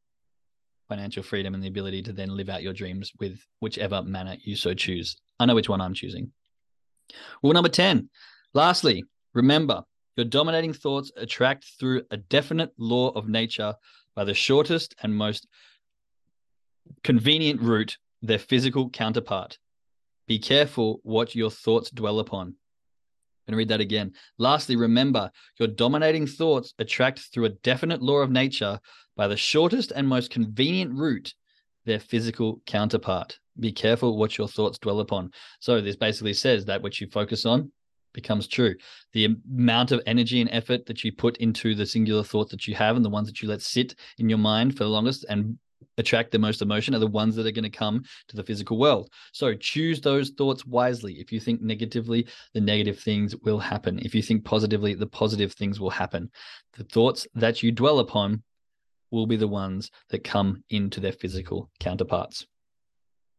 financial 0.89 1.23
freedom 1.23 1.55
and 1.55 1.63
the 1.63 1.69
ability 1.69 2.03
to 2.03 2.13
then 2.13 2.37
live 2.37 2.49
out 2.49 2.63
your 2.63 2.73
dreams 2.73 3.13
with 3.21 3.39
whichever 3.61 4.03
manner 4.03 4.37
you 4.43 4.57
so 4.57 4.75
choose. 4.75 5.17
I 5.39 5.47
know 5.47 5.55
which 5.55 5.69
one 5.69 5.81
I'm 5.81 5.95
choosing. 5.95 6.33
Rule 7.43 7.53
number 7.53 7.69
10. 7.69 8.09
Lastly, 8.55 9.05
remember 9.35 9.83
your 10.17 10.25
dominating 10.25 10.73
thoughts 10.73 11.13
attract 11.17 11.65
through 11.79 12.03
a 12.11 12.17
definite 12.17 12.73
law 12.79 13.11
of 13.11 13.29
nature 13.29 13.75
by 14.17 14.25
the 14.25 14.35
shortest 14.35 14.95
and 15.03 15.15
most 15.15 15.47
convenient 17.05 17.61
route, 17.61 17.99
their 18.23 18.39
physical 18.39 18.91
counterpart. 18.91 19.59
Be 20.27 20.39
careful 20.39 21.01
what 21.05 21.35
your 21.35 21.51
thoughts 21.51 21.91
dwell 21.91 22.19
upon. 22.19 22.49
I'm 22.49 22.55
going 23.47 23.53
to 23.53 23.57
read 23.57 23.69
that 23.69 23.81
again. 23.81 24.13
Lastly, 24.39 24.77
remember 24.77 25.31
your 25.59 25.69
dominating 25.69 26.27
thoughts 26.27 26.75
attract 26.79 27.21
through 27.33 27.47
a 27.47 27.51
definite 27.51 28.03
law 28.03 28.19
of 28.19 28.31
nature 28.31 28.81
by 29.19 29.27
the 29.27 29.37
shortest 29.37 29.93
and 29.95 30.09
most 30.09 30.31
convenient 30.31 30.95
route, 30.95 31.35
their 31.85 31.99
physical 31.99 32.63
counterpart. 32.67 33.39
Be 33.59 33.73
careful 33.73 34.17
what 34.17 34.39
your 34.39 34.47
thoughts 34.47 34.79
dwell 34.79 35.01
upon. 35.01 35.33
So, 35.59 35.81
this 35.81 35.97
basically 35.97 36.35
says 36.35 36.65
that 36.67 36.81
what 36.81 37.01
you 37.01 37.09
focus 37.09 37.45
on 37.45 37.73
becomes 38.15 38.47
true. 38.47 38.77
The 39.13 39.37
amount 39.53 39.91
of 39.91 40.01
energy 40.07 40.41
and 40.41 40.49
effort 40.53 40.87
that 40.87 41.03
you 41.03 41.13
put 41.13 41.37
into 41.39 41.75
the 41.75 41.85
singular 41.85 42.23
thoughts 42.23 42.53
that 42.53 42.69
you 42.69 42.77
have 42.77 42.95
and 42.95 43.05
the 43.05 43.11
ones 43.11 43.27
that 43.27 43.43
you 43.43 43.49
let 43.49 43.61
sit 43.61 43.97
in 44.19 44.29
your 44.29 44.39
mind 44.39 44.77
for 44.77 44.85
the 44.85 44.91
longest 44.91 45.27
and 45.29 45.59
attract 45.99 46.31
the 46.31 46.39
most 46.39 46.63
emotion 46.63 46.95
are 46.95 47.01
the 47.01 47.07
ones 47.07 47.35
that 47.35 47.47
are 47.47 47.53
going 47.53 47.65
to 47.65 47.71
come 47.71 48.05
to 48.29 48.37
the 48.37 48.45
physical 48.45 48.79
world. 48.79 49.11
So 49.33 49.53
choose 49.55 50.01
those 50.01 50.31
thoughts 50.31 50.65
wisely. 50.65 51.15
If 51.15 51.33
you 51.33 51.41
think 51.41 51.61
negatively, 51.61 52.27
the 52.55 52.61
negative 52.61 53.01
things 53.01 53.35
will 53.37 53.59
happen. 53.59 53.99
If 54.01 54.15
you 54.15 54.23
think 54.23 54.45
positively, 54.45 54.95
the 54.95 55.07
positive 55.07 55.53
things 55.55 55.81
will 55.81 55.91
happen. 55.91 56.31
The 56.77 56.85
thoughts 56.85 57.27
that 57.35 57.63
you 57.63 57.73
dwell 57.73 57.99
upon 57.99 58.43
will 59.11 59.27
be 59.27 59.37
the 59.37 59.49
ones 59.49 59.91
that 60.11 60.25
come 60.25 60.63
into 60.71 61.01
their 61.01 61.13
physical 61.13 61.71
counterparts. 61.81 62.47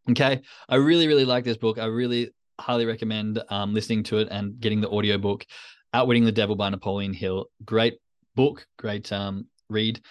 Okay. 0.09 0.41
I 0.67 0.75
really, 0.75 1.07
really 1.07 1.25
like 1.25 1.43
this 1.43 1.57
book. 1.57 1.77
I 1.77 1.85
really 1.85 2.31
highly 2.59 2.85
recommend 2.85 3.41
um, 3.49 3.73
listening 3.73 4.03
to 4.03 4.17
it 4.17 4.27
and 4.31 4.59
getting 4.59 4.81
the 4.81 4.89
audio 4.89 5.17
book, 5.17 5.45
Outwitting 5.93 6.25
the 6.25 6.31
Devil 6.31 6.55
by 6.55 6.69
Napoleon 6.69 7.13
Hill. 7.13 7.45
Great 7.65 7.99
book, 8.35 8.65
great 8.77 9.11
um, 9.11 9.47
read. 9.69 10.01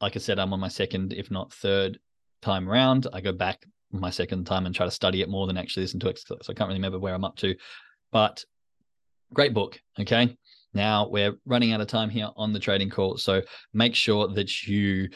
Like 0.00 0.16
I 0.16 0.18
said, 0.18 0.38
I'm 0.38 0.52
on 0.52 0.60
my 0.60 0.68
second, 0.68 1.12
if 1.12 1.30
not 1.30 1.52
third 1.52 1.98
time 2.42 2.68
round. 2.68 3.06
I 3.12 3.20
go 3.20 3.32
back 3.32 3.64
my 3.92 4.10
second 4.10 4.44
time 4.44 4.66
and 4.66 4.74
try 4.74 4.86
to 4.86 4.90
study 4.90 5.22
it 5.22 5.28
more 5.28 5.46
than 5.46 5.56
actually 5.56 5.84
listen 5.84 6.00
to 6.00 6.08
it. 6.08 6.18
So 6.18 6.36
I 6.48 6.52
can't 6.52 6.68
really 6.68 6.78
remember 6.78 6.98
where 6.98 7.14
I'm 7.14 7.24
up 7.24 7.36
to. 7.36 7.54
But 8.12 8.44
great 9.32 9.54
book. 9.54 9.80
Okay. 9.98 10.36
Now 10.76 11.08
we're 11.08 11.32
running 11.46 11.72
out 11.72 11.80
of 11.80 11.88
time 11.88 12.10
here 12.10 12.28
on 12.36 12.52
the 12.52 12.60
trading 12.60 12.90
call. 12.90 13.16
So 13.16 13.42
make 13.72 13.94
sure 13.94 14.28
that 14.28 14.66
you 14.68 15.08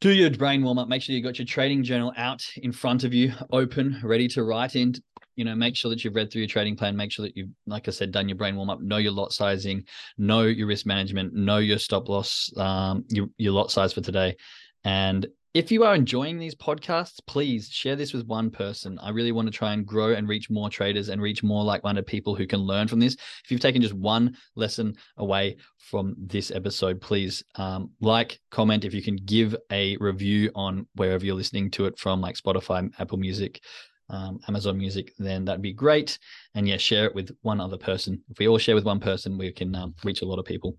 do 0.00 0.10
your 0.10 0.30
brain 0.30 0.64
warm 0.64 0.78
up. 0.78 0.88
Make 0.88 1.02
sure 1.02 1.14
you 1.14 1.22
got 1.22 1.38
your 1.38 1.46
trading 1.46 1.82
journal 1.84 2.12
out 2.16 2.42
in 2.56 2.72
front 2.72 3.04
of 3.04 3.12
you, 3.12 3.32
open, 3.52 4.00
ready 4.02 4.26
to 4.28 4.44
write 4.44 4.76
in. 4.76 4.94
You 5.36 5.44
know, 5.44 5.54
make 5.54 5.76
sure 5.76 5.90
that 5.90 6.02
you've 6.02 6.16
read 6.16 6.32
through 6.32 6.40
your 6.40 6.48
trading 6.48 6.74
plan. 6.74 6.96
Make 6.96 7.12
sure 7.12 7.24
that 7.24 7.36
you've, 7.36 7.50
like 7.66 7.86
I 7.86 7.90
said, 7.90 8.10
done 8.10 8.28
your 8.28 8.36
brain 8.36 8.56
warm 8.56 8.70
up. 8.70 8.80
Know 8.80 8.96
your 8.96 9.12
lot 9.12 9.32
sizing. 9.32 9.84
Know 10.16 10.42
your 10.42 10.66
risk 10.66 10.86
management. 10.86 11.34
Know 11.34 11.58
your 11.58 11.78
stop 11.78 12.08
loss. 12.08 12.50
Um, 12.56 13.04
your 13.08 13.26
your 13.36 13.52
lot 13.52 13.70
size 13.70 13.92
for 13.92 14.00
today, 14.00 14.36
and 14.84 15.26
if 15.54 15.72
you 15.72 15.82
are 15.82 15.94
enjoying 15.94 16.38
these 16.38 16.54
podcasts, 16.54 17.20
please 17.26 17.70
share 17.70 17.96
this 17.96 18.12
with 18.12 18.26
one 18.26 18.50
person. 18.50 18.98
I 19.00 19.10
really 19.10 19.32
want 19.32 19.46
to 19.46 19.52
try 19.52 19.72
and 19.72 19.86
grow 19.86 20.12
and 20.12 20.28
reach 20.28 20.50
more 20.50 20.68
traders 20.68 21.08
and 21.08 21.22
reach 21.22 21.42
more 21.42 21.64
like 21.64 21.82
minded 21.82 22.06
people 22.06 22.34
who 22.34 22.46
can 22.46 22.60
learn 22.60 22.86
from 22.86 23.00
this. 23.00 23.14
If 23.14 23.50
you've 23.50 23.60
taken 23.60 23.80
just 23.80 23.94
one 23.94 24.36
lesson 24.56 24.94
away 25.16 25.56
from 25.78 26.14
this 26.18 26.50
episode, 26.50 27.00
please 27.00 27.42
um, 27.54 27.90
like, 28.00 28.38
comment. 28.50 28.84
If 28.84 28.92
you 28.92 29.02
can 29.02 29.16
give 29.16 29.56
a 29.72 29.96
review 29.96 30.50
on 30.54 30.86
wherever 30.96 31.24
you're 31.24 31.34
listening 31.34 31.70
to 31.72 31.86
it 31.86 31.98
from, 31.98 32.20
like 32.20 32.36
Spotify, 32.36 32.90
Apple 32.98 33.18
Music, 33.18 33.62
um, 34.10 34.40
Amazon 34.48 34.76
Music, 34.76 35.12
then 35.18 35.46
that'd 35.46 35.62
be 35.62 35.72
great. 35.72 36.18
And 36.54 36.68
yeah, 36.68 36.76
share 36.76 37.06
it 37.06 37.14
with 37.14 37.30
one 37.40 37.60
other 37.60 37.78
person. 37.78 38.22
If 38.28 38.38
we 38.38 38.48
all 38.48 38.58
share 38.58 38.74
with 38.74 38.84
one 38.84 39.00
person, 39.00 39.38
we 39.38 39.50
can 39.52 39.74
um, 39.74 39.94
reach 40.04 40.20
a 40.20 40.26
lot 40.26 40.38
of 40.38 40.44
people. 40.44 40.76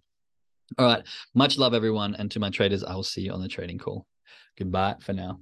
All 0.78 0.86
right. 0.86 1.04
Much 1.34 1.58
love, 1.58 1.74
everyone. 1.74 2.14
And 2.16 2.30
to 2.32 2.40
my 2.40 2.52
traders, 2.52 2.84
I 2.84 2.94
will 2.94 3.04
see 3.04 3.22
you 3.22 3.32
on 3.32 3.42
the 3.42 3.48
trading 3.48 3.80
call. 3.80 4.06
Goodbye 4.60 4.98
for 5.00 5.14
now. 5.14 5.40